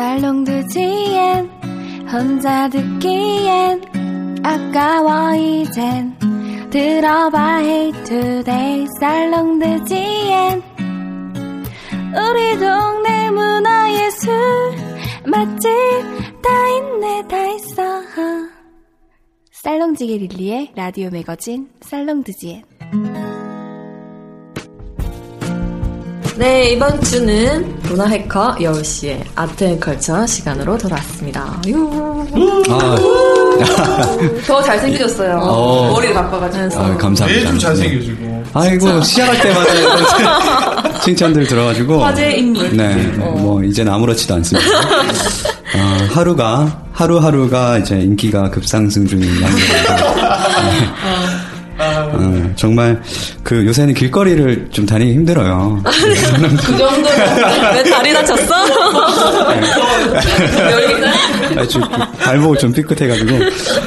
살롱드지엔 0.00 1.50
혼자 2.10 2.70
듣기엔 2.70 3.82
아까워 4.42 5.34
이젠. 5.34 6.18
들어봐 6.70 7.60
Today 8.04 8.86
살롱드지엔 8.98 10.62
우리 12.16 12.58
동네 12.58 13.30
문화예술 13.30 14.32
맛집 15.26 15.68
다 16.40 16.68
있네 16.78 17.28
다 17.28 17.46
있어 17.48 18.00
살롱지게 19.52 20.16
릴리의 20.16 20.72
라디오 20.76 21.10
매거진 21.10 21.68
살롱드지엔 21.82 22.62
네, 26.40 26.70
이번 26.70 26.98
주는 27.02 27.78
문화 27.82 28.06
해커 28.06 28.56
여우 28.62 28.82
씨의 28.82 29.24
art 29.34 29.62
and 29.62 29.78
culture 29.78 30.26
시간으로 30.26 30.78
돌아왔습니다. 30.78 31.60
유. 31.68 31.86
아, 32.70 32.96
더 34.46 34.62
잘생겨졌어요. 34.62 35.36
어. 35.36 35.92
머리를 35.92 36.14
바꿔가지고. 36.14 36.80
아, 36.80 36.96
감사합니다. 36.96 37.50
매주 37.50 37.58
잘생겨지고. 37.58 38.44
아이고, 38.54 39.02
시작할 39.02 39.42
때마다 39.42 41.00
칭찬들 41.04 41.46
들어가지고. 41.46 42.02
화제 42.02 42.30
인물. 42.30 42.74
네, 42.74 42.94
뭐, 43.18 43.62
이젠 43.62 43.86
아무렇지도 43.86 44.32
않습니다. 44.36 44.66
어, 44.78 46.06
하루가, 46.14 46.84
하루하루가 46.94 47.76
이제 47.76 48.00
인기가 48.00 48.48
급상승 48.48 49.06
중인 49.06 49.28
양입니다. 49.42 49.96
어, 51.82 52.52
정말 52.56 53.00
그 53.42 53.64
요새는 53.66 53.94
길거리를 53.94 54.68
좀 54.70 54.84
다니기 54.86 55.12
힘들어요. 55.14 55.80
그 55.84 56.78
정도로 56.78 57.16
왜 57.74 57.82
다리 57.84 58.12
다쳤어? 58.12 58.54
열기가? 60.70 61.12
아주 61.56 61.80
발목을 62.18 62.58
좀 62.58 62.72
삐끗해가지고 62.72 63.38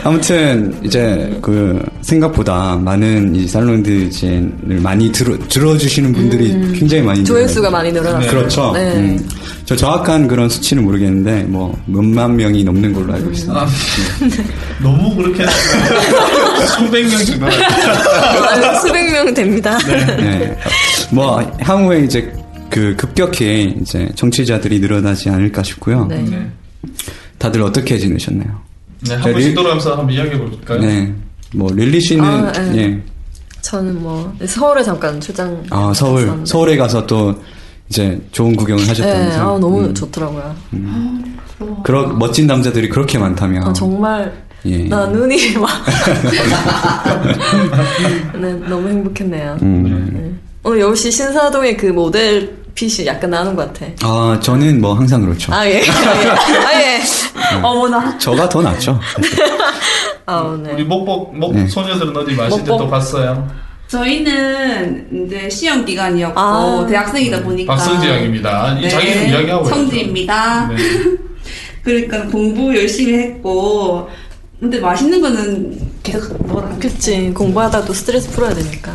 아무튼 0.03 0.77
이제 0.83 1.38
그 1.41 1.81
생각보다 2.02 2.75
많은 2.77 3.36
이 3.36 3.47
살롱드 3.47 4.09
진을 4.09 4.80
많이 4.81 5.11
들어 5.11 5.38
들어주시는 5.47 6.14
분들이 6.14 6.49
굉장히 6.77 7.03
많이 7.03 7.19
음. 7.19 7.25
조회수가 7.25 7.69
늘어나요. 7.69 7.71
많이 7.71 7.91
늘어났어요. 7.91 8.30
그렇죠. 8.30 8.71
네. 8.73 8.94
음, 8.95 9.30
저 9.66 9.75
정확한 9.75 10.27
그런 10.27 10.49
수치는 10.49 10.83
모르겠는데 10.83 11.44
뭐 11.44 11.77
몇만 11.86 12.36
명이 12.36 12.64
넘는 12.64 12.93
걸로 12.93 13.14
알고 13.14 13.31
있습니다. 13.31 13.61
아, 13.61 13.67
너무 14.81 15.15
그렇게 15.15 15.45
수백 16.67 17.07
명 17.07 17.25
정도. 17.25 17.45
아, 17.45 18.73
수백 18.79 19.11
명 19.11 19.33
됩니다. 19.33 19.77
네. 19.79 20.57
뭐 21.11 21.41
향후에 21.59 22.01
이제 22.01 22.33
그 22.69 22.95
급격히 22.95 23.75
이제 23.81 24.09
정치자들이 24.15 24.79
늘어나지 24.79 25.29
않을까 25.29 25.63
싶고요. 25.63 26.05
네. 26.05 26.23
네. 26.23 26.49
다들 27.37 27.61
어떻게 27.61 27.97
지내셨나요? 27.97 28.61
네, 29.01 29.15
한 29.15 29.31
번씩 29.31 29.53
돌아가면서 29.53 29.91
한번 29.91 30.11
이야기해 30.11 30.37
볼까요? 30.37 30.79
네. 30.79 31.13
뭐 31.53 31.71
릴리 31.71 31.99
씨는 32.01 32.23
아, 32.23 32.51
네. 32.51 32.77
예. 32.77 32.99
저는 33.61 34.01
뭐 34.01 34.33
서울에 34.45 34.83
잠깐 34.83 35.19
출장. 35.21 35.63
아 35.69 35.91
서울 35.95 36.21
갔었는데. 36.21 36.45
서울에 36.49 36.77
가서 36.77 37.05
또 37.05 37.35
이제 37.89 38.19
좋은 38.31 38.55
구경을 38.55 38.83
네, 38.83 38.89
하셨다면서요? 38.89 39.41
아, 39.41 39.59
너무 39.59 39.81
음. 39.81 39.93
좋더라고요. 39.93 40.55
그런 41.83 42.17
멋진 42.17 42.47
남자들이 42.47 42.89
그렇게 42.89 43.17
많다면 43.19 43.67
아, 43.67 43.73
정말 43.73 44.33
예. 44.65 44.83
나 44.87 45.05
눈이 45.07 45.57
막. 45.57 45.69
네, 48.39 48.53
너무 48.67 48.87
행복했네요. 48.87 49.57
음. 49.61 50.11
네. 50.13 50.33
오늘 50.63 50.95
씨 50.95 51.11
신사동의 51.11 51.75
그 51.75 51.87
모델 51.87 52.63
핏이 52.73 53.05
약간 53.05 53.29
나는 53.29 53.55
것 53.55 53.73
같아. 53.73 53.85
아 54.03 54.39
저는 54.41 54.79
뭐 54.81 54.93
항상 54.93 55.21
그렇죠. 55.21 55.53
아 55.53 55.67
예. 55.67 55.81
아 55.81 56.81
예. 56.81 57.01
어머나. 57.61 58.17
저가 58.17 58.47
더 58.49 58.61
낫죠. 58.61 58.99
아 60.25 60.57
네. 60.63 60.71
우리 60.73 60.83
목복 60.83 61.37
목 61.37 61.53
네. 61.53 61.67
소녀들은 61.67 62.15
어디 62.15 62.33
마실 62.33 62.59
때. 62.63 62.65
또 62.65 62.87
봤어요? 62.89 63.47
저희는 63.87 65.25
이제 65.27 65.49
시험 65.49 65.85
기간이었고 65.85 66.39
아. 66.39 66.85
대학생이다 66.89 67.43
보니까 67.43 67.75
박성지 67.75 68.07
양입니다. 68.07 68.80
이 68.80 68.89
자기 68.89 69.13
좀 69.13 69.27
이야기하고 69.27 69.65
성지입니다. 69.65 70.67
네. 70.69 70.75
그러니까 71.83 72.25
공부 72.27 72.75
열심히 72.75 73.13
했고 73.15 74.07
근데 74.63 74.79
맛있는 74.79 75.19
거는 75.19 75.77
계속 76.03 76.47
먹으라. 76.47 76.69
그치 76.79 77.31
공부하다도 77.33 77.93
스트레스 77.93 78.29
풀어야 78.29 78.53
되니까. 78.53 78.93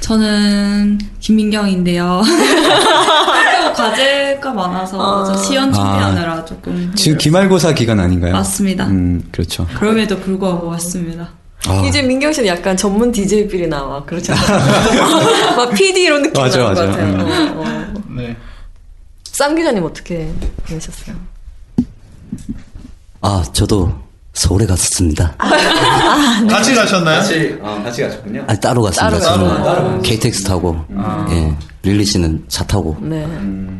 저는 0.00 0.98
김민경인데요. 1.18 2.20
과제가 3.74 4.52
많아서 4.52 5.22
아. 5.22 5.24
저 5.24 5.34
시연 5.42 5.72
준비하느라 5.72 6.44
조금 6.44 6.92
지금 6.94 7.16
기말고사 7.16 7.72
기간 7.72 8.00
아닌가요? 8.00 8.34
맞습니다. 8.34 8.86
음 8.88 9.26
그렇죠. 9.32 9.66
그럼에도 9.78 10.18
불구하고 10.18 10.66
왔습니다. 10.66 11.30
아, 11.66 11.82
이제 11.86 12.02
민경 12.02 12.30
씨는 12.30 12.48
약간 12.48 12.76
전문 12.76 13.10
DJ 13.10 13.48
필이 13.48 13.68
나와 13.68 14.04
그렇잖아. 14.04 14.38
막 15.56 15.70
PD 15.72 16.02
이런 16.02 16.20
느낌 16.20 16.42
맞아, 16.42 16.58
나는 16.58 16.74
것 16.74 16.80
맞아. 16.86 16.90
같아요. 16.92 17.14
음. 17.14 17.56
어, 17.56 17.62
어. 17.62 18.02
네. 18.14 18.36
쌈 19.24 19.54
기자님 19.54 19.82
어떻게 19.84 20.30
보내셨어요? 20.66 21.16
아, 23.22 23.42
저도 23.54 24.01
서울에 24.32 24.64
갔었습니다. 24.66 25.34
같이 26.48 26.74
가셨나요? 26.74 27.18
같이 27.18 27.58
아, 27.62 27.82
같이 27.84 28.02
가셨군요. 28.02 28.44
아니, 28.46 28.60
따로 28.60 28.82
갔습니다. 28.82 29.18
따로 29.18 29.20
저는 29.20 29.62
가요? 29.62 30.00
KTX 30.02 30.44
타고, 30.44 30.84
아. 30.96 31.26
예. 31.30 31.54
릴리 31.84 32.04
씨는 32.04 32.44
차 32.48 32.64
타고. 32.64 32.96
네. 33.00 33.26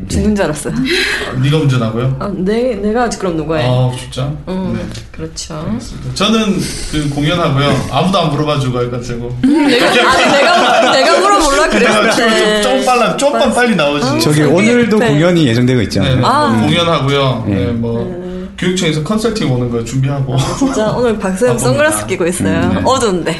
죽는 0.08 0.34
줄 0.34 0.44
알았어요. 0.44 0.74
아, 0.74 1.38
네가 1.41 1.56
운전하고요? 1.56 2.16
아, 2.18 2.30
내, 2.36 2.74
내가 2.74 3.08
그럼 3.08 3.36
누구예요? 3.36 3.92
아 3.94 3.96
진짜? 3.96 4.24
음, 4.48 4.74
네. 4.76 5.00
그렇죠. 5.12 5.78
저는 6.14 6.58
그 6.91 7.08
공연하고요. 7.10 7.86
아무도 7.92 8.18
안 8.18 8.30
물어봐주고 8.30 8.82
해가지고. 8.82 9.38
내가, 9.42 9.86
아니, 10.10 10.32
내가, 10.32 10.91
내가 10.92 11.20
물어볼라 11.20 11.68
그랬을 11.70 12.10
때. 12.16 12.62
좀, 12.62 12.76
좀 12.78 12.84
빨라, 12.84 13.16
좀만 13.16 13.54
빨리 13.54 13.76
나오지. 13.76 14.20
저기 14.20 14.42
오늘도 14.42 14.98
공연이 14.98 15.46
예정되고 15.46 15.80
있잖아요. 15.82 16.16
네, 16.16 16.22
아. 16.24 16.60
공연하고요. 16.60 17.44
네. 17.46 17.54
네, 17.54 17.66
뭐 17.72 18.22
교육청에서 18.62 19.02
컨설팅 19.02 19.52
오는 19.52 19.68
거 19.68 19.82
준비하고. 19.82 20.36
진짜 20.56 20.92
오늘 20.92 21.18
아, 21.54 21.58
선글라스. 21.58 22.06
끼고 22.06 22.26
있어요. 22.28 22.60
음, 22.60 22.74
네. 22.76 22.82
어두운데. 22.84 23.36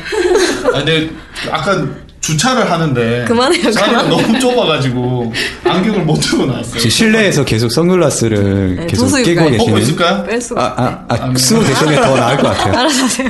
아, 0.66 0.78
근데 0.78 1.10
아까 1.50 1.86
주차를 2.22 2.70
하는데 2.70 3.24
그만해요, 3.26 3.70
자리가 3.72 4.04
그만. 4.04 4.08
너무 4.08 4.38
좁아가지고 4.38 5.32
안경을 5.64 6.04
못 6.04 6.14
들고 6.20 6.46
나왔어요. 6.46 6.88
실내에서 6.88 7.44
계속 7.44 7.70
선글라스를 7.72 8.76
네, 8.76 8.86
계속 8.86 9.04
도수 9.06 9.22
끼고. 9.24 9.40
벗고 9.42 9.56
계시는. 9.58 9.82
있을까요? 9.82 10.24
뺄 10.24 10.40
수가 10.40 10.62
아, 10.76 10.82
아, 10.82 11.04
아, 11.08 11.32
쓰고 11.36 11.60
계시는 11.62 11.94
게더 11.96 12.14
나을 12.16 12.36
것 12.36 12.48
같아요. 12.48 12.78
알아서 12.78 13.04
하세요. 13.04 13.28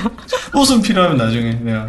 옷은 0.55 0.83
필요하면 0.83 1.17
나중에 1.17 1.59
내가. 1.63 1.87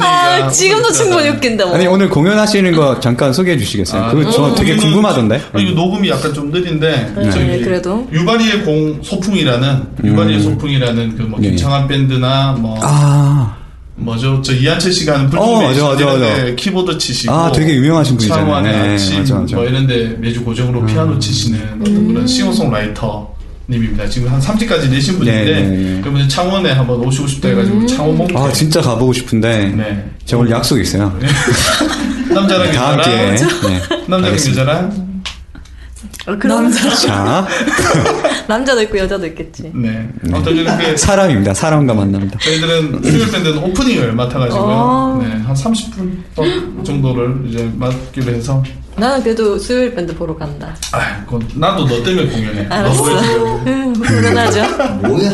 아, 0.00 0.48
지금도 0.48 0.92
충분히 0.92 1.28
웃긴다. 1.30 1.66
뭐. 1.66 1.74
아니 1.74 1.86
오늘 1.88 2.08
공연하시는 2.08 2.72
거 2.76 3.00
잠깐 3.00 3.32
소개해 3.32 3.58
주시겠어요? 3.58 4.04
아, 4.04 4.10
그거 4.10 4.30
저 4.30 4.42
어, 4.44 4.54
되게 4.54 4.76
궁금하던데. 4.76 5.42
아, 5.52 5.58
이거 5.58 5.72
녹음이 5.72 6.08
약간 6.10 6.32
좀 6.32 6.52
느린데 6.52 7.12
네, 7.16 7.30
저기 7.30 7.60
그래도. 7.62 8.06
유바리의 8.12 8.62
공 8.62 9.00
소풍이라는 9.02 9.82
유바리의 10.04 10.40
소풍이라는 10.42 11.16
그뭐 11.16 11.38
네. 11.40 11.56
밴드나 11.88 12.52
뭐 12.56 12.78
아, 12.82 13.56
뭐죠 14.04 14.42
저 14.42 14.52
이한철 14.52 14.92
씨가 14.92 15.14
하는 15.14 15.26
어, 15.26 15.30
불금 15.30 15.46
맞아, 15.62 15.84
맞아, 15.84 16.04
맞아. 16.04 16.26
이런데 16.26 16.54
키보드 16.56 16.98
치시고 16.98 17.32
아, 17.32 17.50
되게 17.52 17.74
유명하신 17.74 18.16
분이잖아요. 18.16 18.44
창완의 18.44 18.72
네, 18.72 18.94
아침 18.94 19.18
맞아, 19.18 19.34
맞아. 19.36 19.56
뭐 19.56 19.64
이런데 19.64 20.16
매주 20.18 20.44
고정으로 20.44 20.84
피아노 20.86 21.18
치시는 21.18 21.80
어떤 21.80 22.08
그런 22.08 22.26
싱어송라이터 22.26 23.32
님입니다. 23.68 24.08
지금 24.08 24.30
한 24.32 24.40
3지까지 24.40 24.90
내신 24.90 25.18
분인데 25.18 25.44
네, 25.44 25.60
네, 25.62 25.68
네. 25.76 26.00
그러면 26.02 26.28
창원에 26.28 26.72
한번 26.72 27.00
오시고 27.00 27.26
싶다 27.28 27.48
해가지고 27.48 27.86
창원 27.86 28.16
목태 28.18 28.36
아 28.36 28.52
진짜 28.52 28.80
가보고 28.80 29.12
싶은데 29.12 29.66
네. 29.76 30.10
제가 30.24 30.40
오늘 30.42 30.52
약속 30.52 30.78
있어요. 30.80 31.16
남자랑 32.28 32.68
여자랑 32.68 33.02
네, 33.02 33.36
남자랑. 34.08 34.34
여자랑 34.34 35.11
어, 36.26 36.36
그럼 36.38 36.70
자 36.70 37.46
남자도 38.46 38.82
있고 38.82 38.98
여자도 38.98 39.26
있겠지. 39.26 39.70
네. 39.74 40.08
어떤 40.32 40.54
이렇게 40.56 40.96
사람입니다. 40.96 41.52
사람과 41.54 41.94
만납니다. 41.94 42.38
저희들은 42.38 43.00
수요일 43.02 43.30
밴드는 43.30 43.58
오프닝을 43.58 44.12
맡아가지고요. 44.12 44.62
어. 44.64 45.20
네, 45.22 45.28
한 45.30 45.54
30분 45.54 46.84
정도를 46.84 47.42
이제 47.48 47.68
맡기로 47.76 48.32
해서 48.32 48.62
나는 48.96 49.22
그래도 49.22 49.58
수요일 49.58 49.94
밴드 49.94 50.14
보러 50.14 50.36
간다. 50.36 50.76
아, 50.92 51.24
그건 51.24 51.48
나도 51.54 51.86
너 51.86 52.02
때문에 52.02 52.26
공연해. 52.28 52.66
알았어. 52.68 53.02
너 53.04 53.20
때문에. 53.22 53.62
응, 53.66 53.92
불안하죠? 53.94 54.60
뭐야? 55.08 55.32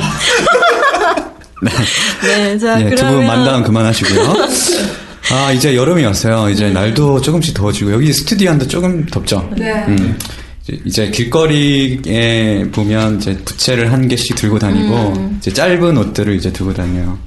네, 2.22 2.58
자, 2.58 2.76
네, 2.78 2.90
두 2.90 2.96
그러면. 2.96 3.14
분 3.16 3.26
만담 3.26 3.62
그만하시고요. 3.64 4.34
아 5.30 5.52
이제 5.52 5.76
여름이 5.76 6.04
왔어요. 6.04 6.48
이제 6.48 6.70
날도 6.70 7.20
조금씩 7.20 7.52
더워지고 7.54 7.92
여기 7.92 8.12
스튜디오 8.12 8.50
안도 8.52 8.66
조금 8.68 9.04
덥죠. 9.06 9.46
네. 9.56 9.84
음. 9.88 10.16
이제- 10.84 11.10
길거리에 11.10 12.64
보면 12.72 13.18
이제 13.18 13.36
부채를 13.44 13.92
한 13.92 14.08
개씩 14.08 14.36
들고 14.36 14.58
다니고 14.58 14.94
음. 15.16 15.36
이제 15.40 15.52
짧은 15.52 15.96
옷들을 15.96 16.34
이제 16.36 16.52
들고 16.52 16.74
다녀요. 16.74 17.18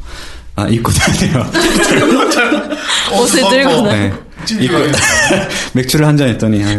아 0.56 0.68
입고 0.68 0.92
다녀요. 0.92 1.46
옷을 3.20 3.42
들고 3.50 3.82
나. 3.82 3.94
네. 3.94 4.14
입고 4.60 4.76
맥주를 5.74 6.06
한 6.08 6.18
잔 6.18 6.28
했더니 6.30 6.64
아유. 6.64 6.78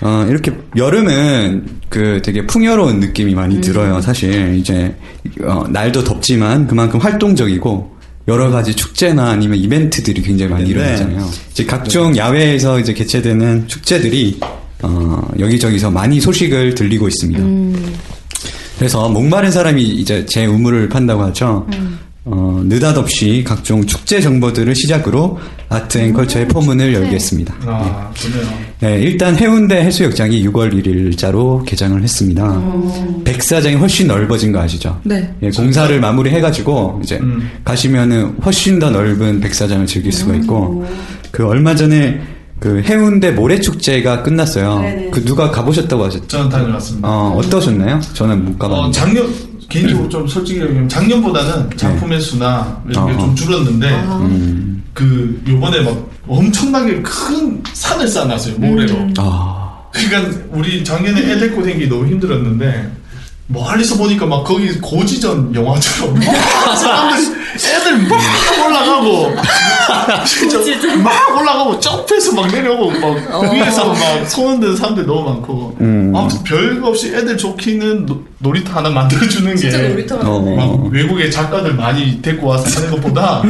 어, 0.00 0.24
이렇게 0.28 0.52
여름은 0.76 1.66
그 1.88 2.20
되게 2.24 2.46
풍요로운 2.46 3.00
느낌이 3.00 3.34
많이 3.34 3.60
들어요. 3.60 4.00
사실 4.00 4.54
이제 4.56 4.94
어, 5.42 5.64
날도 5.68 6.04
덥지만 6.04 6.66
그만큼 6.68 7.00
활동적이고 7.00 7.96
여러 8.28 8.50
가지 8.50 8.74
축제나 8.76 9.30
아니면 9.30 9.58
이벤트들이 9.58 10.22
굉장히 10.22 10.52
많이 10.52 10.64
네. 10.64 10.70
일어나잖아요. 10.70 11.28
이제 11.50 11.64
각종 11.64 12.16
야외에서 12.16 12.78
이제 12.78 12.92
개최되는 12.92 13.66
축제들이 13.66 14.38
어, 14.82 15.28
여기저기서 15.38 15.90
많이 15.90 16.20
소식을 16.20 16.74
들리고 16.74 17.08
있습니다. 17.08 17.42
그래서 18.78 19.08
목마른 19.08 19.50
사람이 19.50 19.82
이제 19.82 20.24
제 20.26 20.46
우물을 20.46 20.88
판다고 20.88 21.22
하죠. 21.24 21.66
어, 22.30 22.62
느닷없이 22.64 23.42
각종 23.46 23.84
축제 23.86 24.20
정보들을 24.20 24.74
시작으로 24.74 25.38
아트 25.70 25.96
앤 25.96 26.12
컬처의 26.12 26.48
포문을 26.48 26.92
열겠습니다. 26.92 27.54
아, 27.64 28.10
좋네요. 28.14 28.46
네, 28.80 29.00
일단 29.00 29.34
해운대 29.34 29.76
해수욕장이 29.76 30.46
6월 30.46 30.72
1일자로 30.74 31.64
개장을 31.64 32.00
했습니다. 32.02 32.62
백사장이 33.24 33.76
훨씬 33.76 34.08
넓어진 34.08 34.52
거 34.52 34.60
아시죠? 34.60 35.00
네. 35.04 35.28
예, 35.42 35.50
공사를 35.50 35.98
마무리해가지고 35.98 37.00
이제 37.02 37.16
음. 37.16 37.50
가시면은 37.64 38.36
훨씬 38.44 38.78
더 38.78 38.90
넓은 38.90 39.40
백사장을 39.40 39.86
즐길 39.86 40.12
수가 40.12 40.34
있고 40.36 40.86
그 41.30 41.46
얼마 41.46 41.74
전에 41.74 42.20
그 42.60 42.82
해운대 42.82 43.30
모래축제가 43.32 44.22
끝났어요. 44.22 44.80
네네. 44.80 45.10
그 45.10 45.24
누가 45.24 45.50
가보셨다고 45.50 46.04
하셨죠? 46.04 46.26
저는 46.26 46.48
다녀왔습니다. 46.48 47.08
어, 47.08 47.36
어떠셨나요? 47.38 48.00
저는 48.14 48.44
못 48.44 48.54
어, 48.56 48.58
가봤는데. 48.68 48.98
작년, 48.98 49.34
개인적으로 49.68 50.08
좀 50.08 50.26
솔직히 50.26 50.60
얘기하면 50.60 50.88
작년보다는 50.88 51.70
작품의 51.76 52.20
수나 52.20 52.82
이런 52.88 53.06
게 53.06 53.12
어, 53.12 53.18
좀 53.18 53.30
어. 53.30 53.34
줄었는데, 53.34 53.88
음, 53.88 54.82
그, 54.92 55.40
요번에 55.48 55.80
막 55.82 56.10
엄청나게 56.26 57.00
큰 57.02 57.62
산을 57.72 58.08
쌓아놨어요, 58.08 58.58
모래로. 58.58 59.08
아, 59.18 59.82
그러니까 59.92 60.38
우리 60.50 60.82
작년에 60.84 61.20
애 61.30 61.38
데리고 61.38 61.62
다니기 61.62 61.88
너무 61.88 62.06
힘들었는데 62.06 62.90
멀리서 63.48 63.96
보니까 63.96 64.26
막 64.26 64.44
거기 64.44 64.78
고지전 64.78 65.54
영화처럼 65.54 66.14
막 66.14 66.76
사람들 66.76 67.38
애들 67.56 67.98
막 68.06 68.20
올라가고 68.66 69.34
진짜 70.26 70.58
막 71.02 71.40
올라가고 71.40 71.80
점프해서 71.80 72.34
막 72.34 72.46
내려오고 72.48 72.90
막 73.00 73.52
위에서 73.52 73.86
막 73.88 74.28
손흔 74.28 74.60
드는 74.60 74.76
사람들 74.76 75.06
너무 75.06 75.30
많고 75.30 75.76
음. 75.80 76.12
아무튼 76.14 76.44
별거 76.44 76.88
없이 76.88 77.08
애들 77.14 77.38
좋기는 77.38 78.04
노, 78.04 78.22
놀이터 78.38 78.74
하나 78.74 78.90
만들어주는 78.90 79.50
게 79.54 79.58
진짜 79.58 79.78
놀이터 79.88 80.18
어. 80.22 80.40
막 80.40 80.92
외국의 80.92 81.30
작가들 81.30 81.72
많이 81.74 82.20
데리고 82.20 82.48
와서 82.48 82.68
하는 82.78 82.90
것보다 82.96 83.42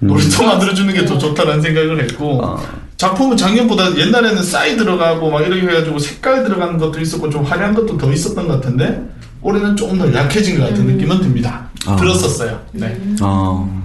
놀이터 0.00 0.42
만들어주는 0.44 0.92
게 0.92 1.06
더 1.06 1.16
좋다는 1.16 1.62
생각을 1.62 2.02
했고 2.02 2.42
어. 2.44 2.62
작품은 2.98 3.36
작년보다 3.36 3.96
옛날에는 3.96 4.42
싸이 4.42 4.76
들어가고 4.76 5.30
막 5.30 5.46
이렇게 5.46 5.62
해가지고 5.62 5.98
색깔 5.98 6.44
들어가는 6.44 6.78
것도 6.78 6.98
있었고 7.00 7.30
좀 7.30 7.44
화려한 7.44 7.74
것도 7.74 7.96
더 7.96 8.12
있었던 8.12 8.48
것 8.48 8.54
같은데 8.54 9.02
올해는 9.46 9.76
조금 9.76 9.96
더 9.98 10.12
약해진 10.12 10.58
것 10.58 10.68
같은 10.68 10.84
느낌은 10.86 11.20
듭니다. 11.20 11.68
아. 11.86 11.94
들었었어요. 11.96 12.60
네. 12.72 13.00
어, 13.20 13.84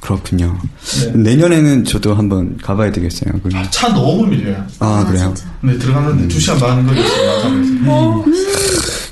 그렇군요. 0.00 0.58
네. 1.04 1.12
내년에는 1.14 1.84
저도 1.84 2.14
한번 2.14 2.56
가봐야 2.62 2.90
되겠어요. 2.92 3.32
그- 3.42 3.50
차 3.70 3.88
너무 3.88 4.26
밀려요. 4.26 4.64
아, 4.80 5.04
그래요? 5.06 5.34
네, 5.60 5.76
들어가는데 5.78 6.28
두 6.28 6.40
시간 6.40 6.58
반 6.58 6.86
걸렸어요. 6.86 7.36
마감에서. 7.36 8.24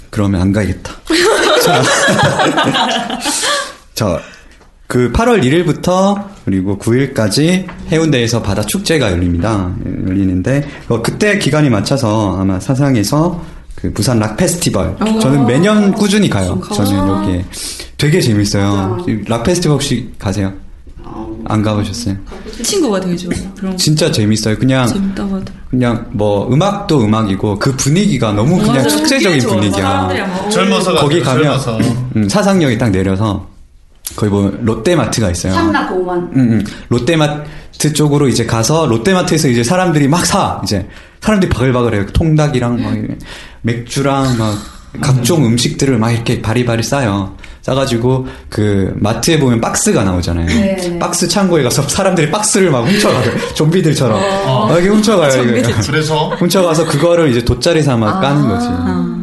그러면 0.09 0.41
안 0.41 0.53
가야겠다. 0.53 0.93
자, 1.65 1.83
자, 3.95 4.21
그 4.87 5.13
8월 5.13 5.43
1일부터 5.45 6.25
그리고 6.47 6.79
9일까지 6.79 7.67
해운대에서 7.93 8.43
바다 8.43 8.63
축제가 8.63 9.13
열립니다. 9.13 9.73
열리는데 10.09 10.67
어, 10.89 11.03
그때 11.03 11.39
기간이 11.39 11.69
맞춰서 11.71 12.39
아마 12.41 12.59
사상에서 12.59 13.45
그 13.81 13.93
부산 13.93 14.19
락 14.19 14.37
페스티벌 14.37 14.97
저는 15.21 15.47
매년 15.47 15.93
꾸준히 15.93 16.29
가요. 16.29 16.61
저는 16.75 16.97
여기에 16.97 17.45
되게 17.97 18.21
재밌어요. 18.21 18.99
락 19.27 19.43
페스티벌 19.43 19.75
혹시 19.75 20.11
가세요? 20.19 20.53
안 21.47 21.63
가보셨어요? 21.63 22.15
친구가 22.63 23.01
되게 23.01 23.17
좋아요. 23.17 23.41
그런 23.59 23.77
진짜 23.77 24.13
재밌어요. 24.13 24.57
그냥. 24.59 24.87
그냥 25.71 26.07
뭐 26.13 26.53
음악도 26.53 27.03
음악이고 27.03 27.59
그 27.59 27.75
분위기가 27.77 28.33
너무 28.33 28.59
그냥 28.59 28.77
맞아, 28.77 28.89
축제적인. 28.89 29.41
분위기야. 29.49 30.09
젊어서 30.51 30.95
거기 30.97 31.21
가면 31.21 31.43
젊어서. 31.45 31.79
음, 32.17 32.29
사상역에 32.29 32.77
딱 32.77 32.91
내려서 32.91 33.49
거기 34.15 34.31
뭐 34.31 34.53
롯데마트가 34.61 35.31
있어요. 35.31 35.55
삼락공원. 35.55 36.19
음, 36.35 36.39
음. 36.53 36.65
롯데마트 36.89 37.93
쪽으로 37.95 38.29
이제 38.29 38.45
가서 38.45 38.87
롯데마트에서 38.87 39.49
이제 39.49 39.65
사람들이 39.65 40.07
막 40.09 40.27
사. 40.27 40.61
이제 40.63 40.87
사람들이 41.21 41.51
바글바글해요. 41.51 42.07
통닭이랑 42.09 42.83
막 42.83 42.95
맥주랑 43.63 44.39
막 44.39 44.59
각종 45.01 45.47
음식들을 45.47 45.99
막 45.99 46.11
이렇게 46.11 46.43
바리바리 46.43 46.83
싸요. 46.83 47.37
싸가지고 47.63 48.27
그 48.49 48.93
마트에 48.97 49.39
보면 49.39 49.61
박스가 49.61 50.03
나오잖아요. 50.03 50.47
네. 50.47 50.99
박스 50.99 51.29
창고에 51.29 51.63
가서 51.63 51.83
사람들이 51.83 52.31
박스를 52.31 52.71
막 52.71 52.81
훔쳐가요. 52.81 53.31
좀비들처럼. 53.55 54.19
막 54.19 54.73
이렇게 54.73 54.89
훔쳐가요. 54.89 55.57
이거. 55.57 55.71
그래서 55.87 56.31
훔쳐가서 56.41 56.87
그거를 56.87 57.31
이제 57.31 57.45
돗자리 57.45 57.83
삼아 57.83 58.21
까는 58.21 58.49
거지. 58.49 59.20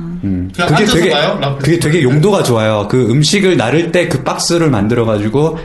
음. 0.48 0.52
그냥 0.56 0.70
그게 0.76 0.86
되게 0.86 1.10
가요? 1.12 1.38
락 1.42 1.60
그게 1.60 1.80
되게 1.80 2.04
용도가 2.04 2.44
좋아요. 2.44 2.88
그 2.90 3.10
음식을 3.10 3.58
나를 3.58 3.92
때 3.92 4.08
그 4.10 4.24
박스를 4.24 4.70
만들어 4.70 5.06
가지고 5.06 5.60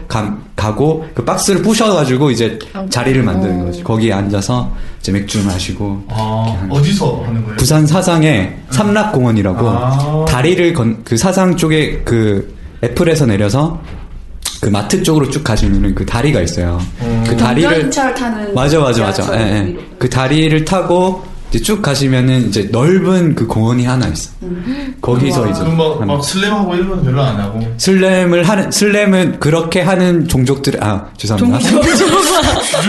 가고 0.57 1.07
그 1.15 1.25
박스를 1.25 1.63
부셔 1.63 1.93
가지고 1.93 2.31
이제 2.31 2.59
자리를 2.91 3.23
만드는 3.23 3.65
거지. 3.67 3.83
거기에 3.85 4.13
앉아서 4.13 4.73
이제 5.01 5.13
맥주 5.13 5.45
마시고 5.45 6.05
아, 6.09 6.67
어디서 6.71 7.23
하는 7.27 7.43
거예요? 7.45 7.57
부산 7.57 7.87
사상에 7.87 8.55
삼락공원이라고 8.71 9.69
아. 9.69 10.25
다리를 10.29 10.73
건 10.75 11.03
그 11.05 11.17
사상 11.17 11.57
쪽에 11.57 12.01
그 12.05 12.55
애플에서 12.85 13.27
내려서 13.27 13.81
그 14.61 14.69
마트 14.69 15.03
쪽으로 15.03 15.29
쭉 15.31 15.43
가시면은 15.43 15.95
그 15.95 16.07
다리가 16.07 16.41
있어요. 16.41 16.81
그 17.27 17.37
다리를 17.37 17.91
맞아 18.55 18.79
맞아 18.81 19.03
맞아. 19.05 19.41
예, 19.41 19.57
예. 19.57 19.77
그 19.99 20.09
다리를 20.09 20.65
타고 20.65 21.25
이제 21.53 21.61
쭉 21.63 21.83
가시면은 21.83 22.49
이제 22.49 22.67
넓은 22.73 23.35
그 23.35 23.47
공원이 23.47 23.85
하나 23.85 24.07
있어. 24.07 24.31
거기서 25.03 25.49
이제 25.51 25.61
하는 25.61 26.07
막 26.07 26.25
슬램하고 26.25 26.75
이런 26.75 26.89
건 26.89 27.05
별로 27.05 27.23
안 27.23 27.39
하고 27.39 27.61
슬램을 27.77 28.49
하는 28.49 28.71
슬램은 28.71 29.39
그렇게 29.39 29.83
하는 29.83 30.27
종족들 30.27 30.83
아 30.83 31.05
죄송합니다. 31.19 31.69
좀 31.69 31.79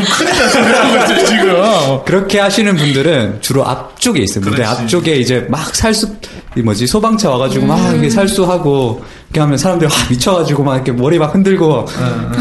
큰일 0.05 0.33
있어요 0.33 1.25
지금. 1.25 2.03
그렇게 2.05 2.39
하시는 2.39 2.73
분들은 2.73 3.39
주로 3.41 3.67
앞쪽에 3.67 4.21
있어요. 4.21 4.45
그렇지. 4.45 4.63
앞쪽에 4.63 5.17
이제 5.17 5.45
막 5.49 5.75
살수 5.75 6.15
이 6.55 6.61
뭐지 6.61 6.87
소방차 6.87 7.31
와가지고 7.31 7.65
막 7.65 7.91
이렇게 7.91 8.09
살수하고 8.09 9.03
이렇게 9.33 9.41
하면 9.41 9.57
사람들이 9.57 9.89
막 9.89 10.09
미쳐가지고 10.11 10.63
막 10.63 10.75
이렇게 10.75 10.91
머리 10.91 11.17
막 11.17 11.33
흔들고 11.33 11.87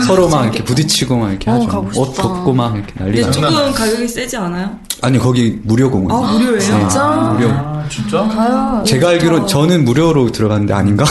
서로 0.06 0.28
막 0.28 0.42
이렇게 0.44 0.62
부딪히고 0.62 1.16
막 1.16 1.30
이렇게 1.30 1.50
하죠. 1.50 1.66
가고 1.66 1.88
옷 1.96 2.04
싶다. 2.08 2.22
벗고 2.22 2.52
막 2.52 2.76
이렇게 2.76 2.92
난리가. 2.98 3.30
근데 3.30 3.40
나요. 3.40 3.56
조금 3.56 3.72
가격이 3.72 4.08
세지 4.08 4.36
않아요? 4.36 4.78
아니 5.00 5.18
거기 5.18 5.58
무료 5.62 5.90
공원. 5.90 6.22
아, 6.22 6.32
무료예요? 6.32 6.60
진짜? 6.60 7.08
무료. 7.34 7.48
아 7.48 7.82
진짜? 7.88 8.82
제가 8.86 9.08
알기로 9.08 9.46
저는 9.46 9.86
무료로 9.86 10.32
들어갔는데 10.32 10.74
아닌가? 10.74 11.06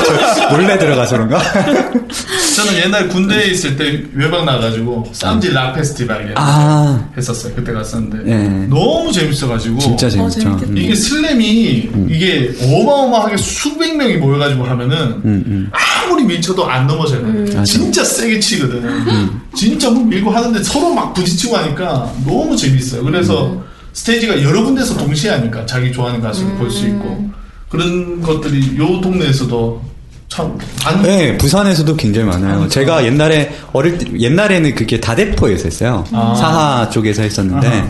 몰래 0.50 0.78
들어가서 0.78 1.16
그런가? 1.16 1.38
저는 2.56 2.84
옛날 2.84 3.06
군대에 3.08 3.48
있을 3.50 3.76
때 3.76 4.02
외박 4.14 4.46
나가지고 4.46 5.10
쌈지 5.12 5.52
락 5.52 5.74
페스티벌 5.74 6.32
아. 6.36 7.06
했었어요. 7.14 7.52
그때 7.54 7.70
갔었는데 7.70 8.30
예. 8.32 8.66
너무 8.66 9.12
재밌어가지고 9.12 9.78
진짜 9.78 10.08
재밌죠. 10.08 10.48
어. 10.48 10.60
이게 10.74 10.94
슬램이 10.94 11.90
이게 12.08 12.54
어마어마하게 12.62 13.36
수백 13.36 13.94
명이 13.94 14.16
모여가지고 14.16 14.64
하면은 14.64 14.96
음, 14.96 15.44
음. 15.46 15.70
아무리 15.70 16.24
밀쳐도 16.24 16.64
안 16.66 16.86
넘어져요. 16.86 17.20
맞아. 17.26 17.62
진짜 17.64 18.02
세게 18.02 18.40
치거든. 18.40 18.82
음. 18.84 19.40
진짜 19.54 19.90
뭐 19.90 20.02
밀고 20.04 20.30
하는데 20.30 20.62
서로 20.62 20.94
막 20.94 21.12
부딪히고 21.12 21.54
하니까 21.54 22.10
너무 22.24 22.56
재밌어요. 22.56 23.04
그래서 23.04 23.52
음. 23.52 23.62
스테이지가 23.92 24.42
여러 24.42 24.64
군데서 24.64 24.96
동시에 24.96 25.30
하니까 25.30 25.66
자기 25.66 25.92
좋아하는 25.92 26.22
가수를 26.22 26.54
볼 26.56 26.70
수 26.70 26.86
있고 26.86 27.30
그런 27.68 28.22
것들이 28.22 28.78
요 28.78 28.98
동네에서도 29.02 29.82
참 30.28 30.58
안. 30.84 31.02
네, 31.02 31.36
부산에서도 31.38 31.96
굉장히 31.96 32.26
많아요. 32.28 32.68
제가 32.68 33.04
옛날에 33.06 33.54
어릴 33.72 33.98
때 33.98 34.06
옛날에는 34.18 34.74
그게 34.74 35.00
다대포에서 35.00 35.64
했어요. 35.64 36.04
아. 36.12 36.34
사하 36.38 36.90
쪽에서 36.90 37.22
했었는데 37.22 37.66
아하. 37.68 37.88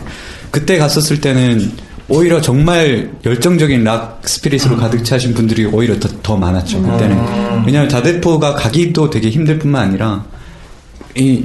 그때 0.51 0.77
갔었을 0.77 1.19
때는 1.19 1.71
오히려 2.09 2.39
정말 2.39 3.11
열정적인 3.25 3.83
락 3.83 4.21
스피릿으로 4.23 4.75
음. 4.75 4.79
가득 4.79 5.03
차신 5.03 5.33
분들이 5.33 5.65
오히려 5.65 5.99
더, 5.99 6.07
더 6.23 6.37
많았죠. 6.37 6.81
그때는 6.81 7.17
왜냐하면 7.65 7.89
다대포가 7.89 8.53
가기도 8.55 9.09
되게 9.09 9.29
힘들 9.29 9.59
뿐만 9.59 9.89
아니라 9.89 10.23
이, 11.15 11.43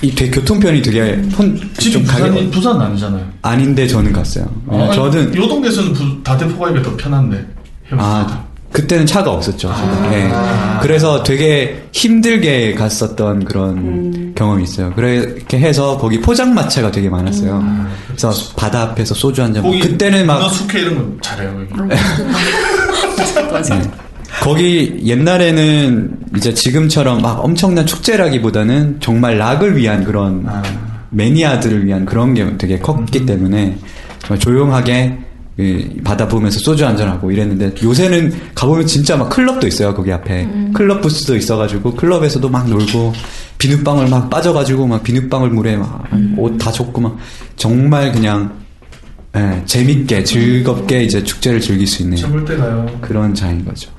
이 0.00 0.10
되게 0.14 0.30
교통편이 0.30 0.82
되게 0.82 1.22
좀 1.30 2.04
가기 2.04 2.22
부산이 2.22 2.50
부산 2.50 2.80
아니잖아요. 2.80 3.24
아닌데 3.42 3.86
저는 3.86 4.12
갔어요. 4.12 4.46
네, 4.70 4.82
아, 4.82 4.90
저는 4.92 5.34
요 5.36 5.46
동네에서는 5.46 5.92
부- 5.92 6.22
다대포 6.24 6.58
가기가 6.58 6.82
더 6.82 6.96
편한데. 6.96 7.46
아, 7.92 8.44
그때는 8.72 9.06
차가 9.06 9.30
없었죠. 9.32 9.68
아. 9.70 10.10
예. 10.12 10.30
그래서 10.82 11.22
되게 11.22 11.84
힘들게 11.92 12.74
갔었던 12.74 13.44
그런 13.44 14.34
경험이 14.34 14.64
있어요. 14.64 14.92
그렇게 14.94 15.58
해서 15.58 15.98
거기 15.98 16.20
포장마차가 16.20 16.90
되게 16.90 17.08
많았어요. 17.08 17.62
그래서 18.08 18.32
바다 18.56 18.82
앞에서 18.82 19.14
소주 19.14 19.42
한 19.42 19.52
잔. 19.52 19.62
먹고 19.62 19.76
거기 19.76 19.88
그때는 19.88 20.26
막 20.26 20.48
숙회 20.48 20.80
이런 20.80 20.96
거 20.96 21.20
잘해요. 21.20 21.66
네. 21.88 21.96
거기 24.40 25.00
옛날에는 25.04 26.16
이제 26.36 26.52
지금처럼 26.54 27.22
막 27.22 27.44
엄청난 27.44 27.86
축제라기보다는 27.86 28.98
정말 29.00 29.38
락을 29.38 29.76
위한 29.76 30.02
그런 30.04 30.46
매니아들을 31.10 31.86
위한 31.86 32.04
그런 32.06 32.34
게 32.34 32.56
되게 32.56 32.78
컸기 32.78 33.26
때문에 33.26 33.78
정말 34.20 34.38
조용하게 34.38 35.18
이 35.18 35.21
바다 36.02 36.26
보면서 36.26 36.58
소주 36.60 36.86
한잔하고 36.86 37.30
이랬는데 37.30 37.74
요새는 37.82 38.32
가보면 38.54 38.86
진짜 38.86 39.16
막 39.16 39.28
클럽도 39.28 39.66
있어요 39.66 39.94
거기 39.94 40.10
앞에 40.10 40.48
클럽 40.72 41.02
부스도 41.02 41.36
있어가지고 41.36 41.94
클럽에서도 41.94 42.48
막 42.48 42.68
놀고 42.68 43.12
비눗방울 43.58 44.08
막 44.08 44.30
빠져가지고 44.30 44.86
막 44.86 45.02
비눗방울 45.02 45.50
물에 45.50 45.76
막 45.76 46.04
옷다 46.38 46.72
젖고 46.72 47.00
막 47.02 47.18
정말 47.56 48.12
그냥 48.12 48.62
예, 49.36 49.62
재밌게 49.64 50.24
즐겁게 50.24 51.04
이제 51.04 51.22
축제를 51.22 51.60
즐길 51.60 51.86
수 51.86 52.02
있는 52.02 52.16
젊을 52.18 52.44
때 52.44 52.56
가요. 52.56 52.86
그런 53.00 53.34
장인 53.34 53.64
거죠. 53.64 53.90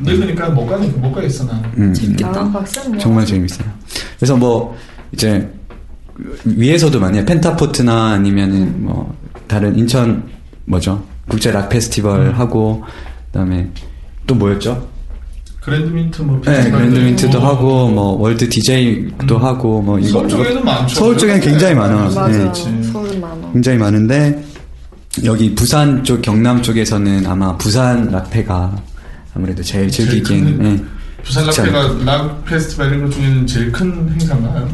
늙으니까 0.00 0.50
못 0.50 0.66
가는 0.66 1.00
못 1.00 1.12
가겠어 1.12 1.44
나. 1.44 1.62
음, 1.78 1.94
아, 2.24 2.50
박사님. 2.52 2.98
정말 2.98 3.24
재밌어요. 3.24 3.66
그래서 4.18 4.36
뭐 4.36 4.76
이제 5.12 5.48
위에서도 6.44 6.98
많이 7.00 7.24
펜타포트나 7.24 8.12
아니면은 8.12 8.84
뭐 8.84 9.14
다른 9.46 9.78
인천 9.78 10.22
뭐죠 10.66 11.02
국제 11.28 11.50
락 11.50 11.68
페스티벌 11.68 12.34
하고 12.34 12.82
그다음에 13.26 13.68
또 14.26 14.34
뭐였죠? 14.34 14.88
그랜드 15.60 15.88
민트 15.90 16.20
뭐. 16.22 16.36
네, 16.44 16.52
페스티벌도 16.52 16.76
그랜드 16.78 16.98
민트도 17.00 17.38
있고. 17.38 17.46
하고 17.46 17.88
뭐 17.88 18.04
월드 18.20 18.48
DJ도 18.48 19.38
하고 19.38 19.80
뭐 19.80 19.98
이거 19.98 20.08
서울 20.18 20.28
쪽에는 20.28 20.52
이거- 20.52 20.64
많죠. 20.64 20.94
서울 20.94 21.16
쪽에는 21.18 21.40
굉장히 21.40 21.74
많아. 21.74 21.96
맞아. 22.04 22.28
네. 22.28 22.82
서울은 22.92 23.20
많아. 23.20 23.52
굉장히 23.52 23.78
많은데 23.78 24.44
여기 25.24 25.54
부산 25.54 26.04
쪽 26.04 26.20
경남 26.20 26.60
쪽에서는 26.60 27.26
아마 27.26 27.56
부산 27.56 28.10
락페가 28.10 28.76
아무래도 29.34 29.62
제일 29.62 29.88
큰- 30.22 30.64
예. 30.64 30.84
부산 31.24 31.46
락페가 31.46 32.04
락 32.04 32.44
페스티벌 32.44 32.88
이런 32.88 33.04
것 33.04 33.10
중에는 33.12 33.46
제일 33.46 33.72
큰 33.72 34.10
행사인가요? 34.10 34.68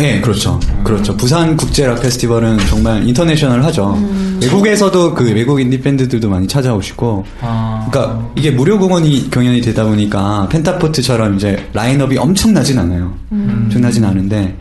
네, 0.00 0.18
그렇죠. 0.22 0.58
그렇죠. 0.82 1.14
부산 1.14 1.58
국제 1.58 1.86
락 1.86 2.00
페스티벌은 2.00 2.56
정말 2.70 3.06
international 3.06 3.62
하죠. 3.64 4.02
외국에서도 4.40 5.12
그 5.12 5.30
외국 5.34 5.60
인디 5.60 5.78
밴드들도 5.78 6.26
많이 6.30 6.48
찾아오시고. 6.48 7.26
아. 7.42 7.86
그러니까 7.90 8.32
이게 8.34 8.50
무료 8.50 8.78
공연이 8.78 9.28
경연이 9.30 9.60
되다 9.60 9.84
보니까 9.84 10.48
펜타포트처럼 10.50 11.36
이제 11.36 11.68
라인업이 11.74 12.16
엄청나진 12.16 12.78
않아요. 12.78 13.14
엄청나진 13.30 14.02
않은데 14.06 14.56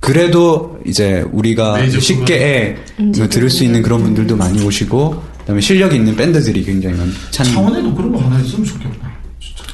그래도 0.00 0.80
이제 0.86 1.22
우리가 1.32 1.86
쉽게 1.86 2.76
예, 2.98 3.28
들을 3.28 3.50
수 3.50 3.64
있는 3.64 3.82
그런 3.82 4.02
분들도 4.02 4.36
많이 4.36 4.64
오시고 4.64 5.22
그다음에 5.40 5.60
실력 5.60 5.94
있는 5.94 6.16
밴드들이 6.16 6.64
굉장히 6.64 6.96
많 6.96 7.12
찾는 7.30 7.52
창원에도 7.52 7.94
그런 7.94 8.10
거 8.10 8.20
하나 8.20 8.40
있으면 8.40 8.64
좋겠다. 8.64 9.12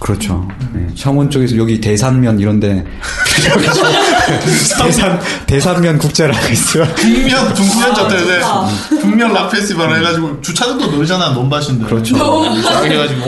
그렇죠. 0.01 0.47
네. 0.73 0.87
창원 0.95 1.31
쪽에서 1.31 1.57
여기 1.57 1.81
대산면 1.81 2.39
이런데 2.41 2.85
대산 4.83 5.21
대산면 5.47 5.99
국제라고 5.99 6.53
있어요. 6.53 6.85
북면 6.95 7.55
북면 7.55 7.95
저때에 7.95 8.41
북면 9.01 9.33
락 9.33 9.51
페스티벌 9.51 9.97
해가지고 9.97 10.41
주차장도 10.41 10.87
넓잖아 10.91 11.31
논밭인데. 11.31 11.87
그렇죠. 11.87 12.17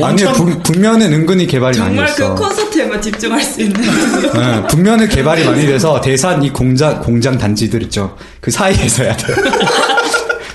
아니 0.02 0.24
북, 0.32 0.62
북면은 0.62 1.12
은근히 1.12 1.46
개발이 1.46 1.78
많이 1.78 1.96
정말 1.96 2.06
그 2.14 2.22
됐어. 2.22 2.34
콘서트에만 2.34 3.00
집중할 3.02 3.42
수 3.42 3.60
있는. 3.62 3.80
네, 4.32 4.66
북면은 4.68 5.08
개발이 5.08 5.44
많이 5.44 5.66
돼서 5.66 6.00
대산 6.00 6.42
이 6.42 6.50
공장 6.50 7.00
공장 7.00 7.36
단지들 7.38 7.82
있죠. 7.84 8.16
그 8.40 8.50
사이에서 8.50 9.04
해야 9.04 9.16
돼요. 9.16 9.36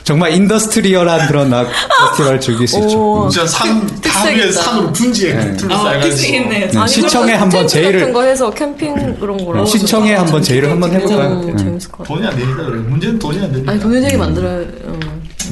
정말 0.06 0.32
industrial한 0.34 1.28
그런 1.28 1.50
락 1.50 1.68
페스티벌을 2.00 2.40
즐길 2.40 2.68
수 2.68 2.80
있죠. 2.80 3.28
진짜 3.32 3.46
산 3.48 3.86
다 4.02 4.24
위에 4.30 4.50
산으로 4.52 4.94
분지에 4.94 5.34
네. 5.34 5.58
둘러싸여가지고. 5.58 6.10
특색있네. 6.16 6.68
네, 6.72 6.88
시청에 6.88 7.34
한번 7.34 7.68
제의를 7.68 8.00
같은 8.00 8.14
거 8.14 8.22
해서 8.24 8.50
캠핑 8.52 9.18
그런 9.20 9.44
거로. 9.44 9.60
네, 9.64 9.66
시청에 9.66 10.14
한번 10.14 10.42
제의를 10.42 10.70
한번 10.72 10.92
해볼까요? 10.94 11.58
재밌을 11.58 11.92
것 11.92 11.98
같아. 12.08 12.14
돈이 12.14 12.28
안 12.28 12.36
되니까 12.38 12.66
그래. 12.66 12.80
문제는 12.80 13.20
돈이 13.20 13.40
안 13.42 13.52
되니까. 13.52 13.72
아니 13.72 13.82
동영상이 13.82 14.16
만들어요. 14.18 14.66
어. 14.86 15.00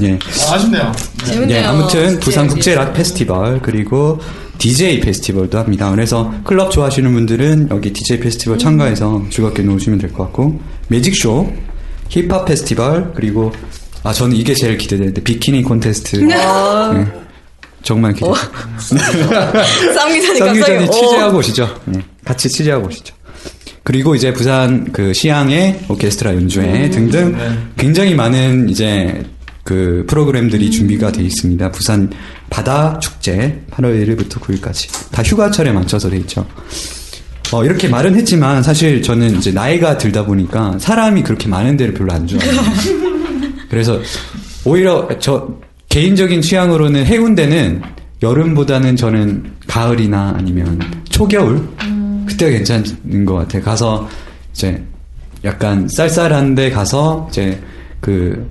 예. 0.01 0.13
아, 0.49 0.53
아쉽네요. 0.55 0.91
재밌네요. 1.25 1.57
예, 1.57 1.63
아무튼 1.65 2.19
부산 2.19 2.47
국제. 2.47 2.73
락 2.75 2.93
페스티벌 2.93 3.59
그리고 3.61 4.19
DJ 4.59 5.01
페스티벌도 5.01 5.57
합니다. 5.57 5.89
그래서 5.91 6.31
클럽 6.45 6.71
좋아하시는 6.71 7.11
분들은 7.11 7.67
여기 7.71 7.91
DJ 7.91 8.19
페스티벌 8.19 8.57
참가해서 8.59 9.23
즐겁게 9.29 9.63
놀시면 9.63 9.99
될 9.99 10.13
것 10.13 10.23
같고 10.25 10.59
매직쇼, 10.87 11.51
힙합 12.09 12.45
페스티벌 12.45 13.11
그리고 13.15 13.51
아 14.03 14.11
저는 14.13 14.35
이게 14.35 14.53
제일 14.53 14.77
기대되는데 14.77 15.21
비키니 15.23 15.63
콘테스트. 15.63 16.27
아. 16.33 16.93
예, 16.95 17.21
정말 17.83 18.13
기대. 18.13 18.25
쌍기사님 19.95 20.37
쌍 20.39 20.53
기자님 20.53 20.61
갑자기. 20.85 20.91
취재하고 20.91 21.37
오시죠. 21.37 21.81
예, 21.95 22.01
같이 22.25 22.49
취재하고 22.49 22.87
오시죠. 22.87 23.13
그리고 23.83 24.15
이제 24.15 24.31
부산 24.33 24.91
그 24.93 25.13
시향의 25.13 25.85
오케스트라 25.89 26.33
연주회 26.35 26.89
등등 26.89 27.37
굉장히 27.77 28.15
많은 28.15 28.69
이제 28.69 29.23
그 29.63 30.05
프로그램들이 30.07 30.71
준비가 30.71 31.11
돼 31.11 31.21
있습니다. 31.23 31.71
부산 31.71 32.09
바다 32.49 32.99
축제 32.99 33.61
8월 33.71 34.05
1일부터 34.05 34.39
9일까지 34.39 35.11
다 35.11 35.21
휴가철에 35.23 35.71
맞춰서 35.71 36.09
돼 36.09 36.17
있죠. 36.17 36.45
어, 37.51 37.63
이렇게 37.63 37.87
말은 37.87 38.15
했지만 38.15 38.63
사실 38.63 39.01
저는 39.01 39.37
이제 39.37 39.51
나이가 39.51 39.97
들다 39.97 40.25
보니까 40.25 40.75
사람이 40.79 41.23
그렇게 41.23 41.47
많은 41.47 41.77
데를 41.77 41.93
별로 41.93 42.13
안 42.13 42.25
좋아해요. 42.25 42.53
그래서 43.73 43.99
오히려 44.65 45.09
저 45.19 45.49
개인적인 45.89 46.43
취향으로는 46.43 47.07
해운대는 47.07 47.81
여름보다는 48.21 48.95
저는 48.95 49.51
가을이나 49.65 50.35
아니면 50.37 50.79
초겨울 51.09 51.67
그때가 52.27 52.51
괜찮은 52.51 53.25
것 53.25 53.33
같아요. 53.33 53.63
가서 53.63 54.07
이제 54.53 54.83
약간 55.43 55.87
쌀쌀한데 55.89 56.69
가서 56.69 57.25
이제 57.31 57.59
그 57.99 58.47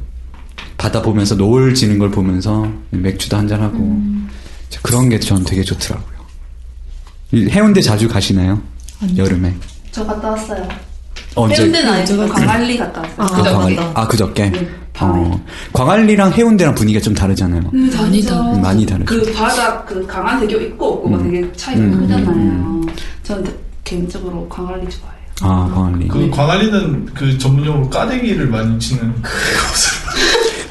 바다 0.76 1.00
보면서 1.00 1.36
노을 1.36 1.72
지는 1.74 2.00
걸 2.00 2.10
보면서 2.10 2.68
맥주도 2.90 3.36
한잔 3.36 3.62
하고 3.62 3.96
이제 4.68 4.80
그런 4.82 5.08
게 5.08 5.20
전 5.20 5.44
되게 5.44 5.62
좋더라고요. 5.62 6.18
이 7.30 7.48
해운대 7.48 7.80
자주 7.80 8.08
가시나요? 8.08 8.60
여름에 9.16 9.54
저 9.92 10.04
갔다 10.04 10.30
왔어요. 10.30 10.68
언제? 11.34 11.62
해운대는 11.62 11.90
아니고 11.90 12.28
광안리 12.28 12.76
갔다 12.78 13.00
왔어요. 13.00 13.16
아, 13.18 13.26
그저께. 13.26 13.52
광안리. 13.52 13.78
아, 13.94 14.06
그저께? 14.06 14.52
어, 15.00 15.44
광안리랑 15.72 16.32
해운대랑 16.32 16.74
분위기가 16.74 17.02
좀 17.02 17.14
다르잖아요. 17.14 17.62
음, 17.72 17.90
다르죠. 17.90 18.34
음, 18.54 18.60
많이 18.60 18.84
다르죠. 18.86 19.06
그 19.06 19.32
바다 19.32 19.82
그 19.84 20.06
강한대교 20.06 20.60
있고 20.60 20.94
없고 20.94 21.08
막 21.08 21.22
되게 21.22 21.50
차이가 21.56 21.80
음, 21.80 22.00
크잖아요. 22.02 22.94
저는 23.22 23.54
개인적으로 23.84 24.46
광안리 24.48 24.86
좋아해요. 24.90 25.12
아, 25.40 25.70
광안리. 25.74 26.08
그 26.08 26.30
광안리는 26.30 27.06
그 27.14 27.36
전문용어로 27.38 27.88
까대기를 27.88 28.46
많이 28.48 28.78
치는 28.78 29.12
그곳을. 29.22 30.02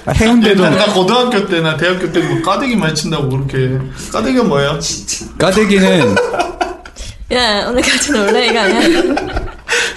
아, 0.06 0.12
해운대도 0.13 0.68
나 0.70 0.94
고등학교 0.94 1.46
때나 1.48 1.75
대학교 1.77 2.12
때 2.12 2.22
뭐 2.22 2.41
까대기 2.41 2.75
많이 2.75 2.94
친다고 2.96 3.30
그렇게 3.30 3.77
까대기가 4.13 4.44
뭐예요? 4.46 4.80
까대기는 5.38 6.15
야, 7.34 7.68
오늘 7.70 7.82
같이 7.82 8.12
놀래, 8.12 8.48
이거 8.48 8.60
아니야? 8.60 9.41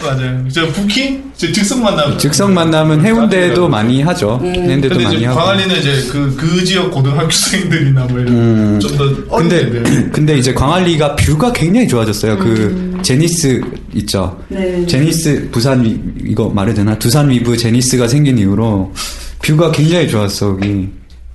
맞아요. 0.05 0.45
저 0.53 0.67
부킹? 0.69 1.33
저 1.37 1.51
즉석 1.51 1.81
만남. 1.81 2.19
즉석 2.19 2.53
만남은 2.53 3.05
해운대도 3.05 3.69
많이 3.69 4.03
하죠. 4.03 4.41
해운대도 4.43 4.95
근데 4.95 5.05
많이 5.05 5.25
하고. 5.25 5.39
광안리는 5.41 5.79
이제 5.79 6.09
그, 6.11 6.35
그 6.37 6.65
지역 6.65 6.91
고등학생들이나 6.91 8.05
뭐 8.05 8.21
이런 8.21 8.35
음. 8.35 8.81
좀더 8.81 9.37
근데 9.37 9.71
근데 10.13 10.39
이제 10.39 10.53
광안리가 10.53 11.17
view가 11.17 11.53
굉장히 11.53 11.89
좋아졌어요. 11.89 12.39
그 12.39 12.99
제니스 13.03 13.61
있죠. 13.95 14.39
네. 14.49 14.85
제니스 14.87 15.49
두산 15.51 15.85
위, 15.85 15.99
이거 16.25 16.49
말해도 16.49 16.79
되나? 16.79 16.99
두산 16.99 17.31
위브 17.31 17.57
제니스가 17.57 18.09
생긴 18.09 18.39
이후로 18.39 18.93
view가 19.43 19.73
굉장히 19.73 20.09
좋았어. 20.09 20.51
여기 20.51 20.89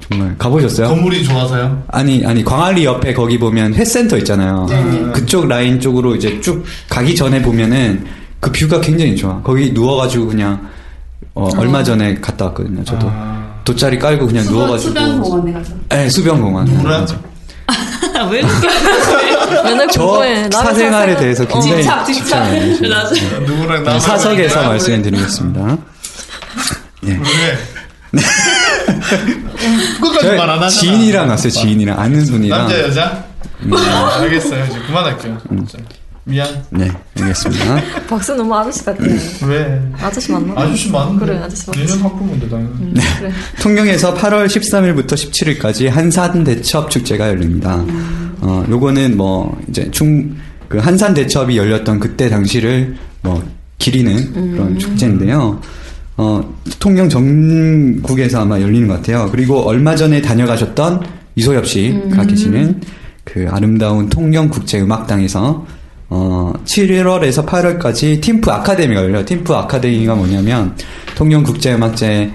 정말 0.09 0.35
가보셨어요? 0.37 0.87
건물이 0.87 1.23
좋아서요. 1.23 1.83
아니 1.87 2.25
아니 2.25 2.43
광안리 2.43 2.85
옆에 2.85 3.13
거기 3.13 3.37
보면 3.37 3.73
회센터 3.75 4.17
있잖아요. 4.17 4.65
네. 4.69 5.11
그쪽 5.13 5.47
라인 5.47 5.79
쪽으로 5.79 6.15
이제 6.15 6.39
쭉 6.41 6.63
가기 6.89 7.15
전에 7.15 7.41
보면은 7.41 8.03
그 8.39 8.51
view가 8.51 8.81
굉장히 8.81 9.15
좋아. 9.15 9.41
거기 9.41 9.71
누워가지고 9.71 10.27
그냥 10.27 10.69
어, 11.33 11.49
얼마 11.57 11.83
전에 11.83 12.15
갔다 12.15 12.45
왔거든요. 12.45 12.83
저도 12.83 13.07
아. 13.11 13.59
돗자리 13.65 13.99
깔고 13.99 14.27
그냥 14.27 14.43
수변, 14.43 14.57
누워가지고. 14.59 14.89
수변공원에 14.89 15.53
가서. 15.53 15.73
네, 15.89 16.09
수변공원. 16.09 16.65
누구랑? 16.65 17.01
맞아. 17.01 17.19
왜 18.31 18.41
맨날 19.63 19.87
저 19.91 20.05
궁금해. 20.05 20.47
남의 20.47 20.51
사생활에 20.51 21.15
대해서 21.17 21.45
굉장히 21.45 21.83
집착, 21.83 22.05
집착. 22.05 22.51
나도. 22.89 23.15
누구랑 23.45 23.77
네, 23.79 23.83
나만 23.83 23.99
사석에서? 23.99 24.63
말씀드리겠습니다. 24.63 25.77
예. 27.07 27.11
왜? 27.11 28.19
끝까지 30.01 30.27
말안 30.29 30.49
하잖아. 30.55 30.69
지인이랑 30.69 31.29
왔어요, 31.29 31.51
지인이랑. 31.51 31.99
아는 31.99 32.25
분이랑. 32.25 32.59
남자 32.59 32.81
여자? 32.81 33.23
음. 33.61 33.73
아, 33.73 34.17
알겠어요. 34.21 34.65
이제 34.65 34.79
그만할게요. 34.87 35.37
진짜. 35.49 35.77
미안. 36.23 36.47
네, 36.69 36.89
알겠습니다. 37.19 37.81
박수 38.09 38.35
너무 38.35 38.55
아저씨 38.55 38.85
같아. 38.85 39.03
왜? 39.47 39.81
아저씨 39.99 40.31
맞나? 40.31 40.53
아저씨 40.61 40.91
많은데. 40.91 41.25
그래, 41.25 41.37
아저씨 41.39 41.67
맞지. 41.67 41.79
내년 41.79 41.99
학부모인데 42.01 42.49
당연히. 42.49 42.93
그래. 43.19 43.31
통영에서 43.61 44.13
8월 44.13 44.45
13일부터 44.47 45.13
17일까지 45.13 45.89
한산 45.89 46.43
대첩 46.43 46.89
축제가 46.91 47.29
열립니다. 47.29 47.83
어, 48.41 48.65
요거는 48.69 49.17
뭐, 49.17 49.59
이제 49.67 49.89
충, 49.91 50.35
그 50.67 50.77
한산 50.77 51.13
대첩이 51.13 51.57
열렸던 51.57 51.99
그때 51.99 52.29
당시를 52.29 52.95
뭐, 53.21 53.43
기리는 53.79 54.51
그런 54.51 54.77
축제인데요. 54.77 55.59
어, 56.17 56.57
통영 56.79 57.07
전국에서 57.07 58.41
아마 58.41 58.59
열리는 58.59 58.87
것 58.87 58.95
같아요. 58.95 59.29
그리고 59.31 59.61
얼마 59.61 59.95
전에 59.95 60.21
다녀가셨던 60.21 61.01
이소엽 61.35 61.65
씨가 61.65 62.25
계시는 62.25 62.81
그 63.23 63.47
아름다운 63.49 64.09
통영 64.09 64.49
국제음악당에서 64.49 65.65
어, 66.09 66.53
7월에서 66.65 67.45
8월까지 67.45 68.21
팀프 68.21 68.49
아카데미가 68.49 69.03
열려요. 69.03 69.25
팀프 69.25 69.53
아카데미가 69.53 70.15
뭐냐면 70.15 70.75
통영 71.15 71.43
국제음악제 71.43 72.31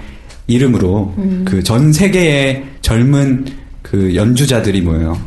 이름으로 0.47 1.13
그전 1.43 1.91
세계의 1.91 2.63
젊은 2.81 3.45
그 3.81 4.15
연주자들이 4.15 4.81
모여요. 4.81 5.17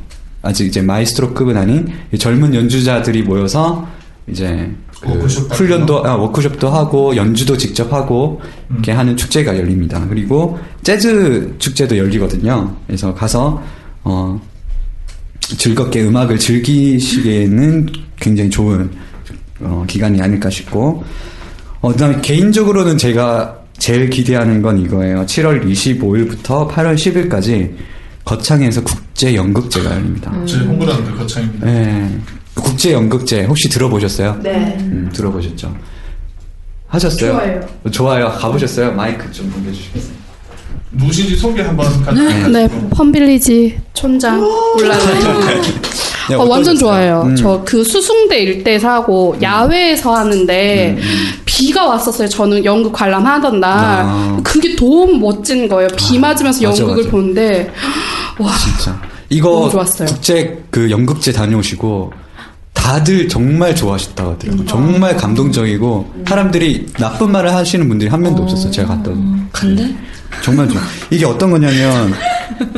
아직 0.43 0.67
이제 0.67 0.81
마에스트로급은 0.81 1.57
아닌 1.57 1.89
이 2.13 2.19
젊은 2.19 2.55
연주자들이 2.55 3.23
모여서 3.23 3.87
이제 4.29 4.71
그 5.01 5.11
워크숍 5.11 5.53
훈련도 5.53 6.07
아, 6.07 6.15
워크숍도 6.17 6.69
하고 6.69 7.17
연주도 7.17 7.57
직접 7.57 7.93
하고 7.93 8.41
이렇게 8.71 8.93
하는 8.93 9.17
축제가 9.17 9.57
열립니다. 9.57 10.05
그리고 10.09 10.59
재즈 10.83 11.57
축제도 11.59 11.97
열리거든요. 11.97 12.77
그래서 12.87 13.15
가서 13.15 13.63
어 14.05 14.41
즐겁게 15.57 16.03
음악을 16.05 16.39
즐기시기에는 16.39 17.89
굉장히 18.17 18.51
좋은 18.51 18.91
어, 19.61 19.85
기간이 19.87 20.21
아닐까 20.21 20.51
싶고 20.51 21.05
어, 21.81 21.93
그다음에 21.93 22.21
개인적으로는 22.21 22.99
제가 22.99 23.57
제일 23.79 24.11
기대하는 24.11 24.61
건 24.61 24.79
이거예요. 24.79 25.25
7월 25.25 25.65
25일부터 25.65 26.69
8월 26.69 26.95
10일까지 26.97 27.75
거창에서 28.25 28.83
국제 28.83 29.35
연극제가 29.35 29.95
열립니다. 29.95 30.33
제 30.45 30.59
홍보라는데 30.59 31.13
거창입니다. 31.13 31.67
네. 31.67 32.19
국제 32.55 32.93
연극제 32.93 33.45
혹시 33.45 33.69
들어보셨어요? 33.69 34.41
네. 34.43 34.77
음, 34.81 35.09
들어보셨죠? 35.15 35.75
하셨어요? 36.89 37.33
좋아요. 37.33 37.61
좋아요. 37.91 38.29
가보셨어요? 38.31 38.93
마이크 38.93 39.31
좀 39.31 39.49
넘겨주시겠어요? 39.51 40.18
누구신지 40.93 41.37
소개 41.37 41.63
한번 41.63 41.87
음. 42.09 42.53
네, 42.53 42.69
펌빌리지 42.91 43.79
촌장 43.95 44.43
올라가요. 44.43 45.51
네, 46.31 46.35
어, 46.35 46.45
완전? 46.45 46.77
좋아요. 46.77 47.23
음. 47.27 47.37
저그 47.37 47.85
수숭대 47.85 48.39
일대 48.41 48.79
사고 48.79 49.37
야외에서 49.41 50.15
하는데 50.15 50.99
비가 51.47 51.87
왔었어요. 51.87 52.29
저는 52.29 52.65
연극 52.65 52.93
관람하던 52.93 53.61
날. 53.61 53.71
아. 54.05 54.41
그게 54.45 54.77
너무 54.77 55.19
멋진 55.19 55.69
거예요. 55.69 55.89
비 55.97 56.19
맞으면서 56.19 56.67
맞아, 56.67 56.83
연극을 56.83 57.05
맞아. 57.05 57.11
보는데 57.11 57.71
와 58.39 58.53
진짜. 58.57 59.01
이거 59.31 59.51
너무 59.51 59.71
좋았어요. 59.71 60.09
국제 60.09 60.63
그 60.71 60.91
연극제 60.91 61.33
다녀오시고 61.33 62.13
다들 62.73 63.29
정말 63.29 63.75
좋아하셨다고 63.75 64.31
하더라고요. 64.33 64.67
정말 64.67 65.17
감동적이고 65.17 66.13
사람들이 66.27 66.87
나쁜 66.99 67.33
말을 67.33 67.53
하시는 67.55 67.89
분들이 67.89 68.09
한 68.09 68.23
명도 68.23 68.43
없었어요. 68.45 68.71
제가 68.71 69.03
온. 69.07 69.49
근데? 69.53 69.95
정말 70.43 70.69
좋아. 70.69 70.81
이게 71.11 71.25
어떤 71.25 71.51
거냐면 71.51 72.13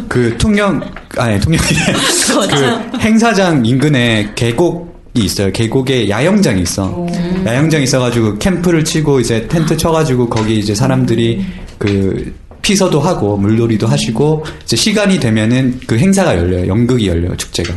그 0.09 0.37
통영 0.39 0.81
아니 1.17 1.39
통영이 1.41 1.63
그 2.93 2.99
행사장 2.99 3.65
인근에 3.65 4.33
계곡 4.35 4.91
이 5.15 5.25
있어요. 5.25 5.51
계곡에 5.51 6.09
야영장이 6.09 6.63
있어. 6.63 7.07
야영장 7.45 7.83
있어가지고 7.83 8.39
캠프를 8.39 8.85
치고 8.85 9.19
이제 9.19 9.49
텐트 9.49 9.77
쳐가지고 9.77 10.29
거기 10.29 10.61
이제 10.61 10.73
사람들이 10.73 11.45
그 11.79 12.33
피서도 12.63 13.01
하고 13.01 13.37
물놀이도 13.37 13.89
하시고 13.89 14.45
이제 14.63 14.77
시간이 14.77 15.19
되면은 15.19 15.81
그 15.87 15.99
행사가 15.99 16.37
열려요. 16.37 16.69
연극이 16.69 17.09
열려요. 17.09 17.37
축제가. 17.37 17.75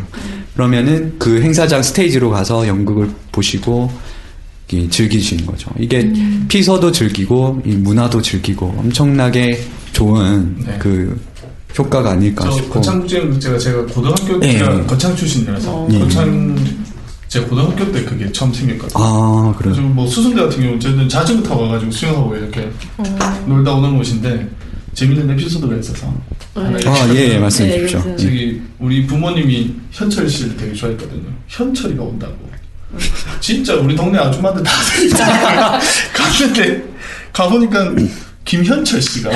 그러면은 0.53 1.15
그 1.17 1.41
행사장 1.41 1.81
스테이지로 1.81 2.29
가서 2.29 2.67
연극을 2.67 3.09
보시고 3.31 3.89
이 3.89 4.12
즐기시는 4.89 5.45
거죠. 5.45 5.69
이게 5.79 6.11
피서도 6.47 6.91
즐기고 6.91 7.61
이 7.65 7.73
문화도 7.73 8.21
즐기고 8.21 8.75
엄청나게 8.77 9.61
좋은 9.91 10.55
네. 10.65 10.77
그 10.79 11.19
효과가 11.77 12.11
아닐까 12.11 12.45
저 12.45 12.51
싶고. 12.51 12.73
거창국제가 12.75 13.57
제가 13.57 13.85
고등학교 13.87 14.35
예. 14.45 14.53
때가 14.53 14.85
거창 14.85 15.15
출신이라서 15.15 15.87
예. 15.91 15.99
거창 15.99 16.55
제가 17.27 17.47
고등학교 17.47 17.91
때 17.91 18.03
그게 18.03 18.31
처음 18.31 18.53
생겼거든요. 18.53 19.03
아 19.03 19.55
그래요. 19.57 19.75
뭐 19.87 20.05
수성대 20.05 20.41
같은 20.43 20.59
경우는 20.59 20.79
저는 20.79 21.09
자전거 21.09 21.49
타고 21.49 21.63
와가지고 21.63 21.91
수영하고 21.91 22.35
이렇게 22.35 22.69
놀다 23.47 23.73
오는 23.73 23.97
곳인데 23.97 24.47
재밌는 24.93 25.31
에피소드가 25.31 25.75
있어서 25.77 26.13
하나 26.53 26.77
아, 26.85 27.15
예, 27.15 27.33
예. 27.33 27.39
말씀해 27.39 27.79
주십시오. 27.79 28.03
예. 28.11 28.15
저기 28.17 28.61
우리 28.77 29.07
부모님이 29.07 29.73
현철 29.91 30.29
씨를 30.29 30.55
되게 30.57 30.73
좋아했거든요. 30.73 31.23
현철이가 31.47 32.03
온다고. 32.03 32.52
진짜 33.39 33.73
우리 33.75 33.95
동네 33.95 34.19
아줌마들 34.19 34.63
다들 34.63 35.05
있잖아. 35.05 35.79
갔는데 36.13 36.83
가보니까 37.31 37.91
김현철 38.45 39.01
씨가 39.01 39.29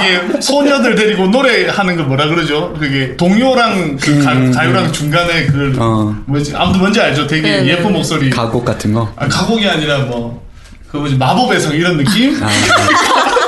이게 0.00 0.40
소녀들 0.40 0.94
데리고 0.96 1.28
노래하는 1.28 1.96
거 1.96 2.02
뭐라 2.02 2.26
그러죠? 2.26 2.74
그게 2.78 3.16
동요랑 3.16 3.96
그 3.96 4.24
가, 4.24 4.34
가요랑 4.50 4.92
중간에 4.92 5.46
그 5.46 5.72
어. 5.78 6.14
뭐지 6.26 6.54
아무튼 6.56 6.80
뭔지 6.80 7.00
알죠? 7.00 7.26
되게 7.26 7.42
네, 7.42 7.60
네, 7.62 7.68
예쁜 7.68 7.84
네. 7.84 7.90
목소리. 7.92 8.30
가곡 8.30 8.64
같은 8.64 8.92
거. 8.92 9.12
아, 9.16 9.28
가곡이 9.28 9.68
아니라 9.68 9.98
뭐, 10.00 10.44
그 10.90 10.96
뭐지, 10.96 11.16
마법의 11.16 11.60
성 11.60 11.72
이런 11.72 11.96
느낌? 11.96 12.36
아. 12.42 12.48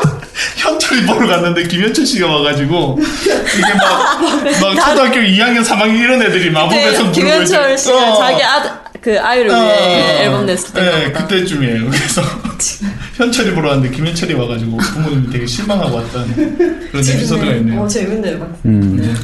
현철이 0.57 1.07
보러 1.07 1.27
갔는데 1.27 1.65
김현철 1.65 2.05
씨가 2.07 2.27
와가지고, 2.27 2.99
이게 3.01 3.75
막, 3.75 4.21
막 4.77 4.87
초등학교 4.89 5.21
2학년, 5.21 5.65
3학년 5.65 5.99
이런 5.99 6.23
애들이 6.23 6.51
마법의 6.51 6.97
성 6.97 7.13
부르고 7.13 7.13
네, 7.13 7.21
김현철 7.21 7.73
이제- 7.75 7.83
씨가 7.85 8.13
어. 8.13 8.19
자기 8.19 8.43
아들, 8.43 8.71
그 9.01 9.21
아이를 9.21 9.51
어, 9.51 9.55
위해 9.55 10.19
어, 10.19 10.23
앨범 10.23 10.47
냈을 10.47 10.73
때. 10.75 10.81
네, 10.83 11.13
그때쯤이에요. 11.13 11.91
그래서 11.91 12.23
현철이 13.17 13.53
보러 13.55 13.71
왔는데 13.71 13.95
김현철이 13.97 14.35
와가지고 14.35 14.77
부모님이 14.77 15.31
되게 15.31 15.47
실망하고 15.47 15.97
왔다는 15.97 16.89
그런 16.91 17.05
에피소드가 17.09 17.53
있네요. 17.55 17.83
어, 17.83 17.89
재밌네요. 17.89 18.57
음. 18.67 19.17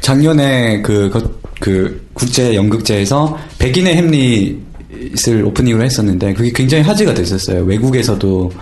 작년에 0.00 0.82
그, 0.82 1.08
그, 1.10 1.40
그 1.60 2.06
국제 2.12 2.54
연극제에서 2.54 3.38
백인의 3.58 3.94
햄릿을 3.96 5.44
오프닝으로 5.44 5.84
했었는데 5.84 6.34
그게 6.34 6.50
굉장히 6.54 6.82
화제가 6.84 7.14
됐었어요. 7.14 7.62
외국에서도 7.64 8.52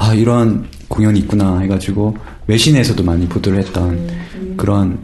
아 0.00 0.14
이런 0.14 0.66
공연이 0.88 1.20
있구나 1.20 1.58
해가지고 1.58 2.16
외신에서도 2.46 3.04
많이 3.04 3.28
보도를 3.28 3.58
했던 3.58 4.08
그런 4.56 4.98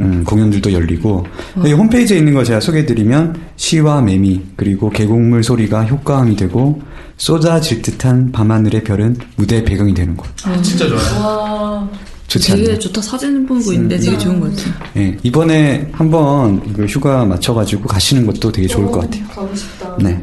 음, 0.00 0.24
공연들도 0.24 0.72
열리고 0.72 1.24
이 1.64 1.72
홈페이지에 1.72 2.18
있는 2.18 2.34
거 2.34 2.42
제가 2.42 2.58
소개해드리면 2.58 3.40
시와 3.54 4.02
매미 4.02 4.42
그리고 4.56 4.90
계곡물 4.90 5.44
소리가 5.44 5.84
효과음이 5.84 6.34
되고 6.34 6.82
쏟아질 7.16 7.80
듯한 7.80 8.32
밤하늘의 8.32 8.82
별은 8.82 9.16
무대 9.36 9.62
배경이 9.62 9.94
되는 9.94 10.16
곳. 10.16 10.26
아, 10.44 10.60
진짜 10.60 10.88
좋아요. 10.88 11.24
와. 11.24 11.88
좋지 12.26 12.50
되게 12.50 12.62
않나요? 12.64 12.78
좋다. 12.80 13.02
사진 13.02 13.46
보고 13.46 13.72
있는데 13.72 13.96
되게 13.98 14.18
좋은 14.18 14.40
것 14.40 14.50
같아요. 14.50 14.74
예, 14.96 15.16
이번에 15.22 15.88
한번 15.92 16.60
그 16.72 16.86
휴가 16.86 17.24
맞춰가지고 17.24 17.86
가시는 17.86 18.26
것도 18.26 18.50
되게 18.50 18.66
좋을 18.66 18.86
것 18.86 19.02
같아요. 19.02 19.24
가고 19.28 19.54
싶다. 19.54 19.96
네. 20.00 20.20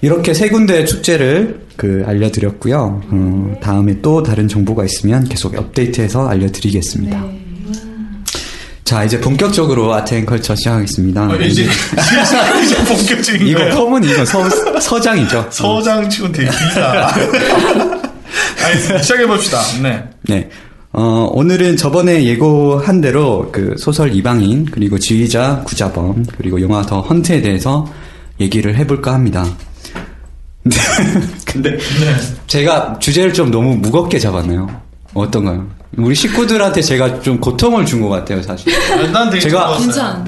이렇게 0.00 0.32
세 0.34 0.48
군데 0.48 0.84
축제를 0.84 1.60
그 1.76 2.04
알려드렸고요. 2.06 3.02
어, 3.10 3.56
다음에 3.60 4.00
또 4.00 4.22
다른 4.22 4.46
정보가 4.48 4.84
있으면 4.84 5.28
계속 5.28 5.56
업데이트해서 5.56 6.28
알려드리겠습니다. 6.28 7.24
자, 8.84 9.04
이제 9.04 9.20
본격적으로 9.20 9.92
아트앤컬처 9.92 10.54
시작하겠습니다. 10.56 11.22
아, 11.22 11.34
이제 11.36 11.64
이제 12.64 12.84
본격적인 12.84 13.46
이거 13.46 13.58
거예요. 13.58 13.74
펌은 13.74 14.04
이거 14.04 14.24
서, 14.24 14.48
서장이죠. 14.80 15.48
서장 15.50 16.08
치곤 16.08 16.32
되게 16.32 16.48
길다. 16.48 17.14
알겠습니다. 18.64 19.02
시작해봅시다. 19.02 19.58
네. 19.82 20.04
네. 20.22 20.48
어, 20.92 21.28
오늘은 21.32 21.76
저번에 21.76 22.24
예고한 22.24 23.02
대로 23.02 23.50
그 23.52 23.74
소설 23.76 24.14
이방인, 24.14 24.64
그리고 24.70 24.98
지휘자 24.98 25.64
구자범, 25.66 26.24
그리고 26.38 26.60
영화 26.62 26.80
더 26.82 27.02
헌트에 27.02 27.42
대해서 27.42 27.86
얘기를 28.40 28.74
해볼까 28.76 29.12
합니다. 29.12 29.44
근데 31.46 31.78
제가 32.46 32.98
주제를 32.98 33.32
좀 33.32 33.50
너무 33.50 33.76
무겁게 33.76 34.18
잡았나요? 34.18 34.68
어떤가요? 35.14 35.66
우리 35.96 36.14
식구들한테 36.14 36.82
제가 36.82 37.20
좀 37.22 37.40
고통을 37.40 37.86
준 37.86 38.00
것 38.02 38.08
같아요, 38.10 38.42
사실. 38.42 38.72
난 39.10 39.30
되게 39.30 39.40
제가. 39.40 39.78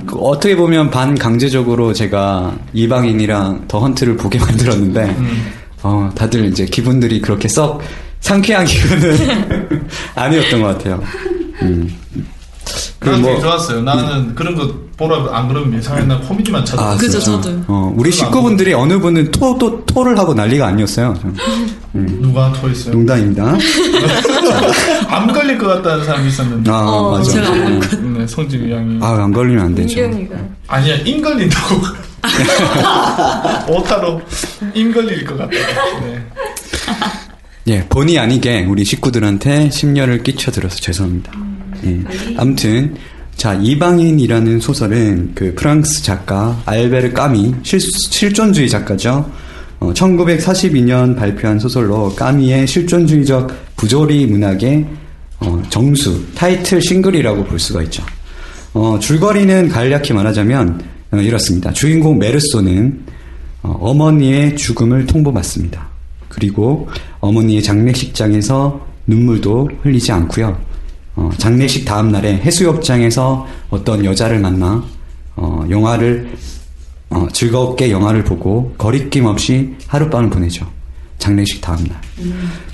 그 0.06 0.16
어떻게 0.18 0.56
보면 0.56 0.90
반강제적으로 0.90 1.92
제가 1.92 2.56
이방인이랑 2.72 3.66
더 3.68 3.78
헌트를 3.80 4.16
보게 4.16 4.38
만들었는데, 4.40 5.04
음. 5.18 5.52
어, 5.82 6.10
다들 6.14 6.46
이제 6.46 6.64
기분들이 6.64 7.20
그렇게 7.20 7.46
썩 7.46 7.82
상쾌한 8.20 8.64
기분은 8.66 9.86
아니었던 10.16 10.62
것 10.62 10.78
같아요. 10.78 11.02
음. 11.62 11.94
난 13.00 13.20
뭐- 13.22 13.30
되게 13.30 13.40
좋았어요. 13.42 13.82
나는 13.82 14.34
그런 14.34 14.54
거 14.54 14.72
보라 14.96 15.26
안 15.36 15.48
그러면 15.48 15.78
이상하게 15.78 16.06
나 16.06 16.18
코미디만 16.20 16.64
찾아. 16.64 16.82
아, 16.90 16.96
그죠? 16.96 17.18
저도. 17.18 17.48
어, 17.68 17.92
우리 17.96 18.12
식구분들이 18.12 18.74
어느 18.74 18.98
분은 18.98 19.30
토, 19.30 19.56
또, 19.58 19.82
토를 19.86 20.18
하고 20.18 20.34
난리가 20.34 20.66
아니었어요. 20.66 21.16
저. 21.22 21.28
음, 21.94 22.18
누가 22.20 22.52
토했어요? 22.52 22.92
농담입니다. 22.94 23.56
안 25.08 25.32
걸릴 25.32 25.56
것 25.56 25.66
같다는 25.68 26.04
사람이 26.04 26.28
있었는데. 26.28 26.70
아, 26.70 26.74
어, 26.86 27.10
맞아. 27.12 27.30
제가 27.32 27.48
안 27.48 27.80
네. 27.80 27.96
네, 28.20 28.26
성진이 28.26 28.70
양이. 28.72 28.98
아, 29.02 29.22
안 29.24 29.32
걸리면 29.32 29.64
안 29.64 29.74
되죠. 29.74 30.00
민경이가. 30.00 30.36
아니야, 30.68 30.96
인 30.96 31.22
걸린다고. 31.22 31.80
오타로 33.72 34.20
인 34.74 34.92
걸릴 34.92 35.24
것 35.24 35.38
같다. 35.38 35.50
네. 36.02 36.26
예, 37.68 37.84
본의 37.88 38.18
아니게 38.18 38.66
우리 38.68 38.84
식구들한테 38.84 39.70
심려를 39.70 40.22
끼쳐드려서 40.22 40.76
죄송합니다. 40.76 41.32
예. 41.84 42.00
아무튼, 42.36 42.94
자, 43.36 43.54
이방인이라는 43.54 44.60
소설은 44.60 45.32
그 45.34 45.54
프랑스 45.54 46.02
작가 46.02 46.60
알베르 46.66 47.12
까미, 47.12 47.54
실, 47.62 47.80
실존주의 47.80 48.68
작가죠. 48.68 49.30
어, 49.80 49.92
1942년 49.94 51.16
발표한 51.16 51.58
소설로 51.58 52.14
까미의 52.14 52.66
실존주의적 52.66 53.76
부조리 53.76 54.26
문학의 54.26 54.86
어, 55.40 55.62
정수, 55.70 56.22
타이틀 56.34 56.82
싱글이라고 56.82 57.44
볼 57.44 57.58
수가 57.58 57.82
있죠. 57.84 58.04
어, 58.74 58.98
줄거리는 59.00 59.68
간략히 59.68 60.12
말하자면 60.12 60.82
어, 61.12 61.16
이렇습니다. 61.16 61.72
주인공 61.72 62.18
메르소는 62.18 63.00
어, 63.62 63.76
어머니의 63.80 64.56
죽음을 64.56 65.06
통보받습니다. 65.06 65.88
그리고 66.28 66.88
어머니의 67.20 67.62
장례식장에서 67.62 68.86
눈물도 69.06 69.70
흘리지 69.82 70.12
않고요. 70.12 70.69
어, 71.16 71.30
장례식 71.36 71.84
다음 71.84 72.10
날에 72.10 72.36
해수욕장에서 72.36 73.46
어떤 73.70 74.04
여자를 74.04 74.38
만나 74.38 74.84
어, 75.36 75.64
영화를 75.68 76.30
어, 77.10 77.26
즐겁게 77.32 77.90
영화를 77.90 78.24
보고 78.24 78.72
거리낌 78.78 79.26
없이 79.26 79.74
하룻밤을 79.86 80.30
보내죠. 80.30 80.66
장례식 81.18 81.60
다음 81.60 81.84
날. 81.84 82.00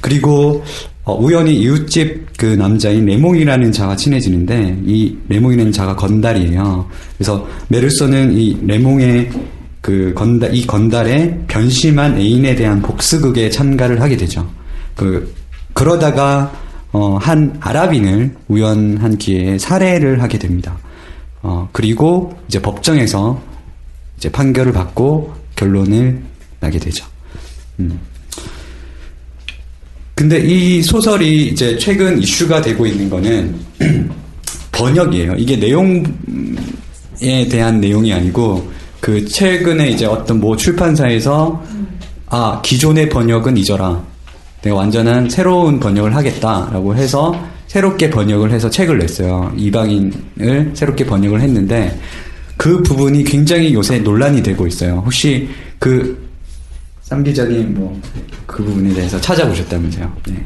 그리고 0.00 0.62
어, 1.04 1.14
우연히 1.14 1.54
이웃집 1.60 2.36
그 2.36 2.46
남자인 2.46 3.06
레몽이라는 3.06 3.72
자와 3.72 3.96
친해지는데 3.96 4.82
이 4.86 5.16
레몽이라는 5.28 5.72
자가 5.72 5.94
건달이에요. 5.94 6.88
그래서 7.16 7.46
메르소는 7.68 8.32
이 8.36 8.58
레몽의 8.62 9.30
그 9.80 10.12
건달 10.14 10.52
이 10.52 10.66
건달의 10.66 11.44
변심한 11.46 12.18
애인에 12.18 12.56
대한 12.56 12.82
복수극에 12.82 13.50
참가를 13.50 14.00
하게 14.00 14.16
되죠. 14.16 14.48
그 14.96 15.32
그러다가 15.74 16.52
어, 16.92 17.18
한 17.20 17.56
아랍인을 17.60 18.34
우연한 18.48 19.18
기회에 19.18 19.58
살해를 19.58 20.22
하게 20.22 20.38
됩니다. 20.38 20.78
어, 21.42 21.68
그리고 21.72 22.36
이제 22.48 22.60
법정에서 22.60 23.40
이제 24.16 24.30
판결을 24.30 24.72
받고 24.72 25.34
결론을 25.56 26.22
나게 26.60 26.78
되죠. 26.78 27.06
음. 27.80 27.98
근데 30.14 30.38
이 30.38 30.82
소설이 30.82 31.48
이제 31.48 31.76
최근 31.76 32.18
이슈가 32.22 32.62
되고 32.62 32.86
있는 32.86 33.10
거는 33.10 33.54
번역이에요. 34.72 35.34
이게 35.36 35.56
내용에 35.56 36.04
대한 37.50 37.80
내용이 37.80 38.12
아니고 38.12 38.72
그 39.00 39.26
최근에 39.26 39.90
이제 39.90 40.06
어떤 40.06 40.40
뭐 40.40 40.56
출판사에서 40.56 41.62
아 42.28 42.60
기존의 42.64 43.10
번역은 43.10 43.58
잊어라. 43.58 44.02
내가 44.66 44.76
완전한 44.76 45.28
새로운 45.30 45.80
번역을 45.80 46.14
하겠다라고 46.14 46.94
해서 46.96 47.34
새롭게 47.66 48.10
번역을 48.10 48.50
해서 48.52 48.68
책을 48.70 48.98
냈어요. 48.98 49.52
이방인을 49.56 50.72
새롭게 50.74 51.06
번역을 51.06 51.40
했는데 51.40 51.98
그 52.56 52.82
부분이 52.82 53.24
굉장히 53.24 53.74
요새 53.74 53.98
논란이 53.98 54.42
되고 54.42 54.66
있어요. 54.66 55.02
혹시 55.04 55.48
그 55.78 56.26
쌈 57.02 57.22
기자님 57.22 57.74
뭐 57.74 58.00
그 58.46 58.64
부분에 58.64 58.94
대해서 58.94 59.20
찾아보셨다면서요? 59.20 60.12
네. 60.28 60.44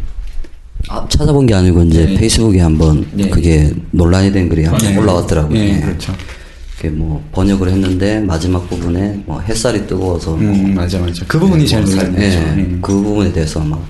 아, 0.88 1.06
찾아본 1.08 1.46
게 1.46 1.54
아니고 1.54 1.82
이제 1.84 2.06
네. 2.06 2.14
페이스북에 2.14 2.60
한번 2.60 3.06
네. 3.12 3.28
그게 3.28 3.70
논란이 3.92 4.32
된 4.32 4.48
글이 4.48 4.64
한번 4.64 4.90
네. 4.90 4.98
올라왔더라고요. 4.98 5.52
네, 5.54 5.76
예. 5.76 5.80
그렇죠. 5.80 6.12
뭐 6.92 7.22
번역을 7.32 7.68
했는데 7.68 8.20
마지막 8.20 8.68
부분에 8.68 9.22
뭐 9.26 9.38
햇살이 9.40 9.86
뜨거워서 9.86 10.34
음, 10.36 10.74
맞아, 10.74 10.98
맞아. 10.98 11.24
그 11.28 11.38
부분이 11.38 11.66
제일 11.68 11.84
논란이죠. 11.84 12.22
예, 12.22 12.36
음. 12.56 12.78
그 12.82 12.92
부분에 12.94 13.30
대해서 13.32 13.60
막 13.60 13.86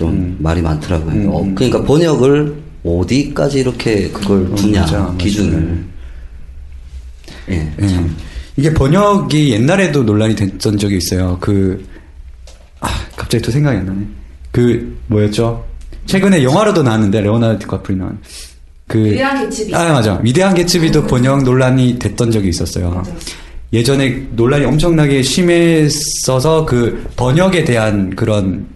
좀 0.00 0.34
말이 0.38 0.62
많더라고요. 0.62 1.12
음, 1.12 1.28
어, 1.28 1.42
음. 1.42 1.54
그러니까 1.54 1.84
번역을 1.84 2.54
어디까지 2.82 3.60
이렇게 3.60 4.08
그걸 4.08 4.54
두냐 4.54 4.80
맞아. 4.80 5.14
기준을. 5.18 5.84
예, 7.50 7.72
예. 7.82 7.86
참. 7.86 8.16
이게 8.56 8.72
번역이 8.72 9.52
옛날에도 9.52 10.02
논란이 10.02 10.34
됐던 10.36 10.78
적이 10.78 10.96
있어요. 10.96 11.36
그, 11.38 11.84
아, 12.80 12.88
갑자기 13.14 13.44
또 13.44 13.50
생각이 13.50 13.76
안 13.76 13.84
나네. 13.84 14.00
그, 14.50 14.98
뭐였죠? 15.08 15.66
최근에 16.06 16.42
영화로도 16.44 16.82
나왔는데, 16.82 17.20
레오나르도 17.20 17.58
디카프리 17.58 17.98
나온. 17.98 18.18
그. 18.86 19.04
위대한 19.04 19.44
개츠비. 19.44 19.74
아, 19.74 19.92
맞아. 19.92 20.18
위대한 20.22 20.54
개츠비도 20.54 21.06
번역 21.08 21.42
논란이 21.42 21.98
됐던 21.98 22.30
적이 22.30 22.48
있었어요. 22.48 23.02
예전에 23.74 24.26
논란이 24.32 24.64
엄청나게 24.64 25.22
심했어서 25.22 26.64
그 26.64 27.06
번역에 27.16 27.64
대한 27.64 28.16
그런 28.16 28.66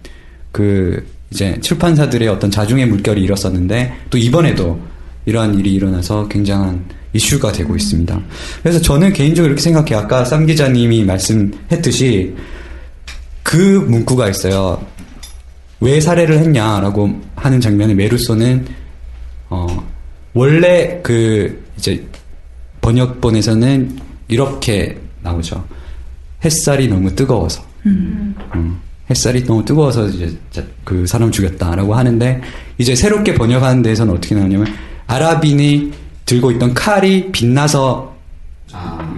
그 0.51 1.14
이제 1.31 1.59
출판사들의 1.61 2.27
어떤 2.27 2.51
자중의 2.51 2.87
물결이 2.87 3.21
일었었는데 3.21 3.93
또 4.09 4.17
이번에도 4.17 4.79
이러한 5.25 5.57
일이 5.59 5.73
일어나서 5.73 6.27
굉장한 6.27 6.85
이슈가 7.13 7.51
되고 7.51 7.75
있습니다. 7.75 8.21
그래서 8.61 8.79
저는 8.81 9.13
개인적으로 9.13 9.51
이렇게 9.51 9.61
생각해요. 9.61 9.99
아까 9.99 10.25
쌈 10.25 10.45
기자님이 10.45 11.03
말씀했듯이 11.03 12.35
그 13.41 13.57
문구가 13.57 14.29
있어요. 14.29 14.85
왜 15.79 15.99
살해를 15.99 16.39
했냐라고 16.39 17.21
하는 17.35 17.61
장면에 17.61 17.93
메루소는 17.93 18.65
어 19.49 19.87
원래 20.33 20.99
그 21.03 21.63
이제 21.77 22.05
번역본에서는 22.81 23.99
이렇게 24.27 24.97
나오죠. 25.21 25.65
햇살이 26.43 26.87
너무 26.87 27.13
뜨거워서. 27.15 27.63
음, 27.85 28.35
햇살이 29.09 29.43
너무 29.43 29.63
뜨거워서 29.63 30.07
이제 30.07 30.35
자- 30.51 30.63
그 30.83 31.05
사람 31.05 31.31
죽였다라고 31.31 31.93
하는데 31.95 32.41
이제 32.77 32.95
새롭게 32.95 33.35
번역하는 33.35 33.81
데에서는 33.83 34.13
어떻게 34.13 34.33
나오냐면 34.35 34.67
아랍인이 35.07 35.91
들고 36.25 36.51
있던 36.51 36.73
칼이 36.73 37.31
빛나서 37.31 38.13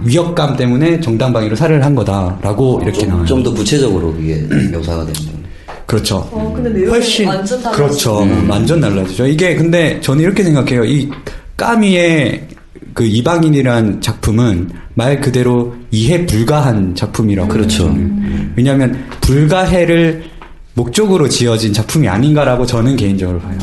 위협감 0.04 0.56
때문에 0.56 1.00
정당방위로 1.00 1.56
살해를 1.56 1.84
한 1.84 1.94
거다라고 1.94 2.80
이렇게 2.82 3.06
나와요. 3.06 3.24
좀 3.26 3.42
더 3.42 3.52
구체적으로 3.52 4.12
그게 4.14 4.36
묘사가 4.72 5.04
되는 5.06 5.38
그렇죠. 5.86 6.18
어, 6.30 6.52
근데 6.54 6.68
내용이 6.70 6.90
훨씬 6.90 7.26
완전. 7.26 7.62
그렇죠. 7.72 8.28
완전 8.46 8.80
달라지죠. 8.80 9.26
이게 9.26 9.54
근데 9.56 9.98
저는 10.02 10.22
이렇게 10.22 10.44
생각해요. 10.44 10.84
이 10.84 11.08
까미의 11.56 12.47
그 12.98 13.04
이방인이란 13.04 14.00
작품은 14.00 14.70
말 14.94 15.20
그대로 15.20 15.72
이해 15.92 16.26
불가한 16.26 16.96
작품이라고 16.96 17.48
그렇죠. 17.48 17.84
저는. 17.84 18.54
왜냐하면 18.56 19.04
불가해를 19.20 20.24
목적으로 20.74 21.28
지어진 21.28 21.72
작품이 21.72 22.08
아닌가라고 22.08 22.66
저는 22.66 22.96
개인적으로 22.96 23.38
봐요. 23.38 23.56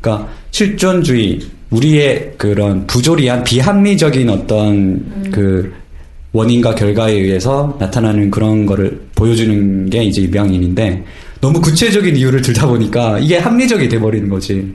그러니까 0.00 0.28
실존주의, 0.50 1.38
우리의 1.70 2.32
그런 2.36 2.84
부조리한 2.88 3.44
비합리적인 3.44 4.28
어떤 4.28 5.30
그 5.30 5.72
원인과 6.32 6.74
결과에 6.74 7.12
의해서 7.12 7.76
나타나는 7.78 8.32
그런 8.32 8.66
거를 8.66 9.00
보여주는 9.14 9.90
게 9.90 10.02
이제 10.02 10.22
입양인인데 10.22 11.04
너무 11.42 11.60
구체적인 11.60 12.16
이유를 12.16 12.40
들다 12.40 12.68
보니까 12.68 13.18
이게 13.18 13.36
합리적이 13.36 13.88
돼버리는 13.88 14.28
거지 14.28 14.74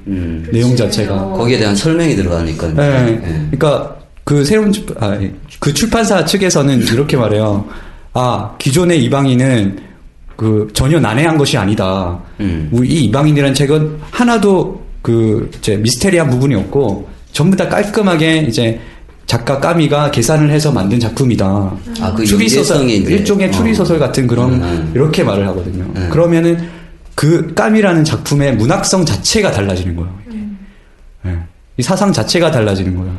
내용 0.51 0.75
자체가 0.75 1.30
거기에 1.30 1.58
대한 1.58 1.73
설명이 1.73 2.13
들어가니까. 2.13 2.67
네. 2.73 3.19
그러니까 3.51 3.95
그 4.25 4.43
새로운 4.43 4.73
출판, 4.73 4.97
아, 5.01 5.21
예. 5.21 5.34
그 5.62 5.73
출판사 5.73 6.25
측에서는 6.25 6.82
이렇게 6.82 7.15
말해요. 7.15 7.65
아 8.12 8.53
기존의 8.60 9.01
이방인은 9.06 9.80
그 10.36 10.67
전혀 10.73 10.99
난해한 10.99 11.38
것이 11.38 11.58
아니다. 11.58 12.19
우리 12.71 12.89
이 12.89 13.06
이방인이라는 13.06 13.56
책은 13.56 13.99
하나도 14.12 14.86
그 15.01 15.49
이제 15.58 15.77
미스테리한 15.77 16.30
부분이 16.30 16.53
없고 16.56 17.08
전부 17.32 17.56
다 17.56 17.69
깔끔하게 17.69 18.39
이제 18.39 18.77
작가 19.28 19.60
까미가 19.60 20.10
계산을 20.12 20.50
해서 20.50 20.72
만든 20.72 21.00
작품이다. 21.00 21.46
아, 22.00 22.13
그 22.16 22.26
추리 22.26 22.48
소설 22.50 22.78
연계성이 22.78 23.04
이제- 23.04 23.13
일종의 23.13 23.52
추리 23.52 23.72
어. 23.72 23.74
소설 23.76 24.00
같은 24.00 24.26
그런 24.26 24.54
음. 24.54 24.92
이렇게 24.96 25.22
말을 25.24 25.46
하거든요. 25.50 25.86
그러면은 26.10 26.58
그 27.13 27.54
까미라는 27.54 28.04
작품의 28.06 28.56
문학성 28.56 29.06
자체가 29.06 29.52
달라지는 29.52 29.96
거예요. 29.98 30.18
이게. 30.30 30.40
예. 31.28 31.38
이 31.78 31.82
사상 31.84 32.13
자체가 32.13 32.52
달라지는 32.52 32.96
거예요. 32.96 33.16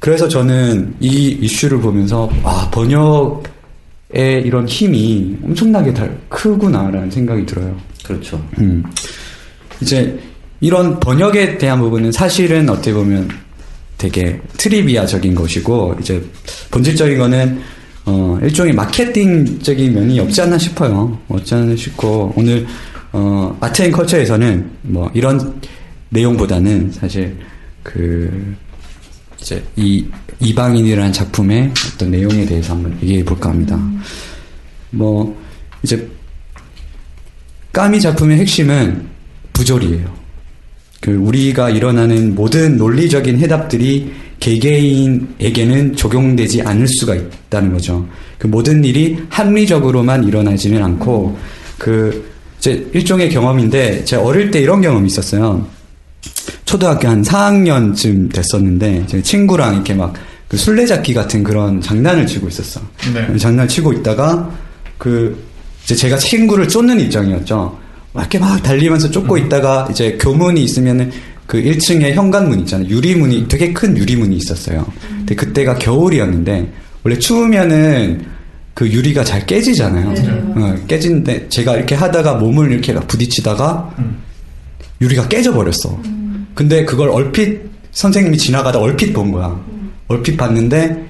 그래서 0.00 0.26
저는 0.28 0.94
이 1.00 1.38
이슈를 1.40 1.80
보면서 1.80 2.28
아 2.42 2.68
번역의 2.72 4.42
이런 4.44 4.66
힘이 4.66 5.36
엄청나게 5.44 5.94
달, 5.94 6.16
크구나라는 6.28 7.10
생각이 7.10 7.46
들어요. 7.46 7.76
그렇죠. 8.04 8.42
음. 8.58 8.82
이제 9.80 10.18
이런 10.60 10.98
번역에 10.98 11.58
대한 11.58 11.78
부분은 11.80 12.10
사실은 12.10 12.68
어떻게 12.68 12.92
보면 12.92 13.28
되게 13.98 14.40
트리비아적인 14.56 15.34
것이고 15.34 15.96
이제 16.00 16.24
본질적인 16.70 17.18
거는 17.18 17.60
어 18.06 18.38
일종의 18.40 18.72
마케팅적인 18.72 19.92
면이 19.92 20.20
없지 20.20 20.40
않나 20.40 20.56
싶어요. 20.56 21.18
없지 21.28 21.54
않나 21.54 21.76
싶고 21.76 22.32
오늘 22.36 22.66
어 23.12 23.56
art 23.60 23.82
and 23.82 23.90
culture에서는 23.90 24.70
뭐 24.82 25.10
이런 25.12 25.60
내용보다는 26.10 26.92
사실 26.92 27.36
그 27.82 28.56
이제 29.40 29.62
이 29.76 30.06
이방인이라는 30.40 31.12
작품의 31.12 31.72
어떤 31.94 32.10
내용에 32.10 32.46
대해서 32.46 32.74
한번 32.74 32.96
얘기해 33.02 33.24
볼까 33.24 33.50
합니다. 33.50 33.78
뭐 34.90 35.36
이제 35.82 36.08
까뮈 37.72 38.00
작품의 38.00 38.38
핵심은 38.38 39.06
부조리예요. 39.52 40.17
그 41.00 41.12
우리가 41.12 41.70
일어나는 41.70 42.34
모든 42.34 42.76
논리적인 42.76 43.38
해답들이 43.38 44.12
개개인에게는 44.40 45.96
적용되지 45.96 46.62
않을 46.62 46.86
수가 46.88 47.14
있다는 47.14 47.72
거죠. 47.72 48.06
그 48.38 48.46
모든 48.46 48.84
일이 48.84 49.18
합리적으로만 49.30 50.24
일어나지는 50.24 50.82
않고 50.82 51.36
그 51.78 52.30
이제 52.58 52.88
일종의 52.92 53.30
경험인데 53.30 54.04
제가 54.04 54.22
어릴 54.22 54.50
때 54.50 54.60
이런 54.60 54.80
경험이 54.80 55.06
있었어요. 55.06 55.66
초등학교 56.64 57.08
한 57.08 57.22
4학년쯤 57.22 58.32
됐었는데 58.32 59.06
제 59.06 59.22
친구랑 59.22 59.74
이렇게 59.74 59.94
막 59.94 60.14
그 60.48 60.56
술래잡기 60.56 61.14
같은 61.14 61.44
그런 61.44 61.80
장난을 61.80 62.26
치고 62.26 62.48
있었어. 62.48 62.80
네. 63.12 63.36
장난을 63.36 63.68
치고 63.68 63.92
있다가 63.92 64.50
그 64.96 65.38
이제 65.84 65.94
제가 65.94 66.16
친구를 66.16 66.66
쫓는 66.66 66.98
입장이었죠. 67.00 67.78
막 68.18 68.24
이렇게 68.24 68.40
막 68.40 68.60
달리면서 68.64 69.12
쫓고 69.12 69.38
있다가 69.38 69.86
이제 69.92 70.18
교문이 70.20 70.60
있으면은 70.64 71.12
그 71.46 71.62
1층에 71.62 72.14
현관문 72.14 72.58
있잖아요. 72.60 72.88
유리문이 72.88 73.46
되게 73.46 73.72
큰 73.72 73.96
유리문이 73.96 74.36
있었어요. 74.36 74.84
근데 75.18 75.36
그때가 75.36 75.76
겨울이었는데 75.76 76.72
원래 77.04 77.16
추우면은 77.16 78.26
그 78.74 78.90
유리가 78.90 79.22
잘 79.22 79.46
깨지잖아요. 79.46 80.14
어, 80.56 80.74
깨지는데 80.88 81.48
제가 81.48 81.76
이렇게 81.76 81.94
하다가 81.94 82.34
몸을 82.34 82.72
이렇게 82.72 82.92
막 82.92 83.06
부딪히다가 83.06 83.94
유리가 85.00 85.28
깨져 85.28 85.54
버렸어. 85.54 86.00
근데 86.56 86.84
그걸 86.84 87.10
얼핏 87.10 87.60
선생님이 87.92 88.36
지나가다 88.36 88.80
얼핏 88.80 89.12
본 89.12 89.30
거야. 89.30 89.64
얼핏 90.08 90.36
봤는데 90.36 91.06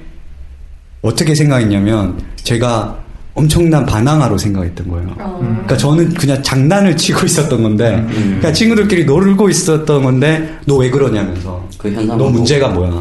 어떻게 1.01 1.35
생각했냐면 1.35 2.21
제가 2.37 2.99
엄청난 3.39 3.87
바나나로 3.87 4.37
생각했던 4.37 4.89
거예요. 4.89 5.15
그러니까 5.17 5.77
저는 5.77 6.13
그냥 6.15 6.43
장난을 6.43 6.97
치고 6.97 7.25
있었던 7.27 7.63
건데, 7.63 8.05
그냥 8.41 8.53
친구들끼리 8.53 9.05
놀고 9.05 9.49
있었던 9.49 10.03
건데, 10.03 10.57
너 10.67 10.77
왜 10.79 10.91
그러냐면서. 10.91 11.67
그 11.79 11.91
현상. 11.93 12.19
너 12.19 12.29
문제가 12.29 12.69
뭐야? 12.69 13.01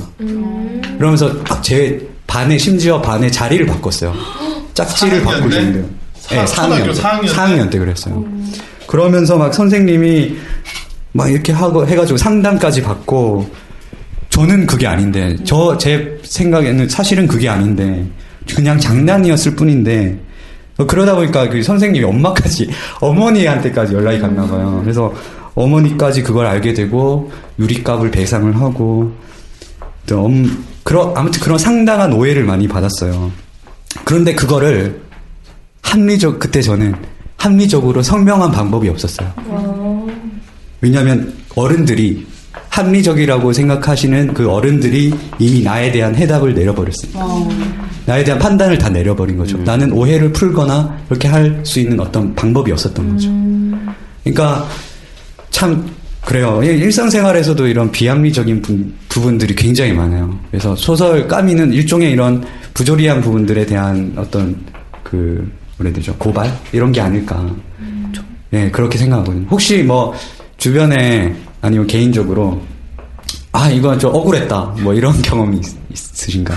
그러면서 0.97 1.31
막제 1.49 2.07
반에 2.27 2.57
심지어 2.57 3.01
반에 3.01 3.29
자리를 3.31 3.65
바꿨어요. 3.65 4.13
짝지를 4.73 5.21
4학년 5.21 5.25
바꿀 5.25 5.49
때? 5.49 5.55
정도요. 5.63 5.85
네, 6.29 6.45
사- 6.47 6.67
4학년 6.67 6.85
때. 6.85 6.93
초등학교 6.93 7.25
4학년 7.25 7.27
때? 7.27 7.33
4학년 7.33 7.69
때 7.71 7.79
그랬어요. 7.79 8.25
그러면서 8.87 9.37
막 9.37 9.53
선생님이 9.53 10.37
막 11.13 11.31
이렇게 11.31 11.51
하고 11.51 11.85
해가지고 11.87 12.17
상담까지 12.17 12.83
받고 12.83 13.49
저는 14.29 14.67
그게 14.67 14.85
아닌데 14.85 15.35
저 15.43 15.77
제 15.79 16.19
생각에는 16.23 16.87
사실은 16.89 17.25
그게 17.27 17.49
아닌데 17.49 18.05
그냥 18.53 18.79
장난이었을 18.79 19.55
뿐인데 19.55 20.15
어, 20.15 20.26
그러다 20.85 21.15
보니까 21.15 21.49
그 21.49 21.63
선생님이 21.63 22.05
엄마까지 22.05 22.69
어머니한테까지 23.01 23.93
연락이 23.93 24.19
갔나 24.19 24.45
봐요. 24.45 24.79
그래서 24.83 25.13
어머니까지 25.55 26.21
그걸 26.21 26.45
알게 26.45 26.73
되고 26.73 27.31
유리값을 27.57 28.11
배상을 28.11 28.55
하고 28.57 29.11
또 30.05 30.25
엄, 30.25 30.63
그런 30.83 31.17
아무튼 31.17 31.41
그런 31.41 31.57
상당한 31.57 32.13
오해를 32.13 32.43
많이 32.43 32.67
받았어요. 32.67 33.31
그런데 34.05 34.35
그거를 34.35 35.01
합리적 35.81 36.39
그때 36.39 36.61
저는 36.61 36.95
합리적으로 37.37 38.03
설명한 38.03 38.51
방법이 38.51 38.87
없었어요. 38.89 39.33
왜냐하면 40.81 41.33
어른들이 41.55 42.27
합리적이라고 42.77 43.51
생각하시는 43.53 44.33
그 44.35 44.49
어른들이 44.49 45.11
이미 45.39 45.61
나에 45.63 45.91
대한 45.91 46.13
해답을 46.15 46.53
내려버렸습니다. 46.53 47.25
나에 48.05 48.23
대한 48.23 48.39
판단을 48.39 48.77
다 48.77 48.87
내려버린 48.89 49.35
거죠. 49.37 49.57
나는 49.59 49.91
오해를 49.91 50.31
풀거나 50.31 50.97
그렇게 51.09 51.27
할 51.27 51.59
수 51.63 51.79
있는 51.79 51.99
어떤 51.99 52.33
방법이 52.35 52.71
없었던 52.71 53.09
거죠. 53.09 53.29
그러니까 54.23 54.67
참 55.49 55.89
그래요. 56.23 56.59
일- 56.61 56.81
일상생활에서도 56.83 57.67
이런 57.67 57.91
비합리적인 57.91 58.61
부, 58.61 58.77
부분들이 59.09 59.55
굉장히 59.55 59.93
많아요. 59.93 60.37
그래서 60.51 60.75
소설 60.75 61.27
까미는 61.27 61.73
일종의 61.73 62.11
이런 62.11 62.43
부조리한 62.73 63.21
부분들에 63.21 63.65
대한 63.65 64.13
어떤 64.17 64.55
그 65.03 65.49
뭐라 65.77 65.89
해야 65.89 65.93
되죠? 65.93 66.13
고발 66.17 66.51
이런 66.73 66.91
게 66.91 67.01
아닐까. 67.01 67.43
예, 68.53 68.69
그렇게 68.71 68.97
생각하거든요. 68.97 69.47
혹시 69.49 69.83
뭐 69.83 70.13
주변에 70.57 71.33
아니면 71.61 71.87
개인적으로 71.87 72.61
아 73.51 73.69
이거 73.69 73.97
좀 73.97 74.13
억울했다 74.13 74.75
뭐 74.81 74.93
이런 74.93 75.19
경험이 75.21 75.57
있, 75.57 75.63
있으신가? 75.91 76.55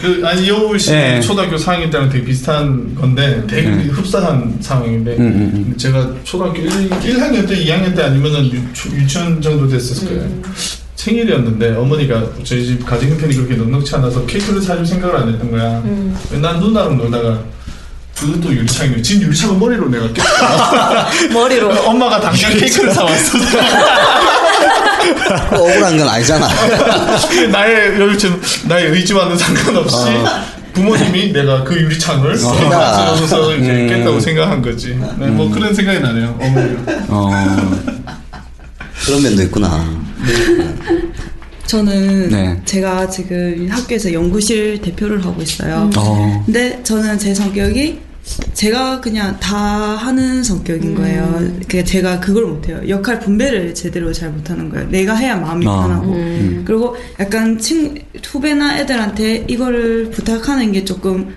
그 0.00 0.22
아니 0.24 0.48
여울 0.48 0.78
씨 0.78 0.92
예. 0.92 1.20
초등학교 1.20 1.56
4학년 1.56 1.90
때랑 1.90 2.08
되게 2.08 2.24
비슷한 2.24 2.94
건데 2.94 3.42
되게 3.48 3.68
음. 3.68 3.90
흡사한 3.92 4.56
상황인데 4.60 5.16
음, 5.16 5.20
음, 5.20 5.52
음. 5.68 5.74
제가 5.76 6.14
초등학교 6.24 6.58
1, 6.62 6.68
1학년 6.88 7.48
때 7.48 7.56
2학년 7.64 7.94
때 7.94 8.02
아니면은 8.02 8.46
유, 8.52 8.60
유치원 8.96 9.40
정도 9.42 9.68
됐을 9.68 10.08
거예요. 10.08 10.30
생일이었는데 10.94 11.74
어머니가 11.76 12.30
저희 12.42 12.66
집 12.66 12.86
가정 12.86 13.10
형편이 13.10 13.34
그렇게 13.34 13.56
넉넉치 13.56 13.94
않아서 13.96 14.24
케이크를 14.26 14.60
사줄 14.62 14.86
생각을 14.86 15.16
안 15.16 15.28
했던 15.28 15.50
거야. 15.50 15.82
난 16.40 16.58
누나랑 16.60 16.96
놀다가 16.96 17.44
그것도 18.18 18.52
유리창이네. 18.54 19.02
진 19.02 19.20
유리창은 19.20 19.58
머리로 19.58 19.88
내가 19.88 20.10
깼어. 20.12 20.26
머리로. 21.32 21.68
엄마가 21.88 22.20
당장 22.20 22.50
케이크를 22.56 22.92
사왔어. 22.92 23.38
억울한 25.52 25.96
건 25.98 26.08
아니잖아. 26.08 26.48
나의 27.52 28.00
여유처럼 28.00 28.40
나의 28.68 28.86
의지와는 28.90 29.36
상관없이 29.36 30.06
부모님이 30.72 31.32
내가 31.32 31.62
그 31.62 31.74
유리창을 31.76 32.30
만들어서 32.30 33.54
이제 33.56 33.70
음. 33.70 33.88
깼다고 33.88 34.18
생각한 34.20 34.62
거지. 34.62 34.98
네, 35.18 35.26
뭐 35.28 35.50
그런 35.50 35.74
생각이 35.74 36.00
나네요. 36.00 36.38
어머니가. 36.40 36.92
어, 37.08 37.30
그런 39.04 39.22
면도 39.22 39.42
있구나. 39.42 39.86
저는 41.66 42.28
네. 42.28 42.60
제가 42.64 43.08
지금 43.08 43.68
학교에서 43.70 44.12
연구실 44.12 44.80
대표를 44.82 45.24
하고 45.24 45.40
있어요. 45.42 45.90
어. 45.96 46.42
근데 46.46 46.80
저는 46.84 47.18
제 47.18 47.34
성격이 47.34 48.05
제가 48.54 49.00
그냥 49.00 49.38
다 49.38 49.56
하는 49.56 50.42
성격인 50.42 50.94
거예요. 50.94 51.50
그 51.68 51.84
제가 51.84 52.20
그걸 52.20 52.46
못해요. 52.46 52.80
역할 52.88 53.20
분배를 53.20 53.74
제대로 53.74 54.12
잘 54.12 54.30
못하는 54.30 54.68
거예요. 54.68 54.88
내가 54.88 55.14
해야 55.14 55.36
마음이 55.36 55.66
아, 55.68 55.82
편하고. 55.82 56.12
음. 56.12 56.62
그리고 56.66 56.96
약간 57.20 57.58
친 57.58 58.02
후배나 58.24 58.78
애들한테 58.80 59.44
이거를 59.48 60.10
부탁하는 60.10 60.72
게 60.72 60.84
조금 60.84 61.34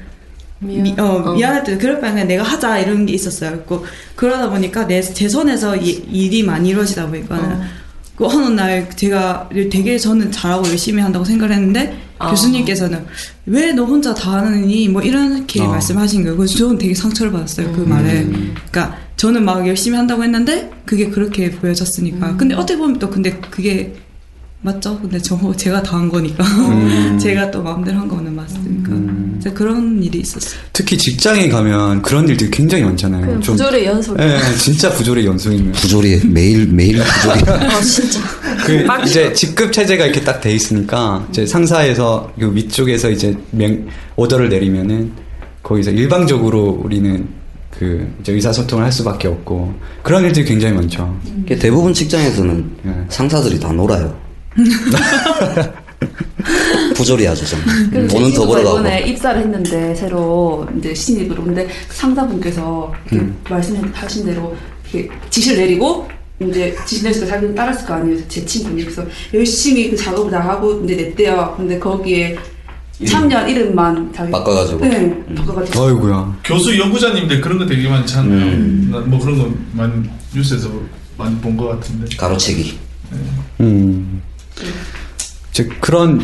미, 0.59 0.93
어, 0.97 1.33
미안할 1.33 1.63
때 1.63 1.77
그럴 1.77 2.01
바에 2.01 2.11
그냥 2.11 2.27
내가 2.27 2.43
하자 2.43 2.79
이런 2.79 3.05
게 3.05 3.13
있었어요. 3.13 3.51
그리고 3.51 3.85
그러다 4.15 4.49
보니까 4.49 4.85
내제 4.85 5.29
손에서 5.29 5.77
이, 5.77 5.91
일이 6.11 6.43
많이 6.43 6.69
이루어지다 6.69 7.07
보니까는 7.07 7.51
어. 7.51 7.61
그 8.15 8.25
어느 8.25 8.47
날 8.47 8.89
제가 8.89 9.49
되게 9.71 9.97
저는 9.97 10.31
잘하고 10.31 10.67
열심히 10.67 11.01
한다고 11.01 11.23
생각을 11.23 11.55
했는데 11.55 12.08
아. 12.19 12.29
교수님께서는 12.29 13.05
왜 13.47 13.71
너 13.73 13.83
혼자 13.85 14.13
다 14.13 14.33
하느니 14.33 14.87
뭐 14.89 15.01
이렇게 15.01 15.61
어. 15.61 15.67
말씀하신 15.67 16.23
거예요. 16.23 16.37
그래서 16.37 16.57
저는 16.57 16.77
되게 16.77 16.93
상처를 16.93 17.31
받았어요 17.31 17.71
그 17.73 17.81
말에. 17.81 18.25
그러니까 18.25 18.97
저는 19.17 19.43
막 19.45 19.65
열심히 19.67 19.97
한다고 19.97 20.23
했는데 20.23 20.69
그게 20.85 21.09
그렇게 21.09 21.49
보여졌으니까. 21.51 22.35
근데 22.37 22.55
어떻게 22.55 22.77
보면 22.77 22.99
또 22.99 23.09
근데 23.09 23.31
그게 23.49 23.95
맞죠? 24.61 24.99
근데 24.99 25.17
저 25.19 25.37
제가 25.55 25.81
다 25.81 25.97
한 25.97 26.09
거니까 26.09 26.43
음. 26.43 27.17
제가 27.21 27.49
또 27.49 27.61
마음대로 27.63 27.97
한 27.99 28.07
거는 28.09 28.35
맞으니까 28.35 28.89
그래서 29.39 29.53
그런 29.55 30.03
일이 30.03 30.19
있었어요. 30.19 30.59
특히 30.73 30.97
직장에 30.97 31.47
가면 31.47 32.01
그런 32.01 32.27
일들이 32.27 32.49
굉장히 32.51 32.83
많잖아요. 32.83 33.39
좀- 33.39 33.55
부조리 33.55 33.85
연속. 33.85 34.19
예, 34.19 34.37
진짜 34.57 34.91
부조리 34.91 35.25
연속이면. 35.25 35.71
부조리 35.71 36.25
매일 36.27 36.67
매일 36.67 36.97
부조리. 37.01 37.39
아 37.51 37.79
진짜. 37.81 38.19
그 38.65 38.85
이제 39.07 39.31
직급 39.33 39.71
체제가 39.71 40.05
이렇게 40.05 40.21
딱 40.21 40.41
돼 40.41 40.53
있으니까 40.53 41.25
이제 41.29 41.45
상사에서 41.45 42.31
그 42.37 42.53
위쪽에서 42.53 43.09
이제 43.11 43.37
명 43.51 43.87
오더를 44.17 44.49
내리면은 44.49 45.11
거기서 45.63 45.91
일방적으로 45.91 46.81
우리는 46.83 47.27
그 47.77 48.13
이제 48.19 48.33
의사소통을 48.33 48.83
할 48.83 48.91
수밖에 48.91 49.27
없고 49.29 49.73
그런 50.03 50.25
일들이 50.25 50.43
굉장히 50.45 50.73
많죠. 50.75 51.17
대부분 51.59 51.93
직장에서는 51.93 53.05
상사들이 53.09 53.57
다 53.59 53.71
놀아요. 53.71 54.13
부조리하죠 56.95 57.45
좀. 57.45 57.59
그래서 57.91 58.15
돈은 58.17 58.33
더 58.33 58.45
벌어가고. 58.47 58.79
이번에 58.79 59.01
입사를 59.07 59.41
했는데 59.41 59.95
새로 59.95 60.67
이제 60.77 60.93
신입으로 60.93 61.43
근데 61.43 61.67
상사분께서 61.89 62.93
음. 63.13 63.37
말씀하신 63.49 64.25
대로 64.25 64.55
지시를 65.29 65.57
내리고 65.59 66.07
이제 66.41 66.75
지시 66.85 67.03
내리니까 67.03 67.27
자기는 67.27 67.55
따랐을 67.55 67.85
거 67.85 67.93
아니에요 67.95 68.27
제 68.27 68.45
친구님 68.45 68.85
그래서 68.85 69.03
열심히 69.33 69.89
그 69.89 69.97
작업을 69.97 70.31
다 70.31 70.39
하고 70.39 70.81
이제 70.83 70.95
냈대요 70.95 71.53
근데 71.57 71.77
거기에 71.77 72.37
참여한 73.05 73.49
이름만 73.49 74.11
자기 74.13 74.31
바꿔가지고. 74.31 74.85
네 74.85 75.23
바꿔가지고 75.35 75.81
어이구야. 75.81 76.37
교수 76.43 76.77
연구자님들 76.77 77.39
그런 77.39 77.57
거 77.57 77.65
되게 77.65 77.87
많잖아요. 77.87 78.45
음. 78.45 78.89
나뭐 78.91 79.19
그런 79.19 79.37
거 79.37 79.49
많이 79.71 79.93
뉴스에서 80.35 80.69
많이 81.17 81.33
본 81.37 81.55
것 81.55 81.67
같은데. 81.67 82.13
가로채기. 82.17 82.77
음. 83.61 84.21
이제 85.51 85.67
그런 85.79 86.21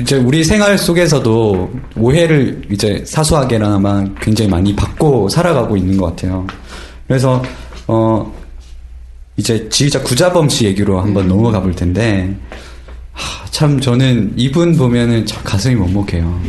이제 0.00 0.16
우리 0.16 0.42
생활 0.42 0.76
속에서도 0.76 1.72
오해를 1.96 2.62
이제 2.70 3.02
사소하게나마 3.06 4.04
굉장히 4.20 4.50
많이 4.50 4.74
받고 4.74 5.28
살아가고 5.28 5.76
있는 5.76 5.96
것 5.96 6.06
같아요. 6.06 6.46
그래서 7.06 7.42
어 7.86 8.32
이제 9.36 9.68
지휘자 9.68 10.02
구자범 10.02 10.48
씨 10.48 10.64
얘기로 10.66 11.00
한번 11.00 11.28
넘어가 11.28 11.60
볼 11.60 11.74
텐데 11.74 12.34
하, 13.12 13.46
참 13.50 13.80
저는 13.80 14.32
이분 14.36 14.76
보면은 14.76 15.26
참 15.26 15.42
가슴이 15.44 15.74
먹먹해요. 15.76 16.40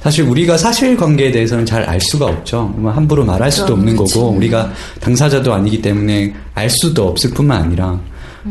사실 0.00 0.24
우리가 0.24 0.56
사실관계에 0.56 1.32
대해서는 1.32 1.66
잘 1.66 1.84
알 1.88 2.00
수가 2.00 2.26
없죠. 2.26 2.72
뭐 2.76 2.92
함부로 2.92 3.24
말할 3.24 3.50
수도 3.50 3.72
없는 3.72 3.96
거고 3.96 4.28
우리가 4.30 4.72
당사자도 5.00 5.52
아니기 5.52 5.82
때문에 5.82 6.32
알 6.54 6.70
수도 6.70 7.08
없을 7.08 7.30
뿐만 7.30 7.62
아니라 7.62 7.98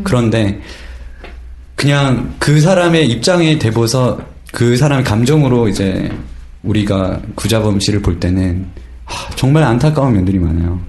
그런데 0.04 0.60
그냥 1.78 2.34
그 2.40 2.60
사람의 2.60 3.08
입장에 3.08 3.56
대보서 3.56 4.18
그 4.52 4.76
사람의 4.76 5.04
감정으로 5.04 5.68
이제 5.68 6.10
우리가 6.64 7.20
구자범 7.36 7.78
씨를 7.78 8.02
볼 8.02 8.18
때는 8.18 8.66
하, 9.04 9.30
정말 9.36 9.62
안타까운 9.62 10.12
면들이 10.12 10.40
많아요. 10.40 10.80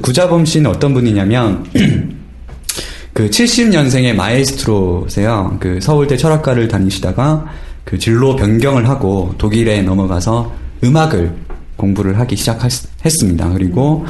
구자범 0.00 0.46
씨는 0.46 0.70
어떤 0.70 0.94
분이냐면 0.94 1.66
그 3.12 3.28
70년생의 3.28 4.14
마에스트로세요. 4.14 5.58
그 5.60 5.80
서울대 5.82 6.16
철학과를 6.16 6.66
다니시다가 6.66 7.44
그 7.84 7.98
진로 7.98 8.34
변경을 8.34 8.88
하고 8.88 9.34
독일에 9.36 9.82
넘어가서 9.82 10.50
음악을 10.82 11.30
공부를 11.76 12.18
하기 12.20 12.36
시작했습니다. 12.36 13.52
그리고 13.52 14.06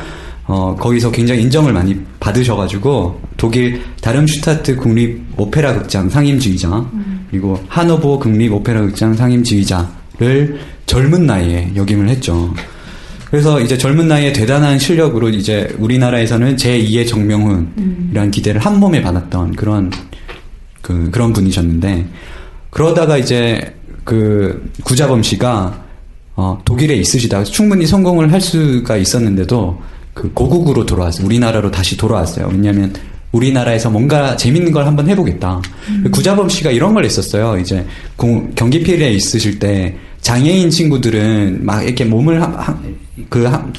어, 0.49 0.75
거기서 0.75 1.11
굉장히 1.11 1.43
인정을 1.43 1.75
많이 1.75 1.95
받으셔가지고 2.19 3.21
독일 3.37 3.83
다름슈타트 4.01 4.77
국립 4.77 5.23
오페라 5.37 5.75
극장 5.75 6.09
상임지휘자 6.09 6.91
그리고 7.31 7.63
하노버 7.69 8.19
국립 8.19 8.53
오페라 8.53 8.81
극장 8.81 9.13
상임지휘자를 9.15 10.59
젊은 10.87 11.27
나이에 11.27 11.73
역임을 11.77 12.09
했죠. 12.09 12.53
그래서 13.31 13.61
이제 13.61 13.77
젊은 13.77 14.09
나이에 14.09 14.33
대단한 14.33 14.79
실력으로 14.79 15.29
이제 15.29 15.69
우리나라에서는 15.79 16.57
제2의 16.57 17.07
정명훈이라는 17.07 18.31
기대를 18.31 18.63
한 18.63 18.81
몸에 18.81 19.03
받았던 19.03 19.55
그런 19.55 19.93
그 20.81 21.11
그런 21.11 21.35
분이셨는데 21.35 22.07
그러다가 22.71 23.19
이제 23.19 23.75
그 24.05 24.71
구자범 24.83 25.23
씨가 25.23 25.85
어, 26.37 26.59
독일에 26.65 26.95
있으시다가 26.95 27.45
충분히 27.45 27.87
성공을 27.87 28.33
할 28.33 28.41
수가 28.41 28.97
있었는데도 28.97 29.79
그 30.19 30.33
고국으로 30.33 30.85
돌아왔어요. 30.85 31.25
우리나라로 31.27 31.71
다시 31.71 31.97
돌아왔어요. 31.97 32.49
왜냐하면 32.51 32.93
우리나라에서 33.31 33.89
뭔가 33.89 34.37
재밌는 34.37 34.73
걸 34.73 34.85
한번 34.85 35.09
해보겠다. 35.09 35.63
구자범 36.11 36.49
씨가 36.49 36.73
이런 36.73 36.93
걸 36.93 37.05
했었어요. 37.05 37.57
이제 37.61 37.87
공- 38.17 38.51
경기 38.57 38.83
필에 38.83 39.13
있으실 39.13 39.61
때 39.61 39.95
장애인 40.21 40.71
친구들은 40.71 41.65
막 41.65 41.85
이렇게 41.85 42.05
몸을 42.05 42.43
한- 42.43 42.53
한- 42.57 42.97
그 43.29 43.45
한- 43.45 43.73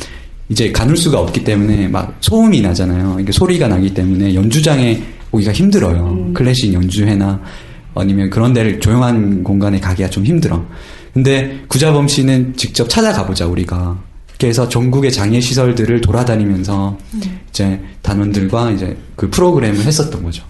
이제 0.48 0.72
가눌 0.72 0.96
수가 0.96 1.20
없기 1.20 1.44
때문에 1.44 1.90
막 1.90 2.16
소음이 2.22 2.62
나잖아요. 2.62 3.18
이게 3.20 3.34
소리가 3.34 3.68
나기 3.68 3.94
때문에 3.94 4.34
연주장에 4.34 5.02
오기가 5.32 5.52
힘들어요. 5.52 6.32
클래식 6.34 6.74
연주회나 6.74 7.42
아니면 7.96 8.30
그런 8.30 8.54
데를 8.54 8.80
조용한 8.80 9.44
공간에 9.44 9.78
가기가 9.82 10.10
좀 10.10 10.24
힘들어. 10.26 10.64
근데 11.14 11.60
구자범 11.68 12.08
씨는 12.08 12.54
직접 12.56 12.88
찾아가 12.88 13.26
보자 13.26 13.46
우리가. 13.46 14.00
그래서 14.40 14.70
전국의 14.70 15.12
장애 15.12 15.42
시설들을 15.42 16.00
돌아다니면서 16.00 16.98
이제 17.50 17.80
단원들과 18.02 18.72
이제 18.72 18.98
그 19.18 19.30
프로그램을 19.30 19.82
했었던 19.82 20.24
거죠. 20.24 20.46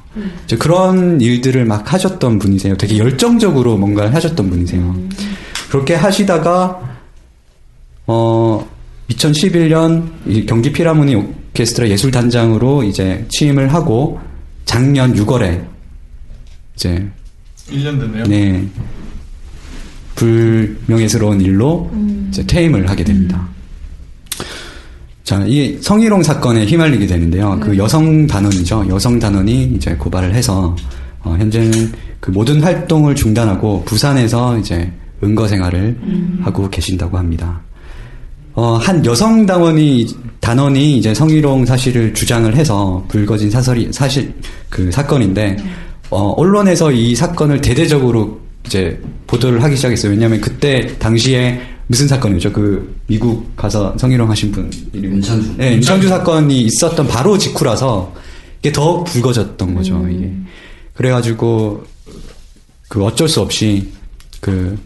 이제 0.45 0.55
그런 0.57 1.19
일들을 1.19 1.65
막 1.65 1.91
하셨던 1.91 2.37
분이세요. 2.37 2.77
되게 2.77 2.99
열정적으로 2.99 3.77
뭔가를 3.77 4.13
하셨던 4.13 4.47
분이세요. 4.49 4.95
그렇게 5.69 5.95
하시다가 5.95 6.79
어 8.05 8.69
2011년 9.09 10.11
이 10.27 10.45
경기 10.45 10.71
피라모니 10.71 11.15
오케스트라 11.15 11.89
예술 11.89 12.11
단장으로 12.11 12.83
이제 12.83 13.25
취임을 13.29 13.73
하고 13.73 14.19
작년 14.65 15.15
6월에 15.15 15.65
이제 16.75 17.09
1년 17.71 17.99
됐네요. 17.99 18.23
네 18.25 18.67
불명예스러운 20.13 21.41
일로 21.41 21.89
이제 22.29 22.45
퇴임을 22.45 22.87
하게 22.87 23.03
됩니다. 23.03 23.49
자, 25.29 25.45
이 25.45 25.77
성희롱 25.79 26.23
사건에 26.23 26.65
휘말리게 26.65 27.05
되는데요. 27.05 27.59
그 27.61 27.77
여성 27.77 28.25
단원이죠. 28.25 28.87
여성 28.89 29.19
단원이 29.19 29.73
이제 29.75 29.93
고발을 29.93 30.33
해서 30.33 30.75
어, 31.21 31.35
현재는 31.37 31.91
그 32.19 32.31
모든 32.31 32.59
활동을 32.63 33.13
중단하고 33.13 33.83
부산에서 33.85 34.57
이제 34.57 34.91
은거 35.23 35.47
생활을 35.47 35.99
하고 36.41 36.67
계신다고 36.67 37.19
합니다. 37.19 37.61
어, 38.55 38.77
한 38.77 39.05
여성 39.05 39.45
단원이 39.45 40.07
단원이 40.39 40.97
이제 40.97 41.13
성희롱 41.13 41.67
사실을 41.67 42.15
주장을 42.15 42.55
해서 42.55 43.05
불거진 43.07 43.51
사설이 43.51 43.89
사실 43.91 44.33
그 44.67 44.91
사건인데 44.91 45.57
어, 46.09 46.31
언론에서 46.37 46.91
이 46.91 47.13
사건을 47.13 47.61
대대적으로 47.61 48.39
이제 48.65 48.99
보도를 49.27 49.61
하기 49.61 49.75
시작했어요. 49.75 50.11
왜냐하면 50.11 50.41
그때 50.41 50.97
당시에 50.97 51.61
무슨 51.91 52.07
사건이죠? 52.07 52.53
그 52.53 52.95
미국 53.07 53.55
가서 53.57 53.97
성희롱 53.97 54.29
하신 54.29 54.51
분 54.51 54.69
이름 54.93 55.15
임창주. 55.15 55.55
네, 55.57 55.73
임창주 55.73 56.07
사건이 56.07 56.61
있었던 56.61 57.07
바로 57.07 57.35
직후라서 57.35 58.13
이게 58.59 58.71
더 58.71 59.03
불거졌던 59.03 59.73
거죠. 59.73 60.07
이게 60.07 60.31
그래가지고 60.93 61.83
그 62.89 63.03
어쩔 63.03 63.27
수 63.27 63.41
없이 63.41 63.89
그 64.39 64.77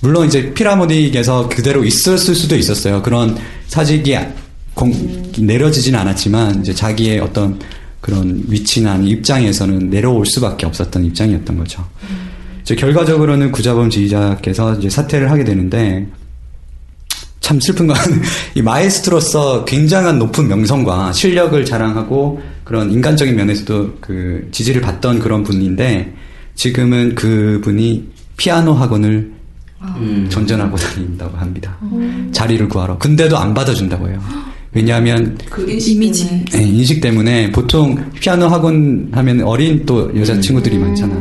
물론 0.00 0.26
이제 0.26 0.54
피라모닉에서 0.54 1.50
그대로 1.50 1.84
있었을 1.84 2.34
수도 2.34 2.56
있었어요. 2.56 3.02
그런 3.02 3.36
사직이 3.68 4.16
공- 4.74 5.30
내려지진 5.38 5.94
않았지만 5.94 6.60
이제 6.62 6.72
자기의 6.74 7.20
어떤 7.20 7.58
그런 8.00 8.42
위치나 8.48 8.96
입장에서는 8.96 9.90
내려올 9.90 10.24
수밖에 10.24 10.64
없었던 10.64 11.04
입장이었던 11.04 11.58
거죠. 11.58 11.84
이제 12.62 12.74
결과적으로는 12.74 13.52
구자범 13.52 13.90
지휘자께서 13.90 14.78
이제 14.78 14.88
사퇴를 14.88 15.30
하게 15.30 15.44
되는데 15.44 16.06
참 17.42 17.60
슬픈 17.60 17.86
건 17.86 17.96
이 18.54 18.62
마에스트로서 18.62 19.66
굉장한 19.66 20.18
높은 20.18 20.48
명성과 20.48 21.12
실력을 21.12 21.62
자랑하고 21.64 22.40
그런 22.64 22.90
인간적인 22.90 23.36
면에서도 23.36 23.98
그 24.00 24.48
지지를 24.52 24.80
받던 24.80 25.18
그런 25.18 25.42
분인데 25.42 26.14
지금은 26.54 27.14
그 27.14 27.60
분이 27.62 28.08
피아노 28.38 28.72
학원을 28.72 29.32
음. 29.82 30.26
전전하고 30.30 30.76
다닌다고 30.76 31.36
합니다. 31.36 31.76
자리를 32.30 32.68
구하러. 32.68 32.96
근데도 32.98 33.36
안 33.36 33.52
받아준다고 33.52 34.08
해요. 34.08 34.22
왜냐하면 34.72 35.36
그 35.50 35.68
이미지. 35.68 36.44
네, 36.46 36.62
인식 36.62 37.00
때문에 37.00 37.50
보통 37.50 38.10
피아노 38.20 38.46
학원 38.46 39.08
하면 39.12 39.42
어린 39.42 39.84
또 39.84 40.10
여자 40.16 40.40
친구들이 40.40 40.78
많잖아. 40.78 41.14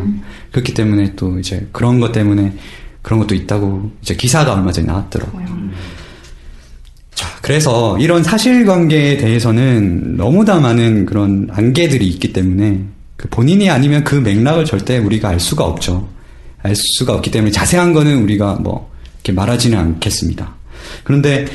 그렇기 0.51 0.74
때문에 0.74 1.13
또 1.15 1.39
이제 1.39 1.67
그런 1.72 1.99
것 1.99 2.11
때문에 2.11 2.53
그런 3.01 3.19
것도 3.19 3.34
있다고 3.36 3.91
이제 4.01 4.15
기사가 4.15 4.53
얼마 4.53 4.72
전에 4.72 4.88
나왔더라고요. 4.88 5.45
자, 5.45 5.53
그래서 7.41 7.97
이런 7.97 8.23
사실관계에 8.23 9.17
대해서는 9.17 10.15
너무나 10.15 10.59
많은 10.59 11.05
그런 11.05 11.47
안개들이 11.51 12.07
있기 12.07 12.33
때문에 12.33 12.81
그 13.17 13.27
본인이 13.29 13.69
아니면 13.69 14.03
그 14.03 14.15
맥락을 14.15 14.65
절대 14.65 14.97
우리가 14.97 15.29
알 15.29 15.39
수가 15.39 15.65
없죠. 15.65 16.07
알 16.61 16.75
수가 16.75 17.13
없기 17.13 17.31
때문에 17.31 17.51
자세한 17.51 17.93
거는 17.93 18.21
우리가 18.23 18.55
뭐 18.55 18.91
이렇게 19.15 19.33
말하지는 19.33 19.77
않겠습니다. 19.77 20.53
그런데 21.03 21.45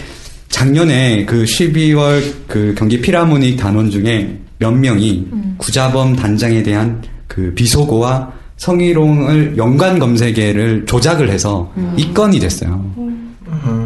작년에 0.48 1.24
그 1.24 1.44
12월 1.44 2.22
그 2.48 2.74
경기 2.76 3.00
피라모닉 3.00 3.56
단원 3.56 3.90
중에 3.90 4.38
몇 4.58 4.72
명이 4.72 5.26
구자범 5.58 6.16
단장에 6.16 6.62
대한 6.62 7.02
그 7.26 7.52
비속어와 7.54 8.32
성희롱을 8.56 9.56
연관 9.58 9.98
검색에를 9.98 10.86
조작을 10.86 11.30
해서 11.30 11.72
입건이 11.96 12.40
됐어요. 12.40 12.90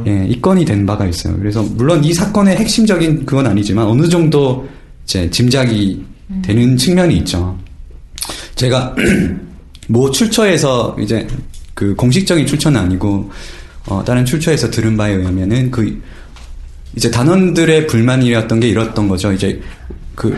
예, 0.07 0.27
입건이 0.27 0.65
된 0.65 0.87
바가 0.87 1.07
있어요. 1.07 1.37
그래서 1.37 1.63
물론 1.63 2.03
이 2.05 2.13
사건의 2.13 2.57
핵심적인 2.57 3.27
그건 3.27 3.47
아니지만 3.47 3.87
어느 3.87 4.09
정도 4.09 4.69
이제 5.05 5.29
짐작이 5.31 6.05
되는 6.43 6.77
측면이 6.77 7.17
있죠. 7.19 7.59
제가 8.55 8.95
뭐 9.89 10.11
출처에서 10.11 10.97
이제 11.01 11.27
그 11.75 11.95
공식적인 11.95 12.47
출처는 12.47 12.81
아니고 12.81 13.31
어, 13.87 14.05
다른 14.05 14.25
출처에서 14.25 14.71
들은 14.71 14.97
바에 14.97 15.15
의하면은 15.15 15.71
그 15.71 16.01
이제 16.95 17.11
단원들의 17.11 17.87
불만이었던 17.87 18.61
게 18.61 18.69
이랬던 18.69 19.09
거죠. 19.09 19.33
이제 19.33 19.61
그 20.15 20.37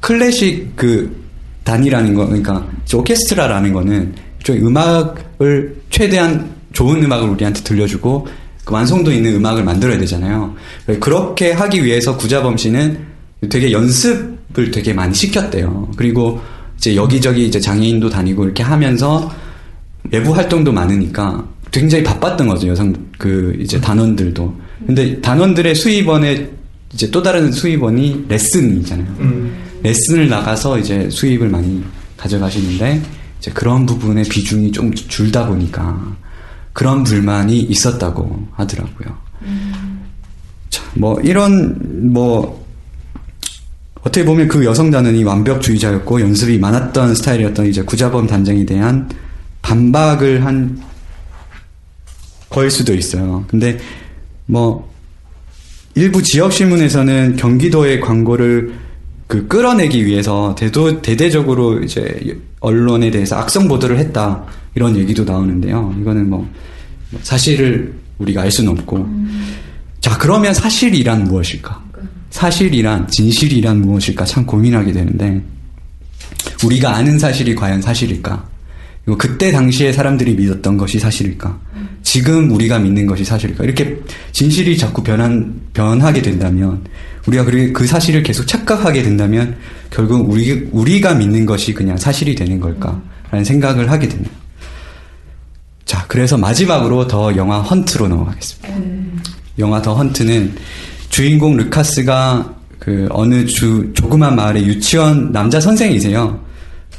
클래식 0.00 0.76
그 0.76 1.20
단이라는 1.64 2.14
거, 2.14 2.26
그러니까 2.26 2.66
오케스트라라는 2.92 3.72
거는 3.72 4.14
좀 4.42 4.56
음악을 4.66 5.76
최대한 5.90 6.54
좋은 6.72 7.02
음악을 7.02 7.28
우리한테 7.28 7.62
들려주고 7.62 8.26
그 8.70 8.74
완성도 8.74 9.10
있는 9.12 9.34
음악을 9.34 9.64
만들어야 9.64 9.98
되잖아요. 9.98 10.54
그렇게 11.00 11.50
하기 11.50 11.84
위해서 11.84 12.16
구자범 12.16 12.56
씨는 12.56 12.98
되게 13.50 13.72
연습을 13.72 14.70
되게 14.70 14.94
많이 14.94 15.12
시켰대요. 15.12 15.90
그리고 15.96 16.40
이제 16.78 16.94
여기저기 16.94 17.46
이제 17.46 17.58
장애인도 17.58 18.08
다니고 18.08 18.44
이렇게 18.44 18.62
하면서 18.62 19.30
외부 20.12 20.34
활동도 20.34 20.72
많으니까 20.72 21.44
굉장히 21.72 22.04
바빴던 22.04 22.46
거죠. 22.46 22.68
여성 22.68 22.94
그 23.18 23.56
이제 23.60 23.80
단원들도. 23.80 24.54
근데 24.86 25.20
단원들의 25.20 25.74
수입원의 25.74 26.50
이제 26.94 27.10
또 27.10 27.22
다른 27.22 27.50
수입원이 27.50 28.26
레슨이잖아요. 28.28 29.16
음. 29.18 29.52
레슨을 29.82 30.28
나가서 30.28 30.78
이제 30.78 31.10
수입을 31.10 31.48
많이 31.48 31.82
가져가시는데 32.16 33.02
이제 33.40 33.50
그런 33.52 33.84
부분의 33.84 34.24
비중이 34.24 34.70
좀 34.70 34.92
줄다 34.94 35.46
보니까 35.46 36.16
그런 36.72 37.04
불만이 37.04 37.58
있었다고 37.58 38.48
하더라고요. 38.52 39.18
자, 40.70 40.82
뭐 40.94 41.20
이런 41.20 42.12
뭐 42.12 42.64
어떻게 44.02 44.24
보면 44.24 44.48
그 44.48 44.64
여성 44.64 44.90
단원이 44.90 45.24
완벽주의자였고 45.24 46.20
연습이 46.20 46.58
많았던 46.58 47.14
스타일이었던 47.14 47.66
이제 47.66 47.82
구자범 47.82 48.26
단장에 48.26 48.64
대한 48.64 49.08
반박을 49.62 50.44
한 50.44 50.80
거일 52.48 52.70
수도 52.70 52.94
있어요. 52.94 53.44
근데 53.46 53.78
뭐 54.46 54.90
일부 55.94 56.22
지역 56.22 56.52
신문에서는 56.52 57.36
경기도의 57.36 58.00
광고를 58.00 58.74
그 59.26 59.46
끌어내기 59.46 60.06
위해서 60.06 60.54
대도 60.58 61.02
대대적으로 61.02 61.82
이제 61.82 62.40
언론에 62.60 63.10
대해서 63.10 63.36
악성 63.36 63.68
보도를 63.68 63.98
했다 63.98 64.44
이런 64.74 64.96
얘기도 64.96 65.24
나오는데요. 65.24 65.94
이거는 66.00 66.30
뭐 66.30 66.48
사실을 67.22 67.92
우리가 68.18 68.42
알 68.42 68.50
수는 68.50 68.72
없고 68.72 69.08
자 70.00 70.16
그러면 70.18 70.54
사실이란 70.54 71.24
무엇일까? 71.24 71.84
사실이란 72.30 73.08
진실이란 73.08 73.80
무엇일까 73.80 74.24
참 74.24 74.46
고민하게 74.46 74.92
되는데 74.92 75.42
우리가 76.64 76.94
아는 76.94 77.18
사실이 77.18 77.54
과연 77.54 77.82
사실일까? 77.82 78.48
그리고 79.04 79.18
그때 79.18 79.50
당시에 79.50 79.92
사람들이 79.92 80.34
믿었던 80.34 80.76
것이 80.76 80.98
사실일까? 80.98 81.58
지금 82.02 82.50
우리가 82.50 82.78
믿는 82.78 83.06
것이 83.06 83.24
사실일까? 83.24 83.64
이렇게 83.64 83.98
진실이 84.32 84.76
자꾸 84.76 85.02
변한, 85.02 85.60
변하게 85.72 86.22
된다면, 86.22 86.82
우리가 87.26 87.44
그, 87.44 87.72
그 87.72 87.86
사실을 87.86 88.22
계속 88.22 88.46
착각하게 88.46 89.02
된다면, 89.02 89.56
결국 89.90 90.30
우리, 90.30 90.68
우리가 90.70 91.14
믿는 91.14 91.46
것이 91.46 91.72
그냥 91.72 91.96
사실이 91.96 92.34
되는 92.34 92.60
걸까? 92.60 93.00
라는 93.30 93.44
생각을 93.44 93.90
하게 93.90 94.08
되네요. 94.08 94.39
자, 95.90 96.04
그래서 96.06 96.38
마지막으로 96.38 97.08
더 97.08 97.34
영화 97.34 97.58
헌트로 97.62 98.06
넘어가겠습니다. 98.06 98.68
영화 99.58 99.82
더 99.82 99.92
헌트는 99.94 100.54
주인공 101.08 101.56
루카스가 101.56 102.54
그 102.78 103.08
어느 103.10 103.44
주, 103.44 103.90
조그만 103.92 104.36
마을의 104.36 104.66
유치원 104.66 105.32
남자 105.32 105.58
선생이세요. 105.58 106.38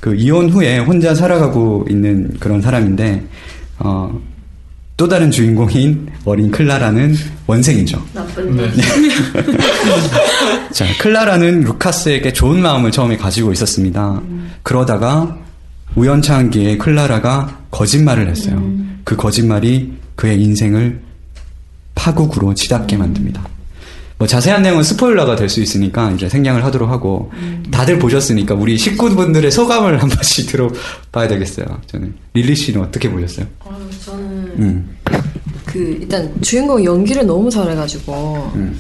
그 0.02 0.14
이혼 0.16 0.50
후에 0.50 0.80
혼자 0.80 1.16
살아가고 1.16 1.86
있는 1.90 2.36
그런 2.38 2.62
사람인데 2.62 3.24
어, 3.80 4.20
또 4.98 5.08
다른 5.08 5.32
주인공인 5.32 6.10
어린 6.26 6.52
클라라는 6.52 7.16
원생이죠. 7.48 8.04
나쁜 8.14 8.58
네. 8.58 8.70
자, 10.74 10.86
클라라는 11.00 11.62
루카스에게 11.62 12.34
좋은 12.34 12.62
마음을 12.62 12.92
처음에 12.92 13.16
가지고 13.16 13.54
있었습니다. 13.54 14.22
그러다가 14.64 15.38
우연찮기에 15.96 16.78
클라라가 16.78 17.60
거짓말을 17.72 18.30
했어요. 18.30 18.62
그 19.04 19.16
거짓말이 19.16 19.94
그의 20.16 20.42
인생을 20.42 21.02
파국으로 21.96 22.54
치닫게 22.54 22.98
만듭니다. 22.98 23.42
뭐 24.18 24.28
자세한 24.28 24.62
내용은 24.62 24.84
스포일러가 24.84 25.36
될 25.36 25.50
수 25.50 25.62
있으니까 25.62 26.12
이제 26.12 26.30
생략을 26.30 26.64
하도록 26.66 26.90
하고 26.90 27.32
다들 27.72 27.98
보셨으니까 27.98 28.54
우리 28.54 28.78
식구분들의 28.78 29.50
소감을 29.52 30.02
한 30.02 30.08
번씩 30.10 30.46
들어봐야 30.52 31.28
되겠어요. 31.28 31.66
저는 31.88 32.14
릴리 32.34 32.56
씨는 32.56 32.82
어떻게 32.82 33.10
보셨어요? 33.10 33.48
아, 33.66 33.76
저는 34.06 34.24
음, 34.60 34.98
그 35.66 35.98
일단 36.02 36.32
주인공 36.42 36.84
연기를 36.84 37.26
너무 37.26 37.50
잘해가지고 37.50 38.52
음. 38.56 38.80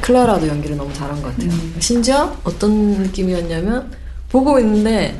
클라라도 0.00 0.48
연기를 0.48 0.76
너무 0.76 0.92
잘한 0.92 1.22
것 1.22 1.36
같아요. 1.36 1.52
심지어 1.78 2.36
어떤 2.42 2.72
느낌이었냐면 3.02 3.88
보고 4.28 4.58
있는데 4.58 5.16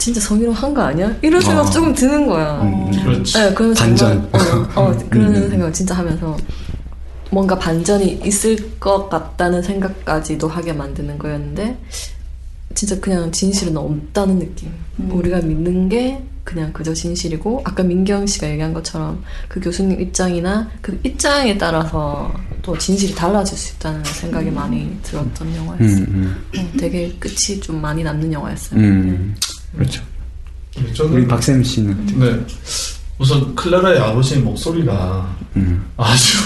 진짜 0.00 0.18
성희롱 0.20 0.52
한 0.54 0.74
거 0.74 0.80
아니야? 0.82 1.14
이런 1.22 1.40
생각 1.40 1.62
어. 1.66 1.70
조금 1.70 1.94
드는 1.94 2.26
거야. 2.26 2.58
그렇지. 3.04 3.34
네, 3.34 3.54
그런 3.54 3.74
반전. 3.74 4.28
생각, 4.32 4.78
어, 4.78 4.82
어, 4.82 4.98
그런 5.10 5.34
음. 5.36 5.48
생각을 5.50 5.72
진짜 5.72 5.94
하면서 5.94 6.36
뭔가 7.30 7.56
반전이 7.58 8.22
있을 8.24 8.78
것 8.80 9.08
같다는 9.08 9.62
생각까지도 9.62 10.48
하게 10.48 10.72
만드는 10.72 11.18
거였는데 11.18 11.78
진짜 12.74 12.98
그냥 13.00 13.30
진실은 13.30 13.76
없다는 13.76 14.38
느낌. 14.40 14.70
우리가 15.10 15.38
믿는 15.40 15.88
게 15.88 16.22
그냥 16.44 16.72
그저 16.72 16.92
진실이고 16.94 17.60
아까 17.64 17.82
민경 17.82 18.26
씨가 18.26 18.48
얘기한 18.50 18.72
것처럼 18.72 19.22
그 19.48 19.60
교수님 19.60 20.00
입장이나 20.00 20.68
그 20.80 20.98
입장에 21.04 21.56
따라서 21.58 22.32
또 22.62 22.76
진실이 22.76 23.14
달라질 23.14 23.56
수 23.56 23.74
있다는 23.76 24.02
생각이 24.04 24.50
많이 24.50 24.96
들었던 25.02 25.54
영화였어요. 25.56 26.04
음, 26.08 26.36
어, 26.56 26.66
되게 26.78 27.12
끝이 27.20 27.60
좀 27.60 27.80
많이 27.80 28.02
남는 28.02 28.32
영화였어요. 28.32 28.80
음. 28.80 29.34
그렇죠. 29.76 30.02
저는 30.94 31.12
우리 31.12 31.26
박쌤 31.26 31.62
씨는 31.62 32.06
네. 32.18 32.40
우선 33.18 33.54
클라라의 33.54 33.98
아버지의 33.98 34.40
목소리가 34.40 35.36
음. 35.56 35.84
아주 35.96 36.38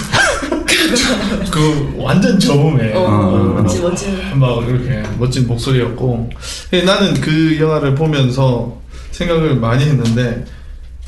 그 1.51 1.93
완전 1.97 2.39
저음에 2.39 2.93
어, 2.93 2.99
어, 3.03 3.61
멋지, 3.61 3.79
멋진. 3.81 4.39
막 4.39 4.67
이렇게 4.67 5.03
멋진 5.17 5.47
목소리였고 5.47 6.29
근데 6.69 6.85
나는 6.85 7.13
그 7.21 7.57
영화를 7.59 7.95
보면서 7.95 8.79
생각을 9.11 9.55
많이 9.55 9.85
했는데 9.85 10.43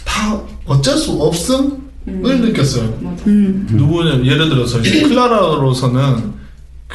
다 0.06 0.40
어쩔 0.66 0.96
수 0.98 1.12
없음을 1.22 1.78
느꼈어요. 2.06 2.84
음. 3.28 3.68
누구는 3.72 4.26
예를 4.26 4.50
들어서 4.50 4.80
이제 4.80 5.02
클라라로서는 5.02 6.34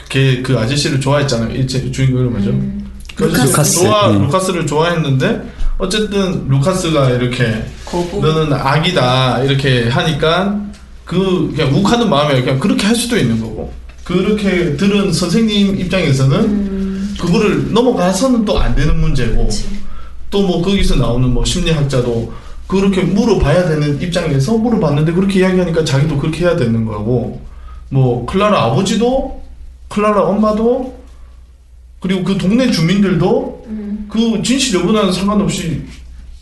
걔그 0.09 0.59
아저씨를 0.59 1.01
좋아했잖아요. 1.01 1.55
이 1.55 1.67
제- 1.67 1.91
주인공 1.91 2.21
이름 2.21 2.33
뭐죠? 2.33 2.82
루카스. 3.17 3.81
좋아 3.81 4.11
음. 4.11 4.23
루카스를 4.23 4.67
좋아했는데 4.67 5.43
어쨌든 5.79 6.49
루카스가 6.49 7.11
이렇게 7.11 7.65
거부. 7.85 8.21
너는 8.21 8.53
악이다 8.53 9.41
이렇게 9.45 9.89
하니까 9.89 10.61
그 11.05 11.53
그냥 11.55 11.75
욱하는 11.75 12.09
마음에 12.09 12.41
그냥 12.43 12.59
그렇게 12.59 12.87
할 12.87 12.95
수도 12.97 13.17
있는 13.17 13.41
거고 13.41 13.73
그렇게 14.05 14.77
들은 14.77 15.13
선생님 15.13 15.79
입장에서는 15.81 17.15
그거를 17.21 17.73
넘어가서는 17.73 18.45
또 18.45 18.59
안 18.59 18.75
되는 18.75 18.99
문제고 19.01 19.49
또 20.31 20.43
뭐 20.43 20.63
거기서 20.63 20.97
나오는 20.97 21.29
뭐 21.33 21.45
심리학자도 21.45 22.33
그렇게 22.67 23.03
물어봐야 23.03 23.69
되는 23.69 24.01
입장에서 24.01 24.57
물어봤는데 24.57 25.13
그렇게 25.13 25.41
이야기하니까 25.41 25.85
자기도 25.85 26.17
그렇게 26.19 26.45
해야 26.47 26.57
되는 26.57 26.87
거고 26.87 27.41
뭐 27.91 28.25
클라라 28.27 28.63
아버지도 28.65 29.43
클라라 29.89 30.23
엄마도 30.23 31.02
그리고 32.03 32.25
그 32.25 32.37
동네 32.37 32.71
주민들도 32.71 33.67
그 34.11 34.43
진실 34.43 34.81
여부와는 34.81 35.13
상관없이 35.13 35.83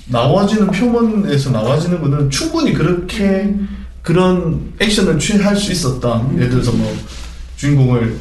나와지는 0.06 0.68
표면에서 0.68 1.50
나와지는 1.50 2.00
거는 2.00 2.30
충분히 2.30 2.72
그렇게 2.72 3.54
그런 4.02 4.72
액션을 4.80 5.18
취할 5.18 5.54
수 5.54 5.70
있었던 5.70 6.34
예를 6.36 6.50
들어서 6.50 6.72
뭐 6.72 6.96
주인공을 7.56 8.18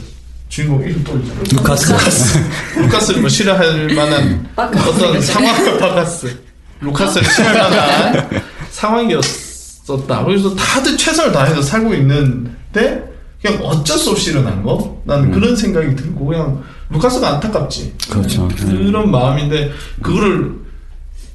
주인공 0.50 0.84
이름 0.84 1.04
또 1.04 1.18
있잖아 1.18 1.40
루카스. 1.52 1.92
루카스. 1.92 2.40
루카스를 2.80 3.22
뭐 3.22 3.30
싫어할 3.30 3.88
만한 3.96 4.50
어떤 4.56 5.22
상황 5.22 5.78
바카스. 5.80 6.38
루카스를 6.82 7.32
싫어할 7.32 7.58
만한 7.58 8.42
상황이었었다. 8.72 10.26
그래서 10.26 10.54
다들 10.56 10.98
최선을 10.98 11.32
다해서 11.32 11.62
살고 11.62 11.94
있는데 11.96 13.04
그냥 13.42 13.64
어쩔 13.64 13.98
수 13.98 14.12
없이 14.12 14.32
일어난 14.32 14.62
거? 14.62 15.02
나는 15.06 15.32
그런 15.32 15.56
생각이 15.56 15.96
들고 15.96 16.26
그냥 16.26 16.62
루카스가 16.90 17.36
안타깝지 17.36 17.94
그렇죠. 18.10 18.48
그런 18.58 19.12
마음인데 19.12 19.72
그거를 20.02 20.54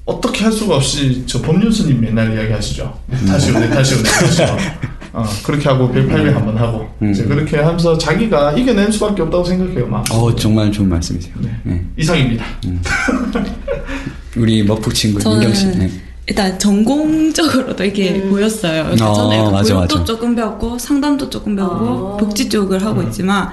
어떻게 0.05 0.45
할 0.45 0.53
수가 0.53 0.77
없이 0.77 1.23
저 1.27 1.41
법률스님 1.41 2.01
맨날 2.01 2.35
이야기하시죠. 2.37 2.99
내 3.07 3.17
탓이오, 3.27 3.59
내 3.59 3.69
탓이오, 3.71 3.97
내 3.99 4.03
탓이오. 4.11 4.57
어, 5.15 5.25
그렇게 5.45 5.69
하고 5.69 5.89
108명 5.91 6.33
한번 6.33 6.59
하고 6.59 6.89
이제 7.09 7.23
그렇게 7.25 7.57
하면서 7.59 7.97
자기가 7.97 8.53
이겨낼 8.53 8.91
수밖에 8.93 9.23
없다고 9.23 9.45
생각해요. 9.45 9.87
막 9.87 10.05
어 10.11 10.35
정말 10.35 10.73
좋은 10.73 10.89
말씀이세요. 10.89 11.33
네. 11.63 11.85
이상입니다. 11.97 12.45
우리 14.37 14.63
먹북 14.65 14.95
친구 14.95 15.27
민경 15.29 15.55
씨. 15.55 15.67
네. 15.69 15.91
일단 16.27 16.59
전공적으로도 16.59 17.85
이게 17.85 18.23
보였어요. 18.23 18.83
그러니까 18.85 19.11
어, 19.11 19.15
저는 19.15 19.53
맞아, 19.53 19.75
교육도 19.75 19.95
맞아. 19.99 20.05
조금 20.05 20.35
배웠고 20.35 20.79
상담도 20.79 21.29
조금 21.31 21.55
배우고 21.55 22.17
복지 22.17 22.49
쪽을 22.49 22.83
하고 22.85 23.03
있지만 23.03 23.51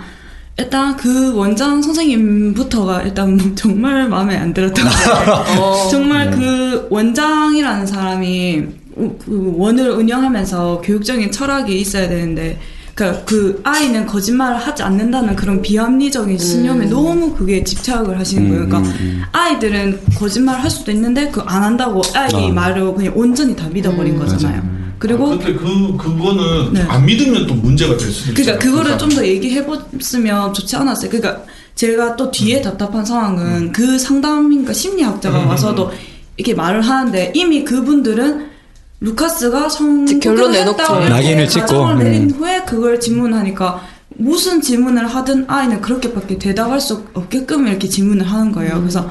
일단 0.57 0.95
그 0.95 1.35
원장 1.35 1.81
선생님부터가 1.81 3.03
일단 3.03 3.37
정말 3.55 4.07
마음에 4.09 4.37
안 4.37 4.53
들었던 4.53 4.85
것 4.85 4.91
같아요. 4.91 5.87
정말 5.89 6.29
그 6.31 6.87
원장이라는 6.89 7.85
사람이 7.87 8.63
그 8.95 9.53
원을 9.57 9.89
운영하면서 9.91 10.81
교육적인 10.83 11.31
철학이 11.31 11.79
있어야 11.79 12.07
되는데 12.09 12.59
그러니까 12.93 13.23
그 13.25 13.61
아이는 13.63 14.05
거짓말을 14.05 14.57
하지 14.57 14.83
않는다는 14.83 15.35
그런 15.35 15.61
비합리적인 15.61 16.37
신념에 16.37 16.85
너무 16.87 17.33
그게 17.33 17.63
집착을 17.63 18.19
하시는 18.19 18.49
거예요. 18.49 18.67
그러니까 18.67 18.91
아이들은 19.31 19.99
거짓말을 20.19 20.61
할 20.61 20.69
수도 20.69 20.91
있는데 20.91 21.29
그 21.29 21.41
안 21.47 21.63
한다고 21.63 22.01
아이 22.13 22.33
어. 22.33 22.49
말을 22.49 22.93
그냥 22.93 23.13
온전히 23.15 23.55
다 23.55 23.67
믿어버린 23.69 24.19
거잖아요. 24.19 24.80
그리고 25.01 25.29
근데 25.29 25.51
그 25.55 25.97
그거는 25.97 26.73
네. 26.73 26.81
안 26.87 27.03
믿으면 27.03 27.47
또 27.47 27.55
문제가 27.55 27.97
될 27.97 28.11
수도 28.11 28.33
있어요. 28.33 28.35
그러니까 28.35 28.59
그거를 28.63 28.97
좀 28.99 29.09
더 29.09 29.25
얘기해 29.25 29.65
봤으면 29.65 30.53
좋지 30.53 30.75
않았어요. 30.75 31.09
그러니까 31.09 31.43
제가 31.73 32.15
또 32.15 32.29
뒤에 32.29 32.61
답답한 32.61 33.03
상황은 33.03 33.71
그 33.71 33.97
상담인가 33.97 34.71
심리학자가 34.73 35.41
음. 35.41 35.47
와서도 35.49 35.91
이렇게 36.37 36.53
말을 36.53 36.81
하는데 36.83 37.31
이미 37.33 37.63
그분들은 37.63 38.45
루카스가 38.99 39.69
성 39.69 40.05
결론 40.19 40.51
내놓고. 40.51 40.99
낙인을 41.09 41.47
찍고. 41.49 41.93
내린 41.95 42.23
음. 42.25 42.29
후에 42.37 42.61
그걸 42.67 42.99
질문하니까 42.99 43.81
무슨 44.09 44.61
질문을 44.61 45.07
하든 45.07 45.45
아이는 45.47 45.81
그렇게밖에 45.81 46.37
대답할 46.37 46.79
수 46.79 47.03
없게끔 47.15 47.67
이렇게 47.67 47.89
질문을 47.89 48.23
하는 48.23 48.51
거예요. 48.51 48.79
그래서 48.79 49.09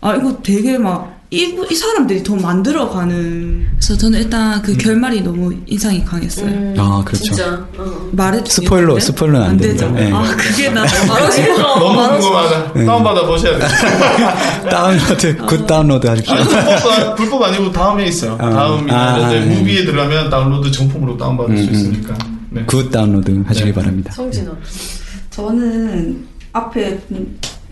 아 0.00 0.16
이거 0.16 0.36
되게 0.42 0.76
막 0.76 1.19
이, 1.32 1.54
이 1.70 1.74
사람들이 1.76 2.24
더 2.24 2.34
만들어가는. 2.34 3.68
그래서 3.76 3.96
저는 3.96 4.18
일단 4.18 4.60
그 4.62 4.76
결말이 4.76 5.20
너무 5.20 5.54
인상이 5.66 6.04
강했어요. 6.04 6.74
아 6.76 7.02
그렇죠. 7.04 7.68
말해 8.10 8.42
스포일러 8.44 8.98
스포일러는 8.98 9.46
안 9.46 9.56
되죠. 9.56 9.88
네. 9.90 10.10
아 10.12 10.22
그게 10.36 10.70
나 10.70 10.84
너무 10.84 12.18
궁금하다. 12.18 12.72
다운받아 12.84 13.26
보셔야 13.26 13.58
돼요. 13.58 13.68
다운로드 14.68 15.36
good 15.46 15.66
다운로드 15.68 16.06
하십시오. 16.08 16.34
아니, 16.34 16.44
불법, 16.48 17.14
불법 17.16 17.42
아니고 17.44 17.70
다음에 17.70 18.06
있어요. 18.06 18.36
아, 18.40 18.50
다음이나 18.50 19.14
아, 19.14 19.18
이제 19.28 19.40
네. 19.40 19.56
movie에 19.56 19.84
들어가면 19.84 20.30
다운로드 20.30 20.68
정품으로 20.72 21.16
다운받을 21.16 21.56
수 21.58 21.62
음, 21.62 21.68
음. 21.68 21.72
있으니까. 21.74 22.18
네. 22.50 22.64
good 22.66 22.90
다운로드 22.90 23.40
하시기 23.46 23.72
바랍니다. 23.72 24.12
성진아. 24.12 24.50
저는 25.30 26.26
앞에 26.52 26.98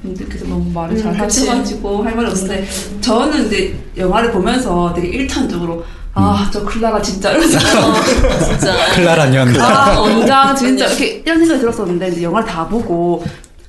분- 0.03 0.15
분들께서 0.15 0.45
너무 0.47 0.71
말을 0.73 0.97
음, 0.97 1.03
잘 1.03 1.17
그치. 1.19 1.41
하셔가지고 1.49 2.03
할 2.05 2.15
말이 2.15 2.29
없는데 2.29 2.67
저는 3.01 3.47
이제 3.47 3.77
영화를 3.97 4.33
보면서 4.33 4.93
되게 4.95 5.09
일탄적으로 5.09 5.85
아 6.15 6.49
저 6.53 6.65
클라라 6.65 7.01
진짜 7.01 7.31
이러면서 7.31 7.59
진짜. 8.49 8.75
클라라년. 8.95 9.61
아 9.61 10.01
원장 10.01 10.57
진짜 10.57 10.87
이렇게 10.87 11.23
이런 11.25 11.39
생각이 11.39 11.61
들었었는데 11.61 12.09
이제 12.09 12.23
영화를 12.23 12.49
다 12.49 12.67
보고 12.67 13.23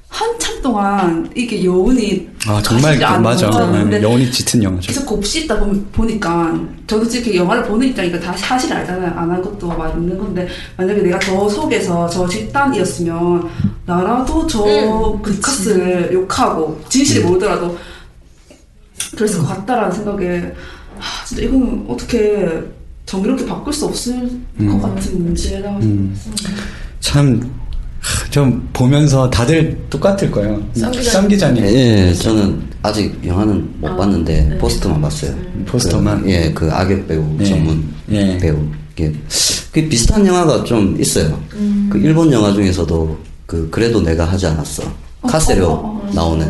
한참 0.10 0.62
동안 0.62 1.32
이게 1.36 1.64
여운이 1.64 2.28
아 2.48 2.62
정말 2.64 2.98
그, 2.98 3.04
맞아. 3.22 3.48
네, 3.90 4.02
여운이 4.02 4.32
짙은 4.32 4.64
영화죠. 4.64 4.88
계속 4.88 5.06
곱씹 5.06 5.46
있다 5.46 5.60
보면 5.60 5.86
보니까 5.92 6.60
저도 6.88 7.06
이렇게 7.06 7.36
영화를 7.36 7.64
보는 7.66 7.88
입장이니까 7.90 8.20
다 8.20 8.36
사실 8.36 8.74
알잖아요. 8.74 9.12
안 9.16 9.30
한 9.30 9.42
것도 9.42 9.68
맞는 9.68 10.18
건데 10.18 10.48
만약에 10.76 11.02
내가 11.04 11.20
저 11.20 11.48
속에서 11.48 12.10
저 12.10 12.28
집단이었으면 12.28 13.48
나라도 13.86 14.48
저 14.48 14.66
응, 14.66 15.22
루카스를 15.24 16.10
욕하고 16.12 16.82
진실이 16.90 17.24
모르더라도 17.24 17.78
그랬을 19.16 19.40
것 19.40 19.48
같다라는 19.48 19.92
생각에 19.92 20.54
하, 20.98 21.26
진짜 21.26 21.44
이거는 21.44 21.86
어떻게 21.88 22.62
정의롭게 23.06 23.46
바꿀 23.46 23.72
수 23.72 23.86
없을 23.86 24.14
음. 24.60 24.68
것 24.68 24.82
같은 24.82 25.24
문제라고 25.24 25.80
음. 25.80 26.16
참, 27.00 27.40
하, 27.42 27.50
좀 28.30 28.70
보면서 28.74 29.30
다들 29.30 29.78
똑같을 29.90 30.32
거예요. 30.32 30.62
쌈 30.74 31.28
기자님. 31.28 31.64
예, 31.66 32.14
저는 32.14 32.62
아직 32.82 33.20
영화는 33.26 33.70
못 33.80 33.88
아, 33.90 33.96
봤는데 33.96 34.42
네. 34.50 34.58
포스터만 34.58 35.02
봤어요. 35.02 35.34
포스터만? 35.66 36.24
그, 36.24 36.30
예, 36.30 36.52
그 36.54 36.72
악역 36.72 37.08
배우 37.08 37.26
예. 37.40 37.46
전문 37.46 37.84
예. 38.12 38.38
배우. 38.38 38.58
예. 39.00 39.12
그 39.72 39.88
비슷한 39.88 40.26
영화가 40.26 40.64
좀 40.64 41.00
있어요. 41.00 41.42
음. 41.54 41.90
그 41.92 41.98
일본 42.00 42.32
영화 42.32 42.54
중에서도 42.54 43.18
그 43.46 43.70
그래도 43.70 44.02
내가 44.02 44.26
하지 44.26 44.48
않았어. 44.48 44.84
카세료 45.24 46.02
나오는. 46.14 46.50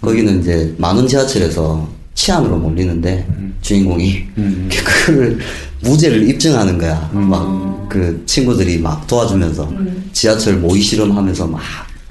거기는 0.00 0.40
이제 0.40 0.74
많은 0.78 1.06
지하철에서 1.06 1.88
치안으로 2.14 2.56
몰리는데 2.56 3.26
주인공이 3.62 4.26
그거를 5.06 5.38
무죄를 5.82 6.28
입증하는 6.28 6.78
거야. 6.78 7.08
막그 7.12 8.22
친구들이 8.26 8.78
막 8.78 9.06
도와주면서 9.06 9.70
지하철 10.12 10.56
모의 10.56 10.82
실험하면서 10.82 11.46
막 11.46 11.60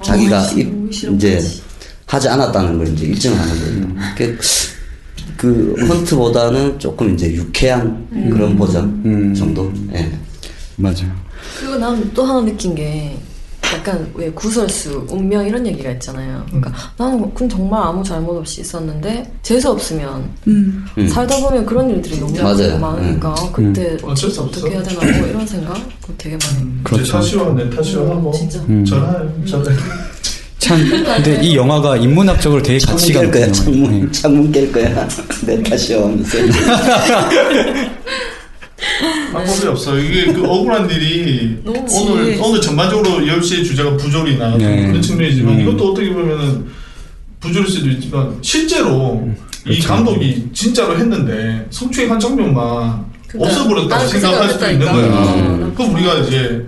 자기가 0.02 0.50
입, 0.52 0.72
이제 1.14 1.40
하지 2.06 2.28
않았다는 2.28 2.78
걸 2.78 2.88
이제 2.88 3.06
입증하는 3.06 3.58
거예요. 3.60 4.14
그, 4.16 4.38
그 5.36 5.74
헌트보다는 5.88 6.78
조금 6.78 7.14
이제 7.14 7.32
유쾌한 7.34 8.06
그런 8.30 8.56
버전 8.56 9.34
정도. 9.34 9.70
예. 9.94 10.10
맞아요. 10.76 11.12
그리고 11.58 11.76
난 11.76 12.10
또 12.14 12.24
하나 12.24 12.40
느낀 12.44 12.74
게 12.74 13.16
약간 13.74 14.10
왜 14.14 14.30
구설수, 14.30 15.06
운명 15.10 15.46
이런 15.46 15.66
얘기가 15.66 15.90
있잖아요. 15.92 16.44
그러니까 16.46 16.72
나는 16.96 17.32
그럼 17.34 17.48
정말 17.48 17.82
아무 17.82 18.02
잘못 18.02 18.36
없이 18.36 18.60
있었는데 18.62 19.30
재수 19.42 19.70
없으면 19.70 20.24
음. 20.46 20.84
음. 20.96 21.08
살다 21.08 21.36
보면 21.40 21.66
그런 21.66 21.90
일들이 21.90 22.18
너무 22.18 22.32
맞아요. 22.40 22.78
많으니까 22.78 23.34
음. 23.34 23.52
그때 23.52 23.96
어쩔 24.02 24.30
수 24.30 24.40
없어. 24.42 24.60
어떻게 24.60 24.74
해야 24.74 24.82
되나 24.82 25.18
뭐 25.18 25.26
이런 25.28 25.46
생각 25.46 25.76
되게 26.16 26.36
많이. 26.36 26.66
제 26.66 26.82
그렇죠. 26.84 27.12
탓이오, 27.12 27.54
내 27.54 27.70
탓이오 27.70 28.10
하고 28.10 28.32
진짜. 28.32 28.58
음. 28.68 28.84
전화해요. 28.84 29.32
전화. 29.46 29.70
참, 30.58 30.78
근데 30.90 31.40
이 31.42 31.54
영화가 31.56 31.96
인문학적으로 31.98 32.60
되게 32.62 32.84
가치가 32.84 33.20
창문 33.20 33.30
깰 33.30 33.32
거야, 33.32 33.46
있는 33.46 33.54
영화예요. 33.84 34.04
네. 34.06 34.12
창문, 34.12 34.12
창문 34.12 34.52
깰 34.52 34.72
거야. 34.72 35.08
내 35.46 35.62
탓이야. 35.62 35.98
방법이 39.32 39.66
없어. 39.66 39.98
이게 39.98 40.26
그 40.32 40.44
억울한 40.44 40.88
일이 40.90 41.58
오늘 41.66 41.86
지- 41.86 42.38
오늘 42.40 42.60
전반적으로 42.60 43.18
10시의 43.26 43.64
주제가 43.64 43.96
부조리나 43.96 44.56
네. 44.56 44.86
그런 44.86 45.02
측면이지만 45.02 45.54
음. 45.54 45.60
이것도 45.60 45.90
어떻게 45.92 46.12
보면은 46.12 46.66
부조릴 47.40 47.68
수도 47.68 47.88
있지만 47.90 48.38
실제로 48.42 49.28
이 49.66 49.70
그렇죠. 49.70 49.88
감독이 49.88 50.46
진짜로 50.52 50.96
했는데 50.96 51.66
성추행 51.70 52.10
한 52.10 52.18
장면만 52.20 53.04
그러니까 53.26 53.50
없어버렸다고 53.60 54.04
그 54.04 54.08
생각할 54.10 54.50
수도 54.50 54.70
있는 54.70 54.86
거야. 54.86 55.06
음. 55.06 55.72
그럼 55.76 55.94
우리가 55.94 56.14
이제 56.20 56.64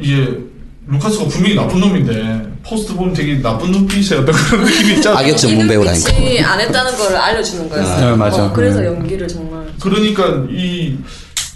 이제 0.00 0.38
루카스가 0.86 1.26
분명히 1.28 1.54
나쁜 1.54 1.80
놈인데 1.80 2.53
포스트 2.66 2.94
보면 2.94 3.12
되게 3.14 3.40
나쁜 3.40 3.70
어떤 4.16 4.34
그런 4.34 4.64
느낌이 4.64 4.94
있잖아. 4.94 5.18
악역 5.20 5.36
전 5.36 5.54
문 5.54 5.68
배우라니까. 5.68 6.10
그치 6.12 6.40
안 6.40 6.60
했다는 6.60 6.96
걸 6.96 7.16
알려주는 7.16 7.68
거였어요. 7.68 8.10
네, 8.10 8.16
맞아. 8.16 8.44
어, 8.46 8.52
그래서 8.52 8.80
음. 8.80 8.84
연기를 8.86 9.28
정말. 9.28 9.66
그러니까 9.80 10.44
이 10.50 10.96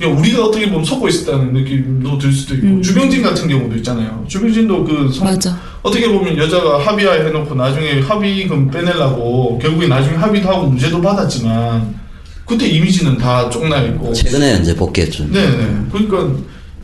야, 0.03 0.07
우리가 0.07 0.45
어떻게 0.45 0.69
보면 0.69 0.85
속고 0.85 1.09
있었다는 1.09 1.53
느낌도 1.55 2.19
들 2.19 2.33
수도 2.33 2.55
있고 2.55 2.67
음. 2.67 2.83
주병진 2.83 3.23
같은 3.23 3.49
경우도 3.49 3.77
있잖아요. 3.77 4.25
주병진도 4.29 4.85
그 4.85 5.11
성- 5.13 5.25
맞아. 5.27 5.59
어떻게 5.83 6.09
보면 6.09 6.37
여자가 6.37 6.79
합의하에 6.87 7.27
해놓고 7.27 7.55
나중에 7.55 8.01
합의금 8.01 8.71
빼내려고 8.71 9.59
결국에 9.59 9.87
나중에 9.89 10.17
합의도 10.17 10.49
하고 10.49 10.67
무죄도 10.67 11.01
받았지만 11.01 11.99
그때 12.45 12.67
이미지는 12.67 13.17
다 13.19 13.49
쫑나 13.51 13.81
있고. 13.83 14.13
최근에 14.13 14.59
이제 14.61 14.75
복귀했죠. 14.75 15.31
네네. 15.31 15.87
그러니까 15.93 16.31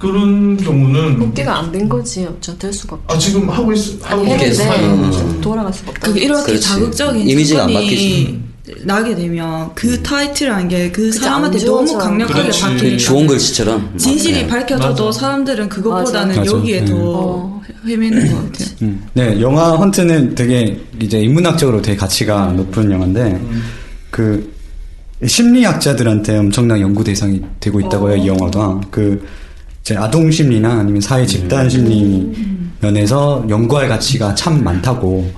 그런 0.08 0.56
경우는 0.56 1.18
복귀가 1.18 1.58
안 1.58 1.72
된 1.72 1.88
거지. 1.88 2.26
어쩌 2.26 2.56
될 2.58 2.72
수가 2.72 2.96
없죠. 2.96 3.14
아 3.14 3.18
지금 3.18 3.48
하고 3.48 3.72
있 3.72 3.78
하고 4.02 4.24
했는데 4.26 4.86
음. 4.86 5.40
돌아갈 5.40 5.72
수가 5.72 5.90
없다. 5.92 6.12
그 6.12 6.18
이렇게 6.18 6.42
그렇지. 6.44 6.60
자극적인 6.60 7.28
이미지가 7.28 7.66
바뀌지. 7.66 8.40
나게 8.84 9.14
되면 9.14 9.70
그 9.74 10.02
타이틀이라는 10.02 10.68
게 10.68 10.90
그 10.92 11.10
사람한테 11.12 11.58
안 11.58 11.64
너무. 11.66 11.98
강력하게. 11.98 12.50
박히니까 12.50 12.96
좋은 12.98 13.26
글씨처럼. 13.26 13.98
진실이 13.98 14.42
네. 14.42 14.46
밝혀져도 14.46 15.06
맞아. 15.06 15.18
사람들은 15.20 15.68
그것보다는 15.68 16.36
맞아. 16.36 16.50
여기에 16.50 16.80
맞아. 16.82 16.92
더 16.94 16.98
어. 17.02 17.62
헤매는 17.86 18.30
것 18.32 18.52
같아요. 18.52 18.68
음. 18.82 19.06
네, 19.14 19.40
영화 19.40 19.72
헌트는 19.72 20.34
되게 20.34 20.80
이제 21.00 21.20
인문학적으로 21.20 21.82
되게 21.82 21.96
가치가 21.96 22.46
높은 22.52 22.90
영화인데 22.90 23.40
그 24.10 24.52
심리학자들한테 25.26 26.38
엄청난 26.38 26.80
연구 26.80 27.04
대상이 27.04 27.40
되고 27.60 27.80
있다고 27.80 28.10
해요, 28.10 28.16
이 28.22 28.26
영화가. 28.28 28.80
그 28.90 29.26
이제 29.84 29.94
아동 29.96 30.30
심리나 30.30 30.78
아니면 30.80 30.98
사회 31.02 31.26
집단 31.26 31.68
심리 31.68 32.32
면에서 32.80 33.44
연구할 33.50 33.86
가치가 33.86 34.34
참 34.34 34.64
많다고 34.64 35.30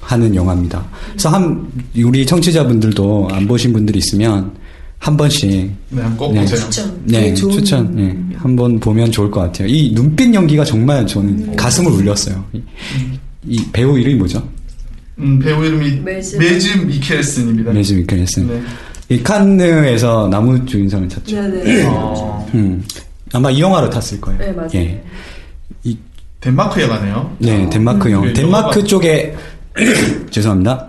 하는 0.00 0.34
영화입니다. 0.34 0.82
그래서 1.10 1.28
한 1.28 1.62
우리 2.02 2.24
청취자분들도 2.24 3.28
안 3.30 3.46
보신 3.46 3.70
분들이 3.72 3.98
있으면 3.98 4.50
한 4.98 5.14
번씩 5.16 5.70
네, 5.90 6.02
꼭 6.16 6.32
네. 6.32 6.40
보세요. 6.40 6.90
네, 7.04 7.20
되게 7.20 7.34
좋은- 7.34 7.52
추천. 7.52 7.94
네, 7.94 8.16
한번 8.36 8.80
보면 8.80 9.10
좋을 9.12 9.30
것 9.30 9.40
같아요. 9.40 9.68
이 9.68 9.92
눈빛 9.94 10.32
연기가 10.32 10.64
정말 10.64 11.06
저는 11.06 11.54
가슴을 11.56 11.92
울렸어요. 11.92 12.42
이, 12.54 12.62
이 13.46 13.62
배우 13.72 13.98
이름이 13.98 14.14
뭐죠? 14.14 14.42
음, 15.18 15.38
배우 15.38 15.62
이름이 15.64 16.00
매즈. 16.00 16.36
매즈 16.36 16.78
미켈슨입니다. 16.78 17.72
매즈 17.72 17.92
미켈슨. 17.92 18.46
네. 18.48 18.62
이 19.10 19.22
칸느에서 19.22 20.28
남우주연상을 20.30 21.08
탔죠. 21.08 21.36
네네. 21.36 21.84
어, 21.88 22.48
음, 22.54 22.82
아마 23.32 23.50
이 23.50 23.60
영화로 23.60 23.90
탔을 23.90 24.20
거예요. 24.20 24.38
네 24.38 24.52
맞아요. 24.52 24.70
예. 24.74 25.02
덴마크 26.40 26.80
영화네요. 26.82 27.36
네, 27.38 27.70
덴마크 27.70 28.10
영화. 28.10 28.26
네, 28.26 28.32
덴마크 28.32 28.80
영화가- 28.80 28.86
쪽에 28.88 29.34
죄송합니다. 30.30 30.88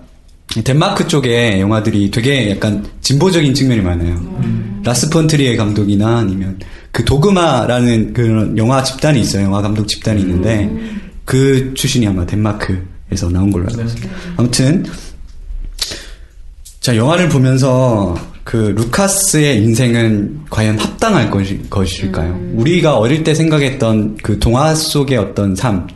덴마크 0.64 1.08
쪽에 1.08 1.60
영화들이 1.60 2.10
되게 2.12 2.50
약간 2.52 2.84
진보적인 3.02 3.54
측면이 3.54 3.82
많아요. 3.82 4.82
라스 4.84 5.10
폰트리에 5.10 5.56
감독이나 5.56 6.18
아니면 6.18 6.60
그 6.92 7.06
도그마라는 7.06 8.14
그런 8.14 8.58
영화 8.58 8.84
집단이 8.84 9.22
있어요. 9.22 9.46
영화 9.46 9.62
감독 9.62 9.88
집단이 9.88 10.22
있는데 10.22 10.70
그 11.24 11.74
출신이 11.76 12.06
아마 12.08 12.26
덴마크에서 12.26 13.30
나온 13.32 13.52
걸로 13.52 13.68
알고 13.70 13.82
있어요. 13.84 14.10
아무튼 14.38 14.86
자 16.82 16.96
영화를 16.98 17.30
보면서 17.30 18.16
그 18.44 18.74
루카스의 18.76 19.64
인생은 19.64 20.42
과연 20.50 20.78
합당할 20.78 21.32
것이, 21.32 21.62
것일까요? 21.70 22.40
우리가 22.54 22.98
어릴 22.98 23.24
때 23.24 23.34
생각했던 23.34 24.18
그 24.22 24.38
동화 24.40 24.76
속의 24.76 25.18
어떤 25.18 25.56
삶, 25.56 25.88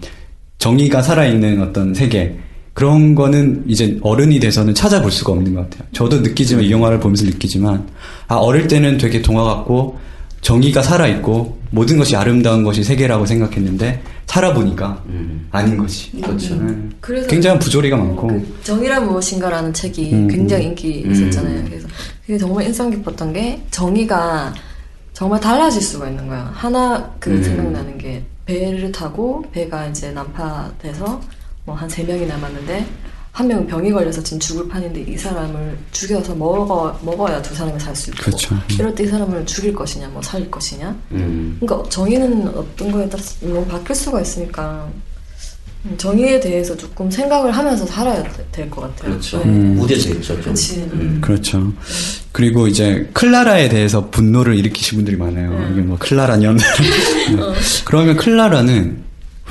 정의가 0.57 1.01
살아있는 1.01 1.61
어떤 1.61 1.93
세계 1.93 2.37
그런 2.73 3.15
거는 3.15 3.63
이제 3.67 3.97
어른이 4.01 4.39
돼서는 4.39 4.75
찾아볼 4.75 5.11
수가 5.11 5.33
없는 5.33 5.55
것 5.55 5.69
같아요. 5.69 5.87
저도 5.93 6.21
느끼지만 6.21 6.63
이 6.63 6.71
영화를 6.71 6.99
보면서 6.99 7.25
느끼지만 7.25 7.87
아 8.27 8.35
어릴 8.35 8.67
때는 8.67 8.97
되게 8.97 9.21
동화 9.21 9.43
같고 9.43 9.97
정의가 10.41 10.83
살아있고 10.83 11.57
모든 11.71 11.97
것이 11.97 12.15
아름다운 12.15 12.63
것이 12.63 12.83
세계라고 12.83 13.25
생각했는데 13.25 14.01
살아보니까 14.27 15.03
아닌 15.51 15.77
것이 15.77 16.11
그렇죠. 16.21 16.53
음. 16.53 16.91
그래서 16.99 17.27
굉장한 17.27 17.59
부조리가 17.59 17.97
많고 17.97 18.27
그 18.27 18.57
정의란 18.63 19.07
무엇인가라는 19.07 19.73
책이 19.73 20.13
음. 20.13 20.27
굉장히 20.27 20.65
인기 20.65 21.03
음. 21.05 21.11
있었잖아요. 21.11 21.63
그래서 21.65 21.87
그게 22.27 22.37
정말 22.37 22.65
인상 22.65 22.89
깊었던 22.91 23.31
게 23.31 23.63
정의가 23.71 24.53
정말 25.13 25.39
달라질 25.39 25.81
수가 25.81 26.09
있는 26.09 26.27
거야. 26.27 26.51
하나 26.53 27.09
그 27.19 27.31
음. 27.31 27.41
생각나는 27.41 27.97
게 27.97 28.23
배를 28.45 28.91
타고 28.91 29.43
배가 29.53 29.87
이제 29.87 30.11
난파돼서 30.11 31.21
뭐 31.65 31.75
한 31.75 31.89
세 31.89 32.03
명이 32.03 32.25
남았는데 32.27 32.85
한 33.31 33.47
명은 33.47 33.67
병이 33.67 33.91
걸려서 33.91 34.21
지금 34.23 34.39
죽을 34.39 34.67
판인데 34.67 35.01
이 35.01 35.17
사람을 35.17 35.77
죽여서 35.91 36.35
먹어 36.35 36.97
먹어야 37.01 37.41
두 37.41 37.55
사람이 37.55 37.79
살 37.79 37.95
수 37.95 38.09
있고 38.11 38.23
그렇죠. 38.23 38.55
이럴 38.71 38.93
때 38.93 39.03
이 39.05 39.07
사람을 39.07 39.45
죽일 39.45 39.73
것이냐 39.73 40.09
뭐 40.09 40.21
살릴 40.21 40.51
것이냐 40.51 40.95
음. 41.11 41.57
그러니까 41.61 41.89
정의는 41.89 42.47
어떤 42.49 42.91
거에 42.91 43.07
따라서 43.07 43.35
너무 43.47 43.65
바뀔 43.67 43.95
수가 43.95 44.19
있으니까 44.21 44.87
음, 44.93 45.01
정의에 45.97 46.39
대해서 46.39 46.75
조금 46.75 47.09
생각을 47.09 47.51
하면서 47.51 47.85
살아야 47.85 48.23
될 48.51 48.69
것 48.69 48.81
같아요. 48.81 49.11
그렇죠. 49.11 49.37
네. 49.39 49.45
음. 49.45 49.75
무뎌져 49.75 50.09
있죠, 50.15 50.41
좀. 50.41 50.53
그치. 50.53 50.75
음. 50.93 51.19
그렇죠. 51.21 51.71
그리고 52.31 52.67
이제 52.67 53.09
클라라에 53.13 53.69
대해서 53.69 54.09
분노를 54.09 54.55
일으키신 54.57 54.97
분들이 54.97 55.15
많아요. 55.15 55.51
네. 55.57 55.69
이게 55.71 55.81
뭐 55.81 55.97
클라라년. 55.97 56.57
네. 56.57 56.63
어. 57.41 57.53
그러면 57.85 58.17
클라라는 58.17 58.97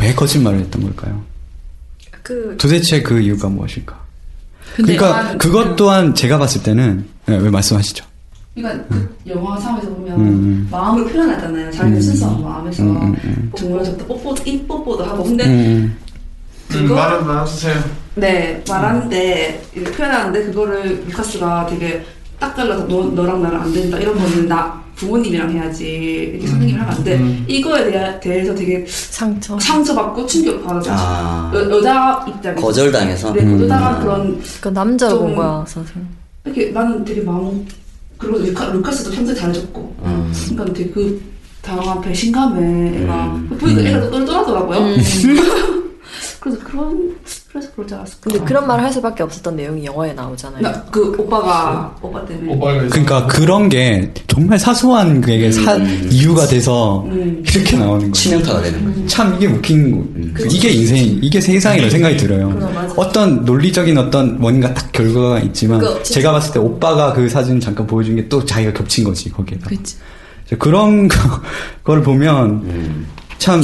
왜 0.01 0.14
거짓말을 0.14 0.59
했던 0.61 0.83
걸까요? 0.83 1.22
그 2.22 2.57
도대체 2.59 3.03
그 3.03 3.20
이유가 3.20 3.49
무엇일까? 3.49 4.05
그러니까 4.74 5.16
아, 5.18 5.37
그것 5.39 5.77
또한 5.77 6.14
제가 6.14 6.39
봤을 6.39 6.62
때는 6.62 7.07
네, 7.27 7.37
왜 7.37 7.49
말씀하시죠? 7.49 8.05
그러니까 8.55 8.85
그 8.89 9.16
영화 9.29 9.59
상에서 9.59 9.89
보면 9.89 10.20
음. 10.20 10.68
마음을 10.70 11.05
표현하잖아요. 11.12 11.70
자기 11.70 11.93
음. 11.93 12.01
순수한 12.01 12.43
마음에서 12.43 12.83
음, 12.83 12.97
음, 12.97 13.16
음. 13.24 13.53
정말 13.57 13.85
저도 13.85 14.05
뽀뽀 14.07 14.35
입 14.45 14.66
뽀뽀도 14.66 15.05
하고 15.05 15.22
근데 15.24 15.45
음, 16.73 16.77
음, 16.77 16.83
그거- 16.89 16.95
말은 16.95 17.27
나와주세요. 17.27 17.75
네 18.17 18.62
말하는데 18.69 19.62
이렇게 19.75 19.93
표현하는데 19.93 20.45
그거를 20.47 21.05
루카스가 21.09 21.67
되게 21.67 22.03
딱 22.39 22.55
잘라서 22.57 22.87
너, 22.89 23.05
너랑 23.05 23.43
나랑 23.43 23.62
안 23.62 23.73
된다 23.73 23.99
이런 23.99 24.17
거는 24.19 24.47
나 24.49 24.83
부모님이랑 24.97 25.51
해야지 25.51 25.85
이렇게 26.33 26.47
선생님이랑 26.47 26.81
하면 26.87 26.97
안 26.97 27.05
돼. 27.05 27.17
음. 27.17 27.45
이거에 27.47 27.91
대해, 27.91 28.19
대해서 28.21 28.55
되게 28.55 28.85
상처. 28.89 29.59
상처받고 29.61 30.25
충격받아서 30.27 30.91
아. 30.95 31.53
여, 31.55 31.71
여자 31.71 32.25
입장에서 32.27 32.62
거절당해서? 32.62 33.33
네 33.35 33.45
거절당한 33.45 33.95
음. 33.97 34.01
그런 34.01 34.43
그 34.62 34.69
남자가 34.69 35.11
좀- 35.12 35.21
본 35.21 35.37
거야 35.37 35.64
선생님. 35.69 36.09
이렇게 36.47 36.71
나는 36.71 37.05
되게 37.05 37.21
마음 37.21 37.67
그리고 38.17 38.39
루카, 38.39 38.67
루카스도 38.71 39.11
평소에 39.11 39.35
잘해줬고 39.35 39.97
음. 40.03 40.33
그러니까 40.49 40.73
되게 40.75 40.91
그 40.91 41.21
당한 41.61 42.01
배신감에 42.01 43.03
애가 43.03 43.25
음. 43.27 43.57
보니까 43.61 43.81
음. 43.83 43.87
애가 43.87 44.01
똘똘하더라고요. 44.11 44.79
음. 46.47 46.51
그래서 46.51 46.65
그런 46.65 47.17
그래서 47.51 47.71
그러지 47.75 47.95
않았을까. 47.95 48.21
근데 48.23 48.39
그런 48.45 48.67
말을 48.67 48.85
할 48.85 48.93
수밖에 48.93 49.23
없었던 49.23 49.57
내용이 49.57 49.85
영화에 49.87 50.13
나오잖아요. 50.13 50.63
나, 50.63 50.83
그 50.91 51.15
오빠가 51.19 51.95
오빠 52.01 52.25
때문에. 52.27 52.55
오빠가 52.55 52.87
그러니까 52.89 53.27
그런 53.27 53.69
게 53.69 54.13
정말 54.29 54.59
사소한 54.59 55.21
그게 55.21 55.51
사- 55.51 55.77
음. 55.77 56.09
이유가 56.11 56.47
돼서 56.47 57.03
음. 57.07 57.43
이렇게 57.47 57.77
나오는 57.77 57.99
거예요. 57.99 58.13
치명타가 58.13 58.63
되는 58.63 58.85
거죠. 58.85 59.07
참 59.07 59.35
이게 59.35 59.47
웃긴 59.47 59.91
거. 59.91 59.97
음. 59.99 60.35
이게 60.51 60.71
인생, 60.71 61.19
이게 61.23 61.41
세상이라는 61.41 61.91
생각이 61.91 62.17
들어요. 62.17 62.49
그럼. 62.51 62.93
어떤 62.97 63.45
논리적인 63.45 63.97
어떤 63.99 64.39
뭔가 64.41 64.73
딱 64.75 64.93
결과가 64.93 65.41
있지만 65.41 65.81
그거 65.81 65.95
진짜- 66.03 66.15
제가 66.21 66.33
봤을 66.33 66.53
때 66.53 66.59
오빠가 66.61 67.13
그 67.13 67.29
사진 67.29 67.59
잠깐 67.59 67.87
보여준 67.87 68.17
게 68.17 68.29
또 68.29 68.45
자기가 68.45 68.73
겹친 68.73 69.05
거지 69.05 69.31
거기에다. 69.31 69.69
그치. 69.69 69.97
그런 70.59 71.09
거, 71.09 71.17
걸 71.85 72.03
보면 72.03 72.47
음. 72.65 73.07
참 73.39 73.63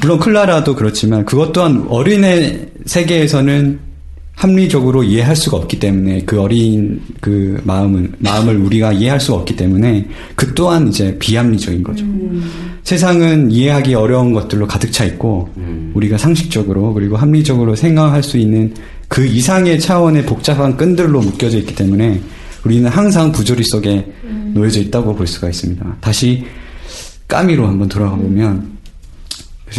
물론 0.00 0.18
클라라도 0.18 0.74
그렇지만 0.74 1.24
그것 1.24 1.52
또한 1.52 1.84
어린의 1.88 2.68
세계에서는 2.86 3.88
합리적으로 4.34 5.02
이해할 5.02 5.34
수가 5.34 5.56
없기 5.56 5.80
때문에 5.80 6.22
그 6.24 6.40
어린 6.40 7.00
그 7.20 7.60
마음은 7.64 8.12
마음을 8.18 8.56
우리가 8.56 8.92
이해할 8.92 9.18
수가 9.18 9.38
없기 9.38 9.56
때문에 9.56 10.06
그 10.36 10.54
또한 10.54 10.88
이제 10.88 11.18
비합리적인 11.18 11.82
거죠. 11.82 12.04
세상은 12.84 13.50
이해하기 13.50 13.94
어려운 13.94 14.32
것들로 14.32 14.68
가득 14.68 14.92
차 14.92 15.04
있고 15.04 15.48
음. 15.56 15.90
우리가 15.94 16.18
상식적으로 16.18 16.94
그리고 16.94 17.16
합리적으로 17.16 17.74
생각할 17.74 18.22
수 18.22 18.38
있는 18.38 18.72
그 19.08 19.26
이상의 19.26 19.80
차원의 19.80 20.24
복잡한 20.24 20.76
끈들로 20.76 21.20
묶여져 21.20 21.58
있기 21.58 21.74
때문에 21.74 22.20
우리는 22.64 22.88
항상 22.88 23.32
부조리 23.32 23.64
속에 23.64 24.06
놓여져 24.54 24.80
있다고 24.80 25.16
볼 25.16 25.26
수가 25.26 25.48
있습니다. 25.48 25.96
다시 26.00 26.44
까미로 27.26 27.66
한번 27.66 27.88
돌아가 27.88 28.14
보면 28.16 28.77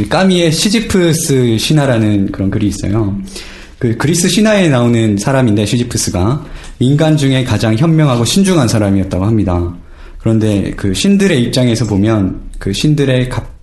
까미의 0.09 0.51
시지프스 0.51 1.57
신화라는 1.57 2.31
그런 2.31 2.49
글이 2.49 2.67
있어요. 2.67 3.17
그 3.79 3.95
그리스 3.97 4.27
신화에 4.27 4.67
나오는 4.69 5.17
사람인데 5.17 5.65
시지프스가 5.65 6.45
인간 6.79 7.17
중에 7.17 7.43
가장 7.43 7.75
현명하고 7.75 8.25
신중한 8.25 8.67
사람이었다고 8.67 9.25
합니다. 9.25 9.75
그런데 10.19 10.71
그 10.75 10.93
신들의 10.93 11.41
입장에서 11.43 11.85
보면 11.85 12.41
그 12.59 12.73
신들의 12.73 13.29
각, 13.29 13.57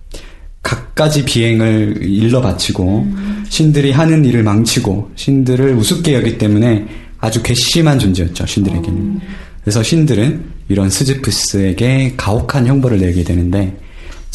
각가지 0.63 1.23
비행을 1.23 1.99
일러 2.01 2.41
바치고 2.41 3.07
신들이 3.49 3.91
하는 3.91 4.25
일을 4.25 4.43
망치고 4.43 5.11
신들을 5.15 5.73
우습게 5.75 6.15
여기 6.15 6.37
때문에 6.37 6.85
아주 7.19 7.41
괘씸한 7.43 7.99
존재였죠 7.99 8.45
신들에게는. 8.45 9.19
그래서 9.61 9.83
신들은 9.83 10.43
이런 10.69 10.89
스지프스에게 10.89 12.15
가혹한 12.17 12.67
형벌을 12.67 12.99
내게 12.99 13.23
되는데 13.23 13.77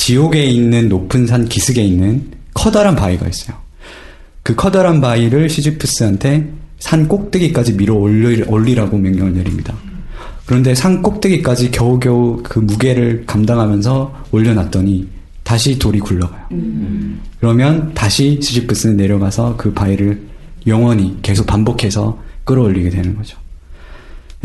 지옥에 0.03 0.47
있는 0.47 0.89
높은 0.89 1.29
산 1.29 1.49
기슭에 1.49 1.81
있는 1.85 2.25
커다란 2.55 2.97
바위가 2.97 3.29
있어요. 3.29 3.57
그 4.43 4.57
커다란 4.57 5.01
바위를 5.01 5.49
시지프스한테 5.49 6.49
산 6.81 7.07
꼭대기까지 7.07 7.75
밀어 7.75 7.95
올리, 7.95 8.43
올리라고 8.43 8.99
명령을 8.99 9.35
내립니다. 9.35 9.73
그런데 10.45 10.75
산 10.75 11.03
꼭대기까지 11.03 11.71
겨우겨우 11.71 12.43
그 12.43 12.59
무게를 12.59 13.23
감당하면서 13.29 14.25
올려놨더니 14.33 15.07
다시 15.45 15.79
돌이 15.79 16.01
굴러가요. 16.01 16.49
그러면 17.39 17.95
다시 17.95 18.41
시지프스는 18.43 18.97
내려가서 18.97 19.57
그 19.57 19.73
바위를 19.73 20.21
영원히 20.67 21.17
계속 21.23 21.47
반복해서 21.47 22.21
끌어올리게 22.43 22.91
되는 22.91 23.17
거죠. 23.17 23.39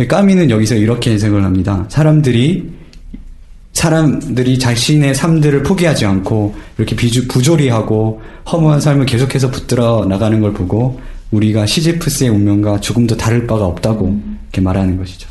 까미는 0.07 0.51
여기서 0.51 0.75
이렇게 0.75 1.13
해석을 1.13 1.43
합니다. 1.43 1.85
사람들이 1.89 2.77
사람들이 3.77 4.57
자신의 4.57 5.13
삶들을 5.13 5.61
포기하지 5.61 6.07
않고 6.07 6.55
이렇게 6.79 6.95
비주, 6.95 7.27
부조리하고 7.27 8.19
허무한 8.51 8.81
삶을 8.81 9.05
계속해서 9.05 9.51
붙들어 9.51 10.03
나가는 10.09 10.41
걸 10.41 10.51
보고 10.51 10.99
우리가 11.29 11.67
시지프스의 11.67 12.31
운명과 12.31 12.79
조금 12.81 13.05
더 13.05 13.15
다를 13.15 13.45
바가 13.45 13.65
없다고 13.65 14.19
이렇게 14.45 14.61
말하는 14.61 14.97
것이죠. 14.97 15.29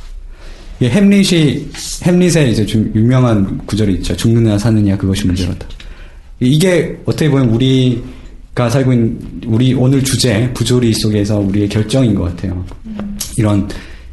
이 0.79 0.87
햄릿이 0.87 1.71
햄릿의 2.05 2.53
이제 2.53 2.65
좀 2.65 2.93
유명한 2.95 3.59
구절이 3.67 3.95
있죠. 3.95 4.17
죽느냐 4.17 4.57
사느냐 4.59 4.97
그것이 4.97 5.27
문제로다. 5.27 5.67
이게 6.39 6.97
어떻게 7.05 7.29
보면 7.29 7.49
우리가 7.49 8.71
살고 8.71 8.93
있는 8.93 9.19
우리 9.47 9.75
오늘 9.75 10.05
주제 10.05 10.49
부조리 10.55 10.93
속에서 10.95 11.41
우리의 11.41 11.69
결정인 11.69 12.15
것 12.15 12.25
같아요. 12.25 12.65
이런 13.37 13.69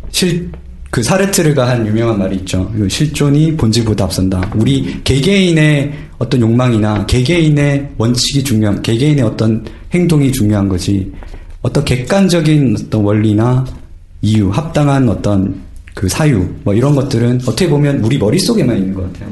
실 0.10 0.50
그 0.94 1.02
사르트르가 1.02 1.68
한 1.68 1.88
유명한 1.88 2.20
말이 2.20 2.36
있죠. 2.36 2.72
그 2.78 2.88
실존이 2.88 3.58
본질보다 3.58 4.04
앞선다. 4.04 4.52
우리 4.54 5.02
개개인의 5.04 5.91
어떤 6.20 6.41
욕망이나 6.41 7.08
개개인의 7.08 7.94
원칙이 7.98 8.44
중요한, 8.44 8.80
개개인의 8.80 9.26
어떤 9.26 9.66
행동이 9.91 10.32
중요한 10.32 10.70
거지. 10.70 11.12
어떤 11.64 11.84
객관적인 11.84 12.78
어떤 12.80 13.02
원리나 13.02 13.66
이유, 14.22 14.52
합당한 14.52 15.10
어떤 15.10 15.56
그 15.96 16.08
사유, 16.08 16.48
뭐 16.64 16.76
이런 16.76 16.94
것들은 16.94 17.38
어떻게 17.41 17.68
보면 17.68 18.04
우리 18.04 18.20
머릿속에만 18.20 18.78
있는 18.78 18.94
것 18.94 19.12
같아요. 19.12 19.30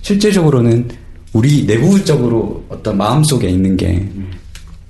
실제적으로는 0.00 0.88
우리 1.34 1.66
내부적으로 1.66 2.64
어떤 2.70 2.96
마음 2.96 3.22
속에 3.22 3.50
있는 3.50 3.76
게 3.76 4.08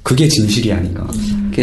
그게 0.04 0.28
진실이 0.28 0.72
아닌가 0.72 1.04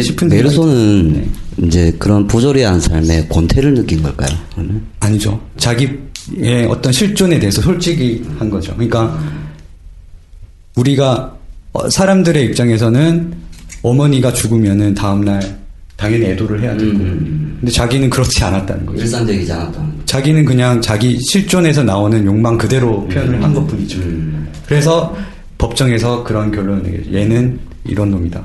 싶은 0.02 0.28
메르소는 0.28 1.12
네. 1.14 1.26
이제 1.62 1.92
그런 1.98 2.26
부조리한 2.26 2.80
삶에 2.80 3.26
권태를 3.28 3.74
느낀 3.74 4.02
걸까요? 4.02 4.28
그러면? 4.54 4.82
아니죠. 5.00 5.40
자기의 5.58 6.66
어떤 6.68 6.92
실존에 6.92 7.38
대해서 7.38 7.60
솔직히 7.60 8.24
한 8.38 8.48
거죠. 8.48 8.72
그러니까 8.74 9.18
우리가 10.76 11.36
어, 11.72 11.88
사람들의 11.88 12.44
입장에서는 12.46 13.32
어머니가 13.82 14.32
죽으면은 14.32 14.94
다음날 14.94 15.58
당연히 15.96 16.26
애도를 16.26 16.62
해야 16.62 16.76
되고 16.76 16.92
근데 16.98 17.70
자기는 17.70 18.08
그렇지 18.08 18.42
않았다는 18.42 18.86
거죠. 18.86 19.02
일상적이지 19.02 19.52
않았다는 19.52 19.90
자기는 20.06 20.44
그냥 20.46 20.80
자기 20.80 21.18
실존에서 21.20 21.82
나오는 21.84 22.24
욕망 22.24 22.56
그대로 22.56 23.06
표현을 23.08 23.42
한 23.42 23.52
것 23.54 23.66
뿐이죠. 23.66 24.00
그래서 24.66 25.14
법정에서 25.58 26.24
그런 26.24 26.50
결론을 26.50 27.12
얘는 27.12 27.58
이런 27.84 28.10
놈이다. 28.10 28.42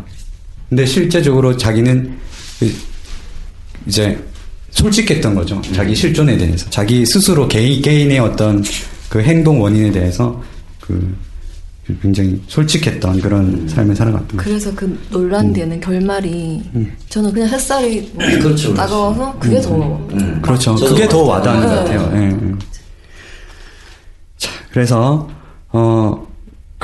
근데 0.67 0.85
실제적으로 0.85 1.55
자기는 1.55 2.13
그 2.59 2.73
이제 3.87 4.17
솔직했던 4.71 5.35
거죠. 5.35 5.61
자기 5.73 5.95
실존에 5.95 6.37
대해서. 6.37 6.69
자기 6.69 7.05
스스로 7.05 7.47
개인, 7.47 7.81
개인의 7.81 8.19
어떤 8.19 8.63
그 9.09 9.21
행동 9.21 9.61
원인에 9.61 9.91
대해서 9.91 10.41
그 10.81 11.15
굉장히 12.01 12.41
솔직했던 12.47 13.21
그런 13.21 13.67
삶을 13.67 13.95
살아갔던 13.95 14.27
거죠. 14.37 14.43
그래서 14.43 14.73
그 14.75 14.99
논란되는 15.11 15.79
결말이 15.79 16.63
저는 17.09 17.31
그냥 17.31 17.49
햇살이 17.49 18.11
뭐 18.13 18.25
그렇죠, 18.41 18.73
따가워서 18.73 19.37
그게 19.39 19.61
더 19.61 20.07
그렇죠. 20.41 20.75
그게 20.75 21.07
더. 21.07 21.23
와닿는 21.23 21.67
것 21.67 21.69
네. 21.69 21.75
같아요. 21.75 22.11
예, 22.15 22.27
예. 22.27 22.55
자, 24.37 24.51
그래서 24.71 25.29
어 25.71 26.25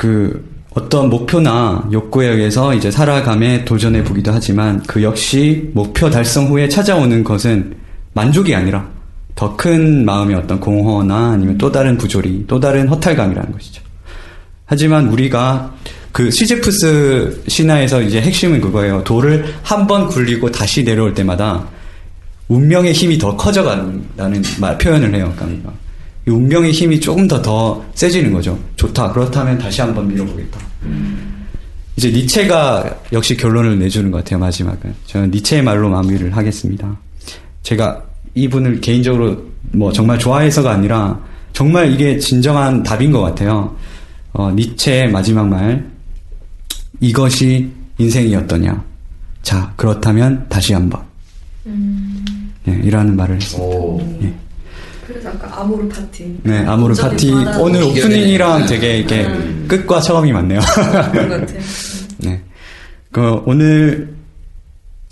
그 0.02 0.51
어떤 0.74 1.10
목표나 1.10 1.86
욕구에 1.92 2.28
의해서 2.28 2.74
이제 2.74 2.90
살아감에 2.90 3.64
도전해 3.64 4.02
보기도 4.02 4.32
하지만 4.32 4.82
그 4.86 5.02
역시 5.02 5.70
목표 5.74 6.08
달성 6.08 6.46
후에 6.48 6.68
찾아오는 6.68 7.22
것은 7.24 7.74
만족이 8.14 8.54
아니라 8.54 8.88
더 9.34 9.56
큰 9.56 10.04
마음의 10.04 10.36
어떤 10.36 10.60
공허나 10.60 11.32
아니면 11.32 11.58
또 11.58 11.70
다른 11.72 11.96
부조리, 11.96 12.44
또 12.46 12.60
다른 12.60 12.88
허탈감이라는 12.88 13.52
것이죠. 13.52 13.82
하지만 14.66 15.08
우리가 15.08 15.74
그 16.12 16.30
시제프스 16.30 17.44
신화에서 17.48 18.02
이제 18.02 18.20
핵심은 18.20 18.60
그거예요. 18.60 19.02
돌을 19.04 19.54
한 19.62 19.86
번 19.86 20.06
굴리고 20.08 20.50
다시 20.50 20.84
내려올 20.84 21.14
때마다 21.14 21.66
운명의 22.48 22.92
힘이 22.92 23.18
더 23.18 23.36
커져간다는 23.36 24.42
말, 24.60 24.76
표현을 24.78 25.14
해요. 25.14 25.34
이 25.50 25.60
운명의 26.26 26.70
힘이 26.72 27.00
조금 27.00 27.26
더 27.26 27.42
더 27.42 27.84
세지는 27.94 28.32
거죠. 28.32 28.58
좋다. 28.76 29.12
그렇다면 29.12 29.58
다시 29.58 29.80
한번 29.80 30.06
밀어보겠다. 30.08 30.60
이제 31.96 32.10
니체가 32.10 33.00
역시 33.12 33.36
결론을 33.36 33.78
내주는 33.78 34.10
것 34.10 34.18
같아요, 34.18 34.38
마지막은. 34.38 34.94
저는 35.06 35.30
니체의 35.30 35.62
말로 35.62 35.88
마무리를 35.90 36.34
하겠습니다. 36.36 36.96
제가 37.62 38.02
이분을 38.34 38.80
개인적으로 38.80 39.42
뭐 39.72 39.92
정말 39.92 40.18
좋아해서가 40.18 40.70
아니라 40.70 41.20
정말 41.52 41.92
이게 41.92 42.18
진정한 42.18 42.82
답인 42.82 43.12
것 43.12 43.20
같아요. 43.20 43.76
어, 44.32 44.50
니체의 44.52 45.10
마지막 45.10 45.48
말. 45.48 45.84
이것이 47.00 47.68
인생이었더냐. 47.98 48.82
자, 49.42 49.72
그렇다면 49.76 50.46
다시 50.48 50.72
한번. 50.72 51.02
예, 52.68 52.80
이라는 52.84 53.16
말을 53.16 53.36
했습니다. 53.36 54.04
예. 54.22 54.32
그래서 55.12 55.28
아까 55.28 55.60
아모르 55.60 55.88
파티 55.88 56.38
네, 56.42 56.64
아모르 56.64 56.94
파티 56.94 57.30
오늘 57.60 57.82
오프닝이랑 57.82 58.66
되게 58.66 58.98
이게 59.00 59.24
음. 59.26 59.66
끝과 59.68 60.00
처음이 60.00 60.32
맞네요. 60.32 60.60
그런 61.12 61.28
것 61.28 61.40
같아요. 61.40 61.58
네. 62.18 62.40
그 63.10 63.40
오늘 63.44 64.14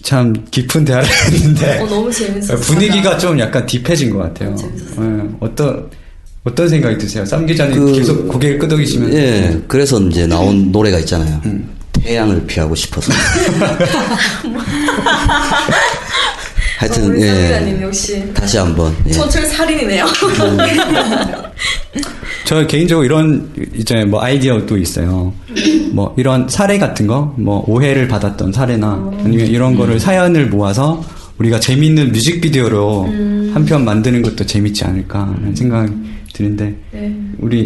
참 0.02 0.32
깊은 0.50 0.84
대화를 0.86 1.06
했는데 1.32 1.80
어, 1.80 1.86
너무 1.86 2.10
재밌었어요. 2.10 2.58
분위기가 2.60 3.18
좀 3.18 3.38
약간 3.38 3.66
딥해진 3.66 4.10
것 4.10 4.18
같아요. 4.18 4.54
네, 4.56 5.28
어떤 5.40 5.90
어떤 6.44 6.68
생각이 6.68 6.96
드세요? 6.96 7.24
쌈 7.26 7.44
기자님 7.44 7.74
그- 7.78 7.92
계속 7.92 8.26
고개를 8.28 8.58
끄덕이시면 8.58 9.12
예, 9.12 9.60
그래서 9.68 10.00
이제 10.00 10.26
나온 10.26 10.72
노래가 10.72 10.98
있잖아요. 11.00 11.40
음. 11.44 11.68
태양을 11.92 12.46
피하고 12.46 12.74
싶어서. 12.74 13.12
하여튼 16.80 17.10
우리 17.10 17.20
예. 17.20 17.78
역시 17.82 18.24
다시 18.32 18.56
한번 18.56 18.96
예. 19.06 19.12
소철 19.12 19.44
살인이네요. 19.44 20.06
저 22.46 22.66
개인적으로 22.66 23.04
이런 23.04 23.50
이제 23.74 24.06
뭐 24.06 24.22
아이디어도 24.22 24.78
있어요. 24.78 25.34
뭐 25.92 26.14
이런 26.16 26.48
사례 26.48 26.78
같은 26.78 27.06
거, 27.06 27.34
뭐 27.36 27.62
오해를 27.68 28.08
받았던 28.08 28.54
사례나 28.54 29.12
아니면 29.22 29.46
이런 29.46 29.76
거를 29.76 30.00
사연을 30.00 30.46
모아서 30.46 31.04
우리가 31.36 31.60
재밌는 31.60 32.12
뮤직비디오로 32.12 33.02
음. 33.08 33.50
한편 33.52 33.84
만드는 33.84 34.22
것도 34.22 34.46
재밌지 34.46 34.82
않을까 34.84 35.34
하는 35.36 35.54
생각이 35.54 35.92
드는데 36.32 36.74
네. 36.92 37.14
우리 37.40 37.62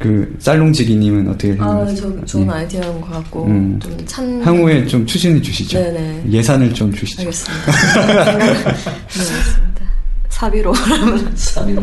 그 0.00 0.34
쌀롱지기님은 0.38 1.28
어떻게 1.28 1.50
아, 1.60 1.84
생각하세요? 1.84 1.96
저 2.20 2.24
좋은 2.24 2.50
아이디어인 2.50 3.00
것 3.02 3.10
같고 3.10 3.44
음. 3.44 3.78
좀 3.78 4.06
찬. 4.06 4.42
향후에 4.42 4.86
좀 4.86 5.04
추진해 5.04 5.42
주시죠. 5.42 5.78
네네. 5.78 6.24
예산을 6.30 6.72
좀 6.72 6.90
주시죠. 6.90 7.20
알겠습니다. 7.20 8.38
네. 8.38 8.64
사비로. 10.30 10.72
사비로. 11.36 11.82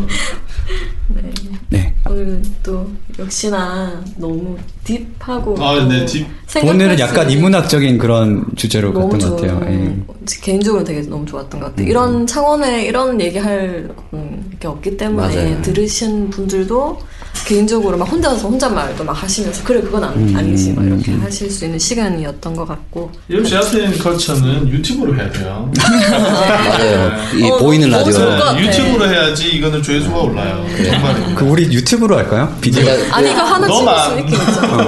네. 1.09 1.31
네. 1.69 1.93
오늘 2.09 2.41
또 2.63 2.89
역시나 3.19 4.03
너무 4.15 4.57
딥하고. 4.83 5.55
아, 5.63 5.87
네, 5.87 6.03
딥. 6.07 6.25
오늘은 6.63 6.97
수 6.97 7.03
약간 7.03 7.29
인문학적인 7.29 7.99
그런 7.99 8.45
주제로 8.55 8.91
너무 8.93 9.09
갔던 9.09 9.29
것. 9.29 9.41
같아요. 9.41 9.61
예. 9.71 9.95
개인적으로 10.41 10.83
되게 10.83 11.01
너무 11.01 11.23
좋았던 11.25 11.59
것 11.59 11.67
같아요. 11.67 11.85
음. 11.85 11.87
이런 11.89 12.25
창원에 12.25 12.85
이런 12.85 13.21
얘기할 13.21 13.89
음, 14.13 14.51
게 14.59 14.67
없기 14.67 14.97
때문에 14.97 15.35
맞아요. 15.35 15.61
들으신 15.61 16.31
분들도 16.31 16.99
개인적으로 17.45 17.97
막 17.97 18.05
혼자서 18.11 18.47
혼잣말도 18.47 19.03
막 19.03 19.13
하시면서 19.13 19.63
그래 19.63 19.81
그건 19.81 20.03
안, 20.03 20.13
음, 20.13 20.33
아니지 20.35 20.73
막 20.73 20.85
이렇게. 20.85 21.13
하실 21.13 21.49
수 21.49 21.65
있는 21.65 21.79
시간이었던 21.79 22.55
것 22.55 22.67
같고 22.67 23.11
역시 23.31 23.55
아트앤 23.55 23.97
컬처는 23.97 24.67
유튜브로 24.69 25.15
해야 25.15 25.29
돼요. 25.31 25.71
맞아요. 25.77 27.11
이 27.35 27.49
어, 27.49 27.57
보이는 27.57 27.89
라디오. 27.89 28.13
같아. 28.17 28.59
유튜브로 28.59 29.07
해야지 29.09 29.49
이거는 29.49 29.81
조회수가 29.81 30.17
올라요. 30.17 30.65
정말. 30.83 31.35
그 31.35 31.45
우리 31.45 31.63
유튜브로 31.71 32.17
할까요? 32.17 32.53
비디오. 32.61 32.83
아니 33.11 33.31
이거 33.31 33.41
하나 33.41 33.67
찍을 33.67 33.85
너만. 33.85 34.19
있죠. 34.19 34.37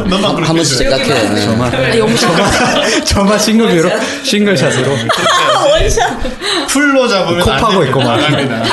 너만 0.10 0.36
그렇게 0.36 0.44
한번. 0.48 0.64
시작해. 0.66 1.04
네. 1.30 1.42
저만 1.46 1.72
저만 3.06 3.40
싱글뷰로 3.40 3.90
싱글샷으로 4.24 4.96
풀로 6.70 7.08
잡으면 7.08 7.42
코 7.42 7.50
파고 7.52 7.84
있고 7.86 8.00
막. 8.02 8.18
나갑니다. 8.18 8.64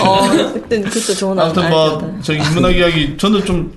어 0.00 0.28
그때 0.52 0.80
그때 0.80 1.14
좋은 1.14 1.38
아무튼. 1.38 1.70
뭐 1.70 2.18
저기 2.22 2.38
문학 2.54 2.74
이야기 2.76 2.93
저는 3.16 3.44
좀 3.44 3.72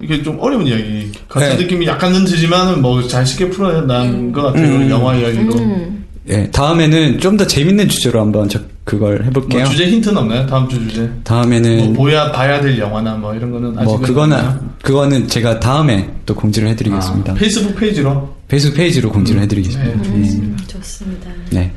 이게 0.00 0.22
좀 0.22 0.38
어려운 0.40 0.66
이야기 0.66 1.10
같은 1.28 1.48
네. 1.48 1.56
느낌이 1.62 1.86
약간은 1.86 2.24
들지만은 2.24 2.80
뭐 2.82 3.06
잘 3.08 3.26
쉽게 3.26 3.50
풀어낸 3.50 4.32
것 4.32 4.42
같아요 4.42 4.76
음. 4.76 4.90
영화 4.90 5.14
이야기로 5.16 5.54
음. 5.54 6.04
예, 6.30 6.48
다음에는 6.50 7.18
좀 7.20 7.36
더 7.38 7.46
재밌는 7.46 7.88
주제로 7.88 8.20
한번 8.20 8.48
저, 8.50 8.60
그걸 8.84 9.24
해볼게요. 9.24 9.62
뭐 9.62 9.70
주제 9.70 9.86
힌트는 9.88 10.16
없나요? 10.18 10.46
다음 10.46 10.68
주 10.68 10.78
주제. 10.88 11.10
다음에는 11.24 11.78
뭐 11.78 11.92
보야 12.04 12.30
봐야 12.32 12.60
될 12.60 12.78
영화나 12.78 13.14
뭐 13.16 13.34
이런 13.34 13.50
거는 13.50 13.70
아직 13.78 13.84
뭐 13.84 13.98
그거는 14.00 14.38
그거는 14.82 15.26
제가 15.28 15.58
다음에 15.58 16.10
또 16.26 16.34
공지를 16.34 16.68
해드리겠습니다. 16.68 17.32
페이스북 17.34 17.76
페이지로 17.76 18.34
페이스북 18.46 18.76
페이지로 18.76 19.10
공지를 19.10 19.40
해드리겠습니다. 19.42 20.02
네, 20.02 20.18
네. 20.18 20.56
좋습니다. 20.66 21.30
네. 21.50 21.72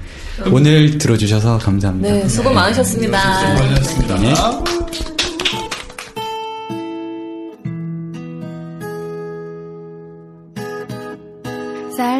오늘 0.51 0.97
들어주셔서 0.97 1.57
감사합니다. 1.59 2.13
네, 2.13 2.27
수고 2.27 2.51
많으셨습니다. 2.51 3.39
수고하셨습니다. 3.55 4.17
네. 4.19 4.33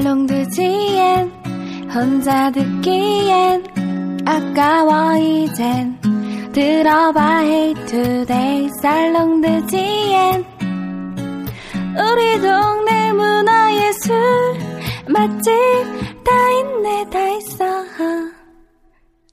살롱드지엔 0.02 1.32
혼자 1.94 2.52
듣기엔 2.52 3.64
아까워 4.26 5.16
이젠. 5.18 6.00
들어봐 6.52 7.44
Today 7.88 8.70
살롱드지엔. 8.82 10.46
우리 11.92 12.42
동네 12.42 13.14
문화예술 13.14 14.16
맛집 15.08 15.52
다 16.24 16.52
있네 16.60 17.10
다 17.12 17.30
있어 17.30 17.66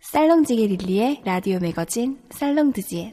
살롱지게 0.02 0.66
릴리의 0.66 1.22
라디오 1.24 1.58
매거진 1.60 2.18
살롱드지엔 2.30 3.12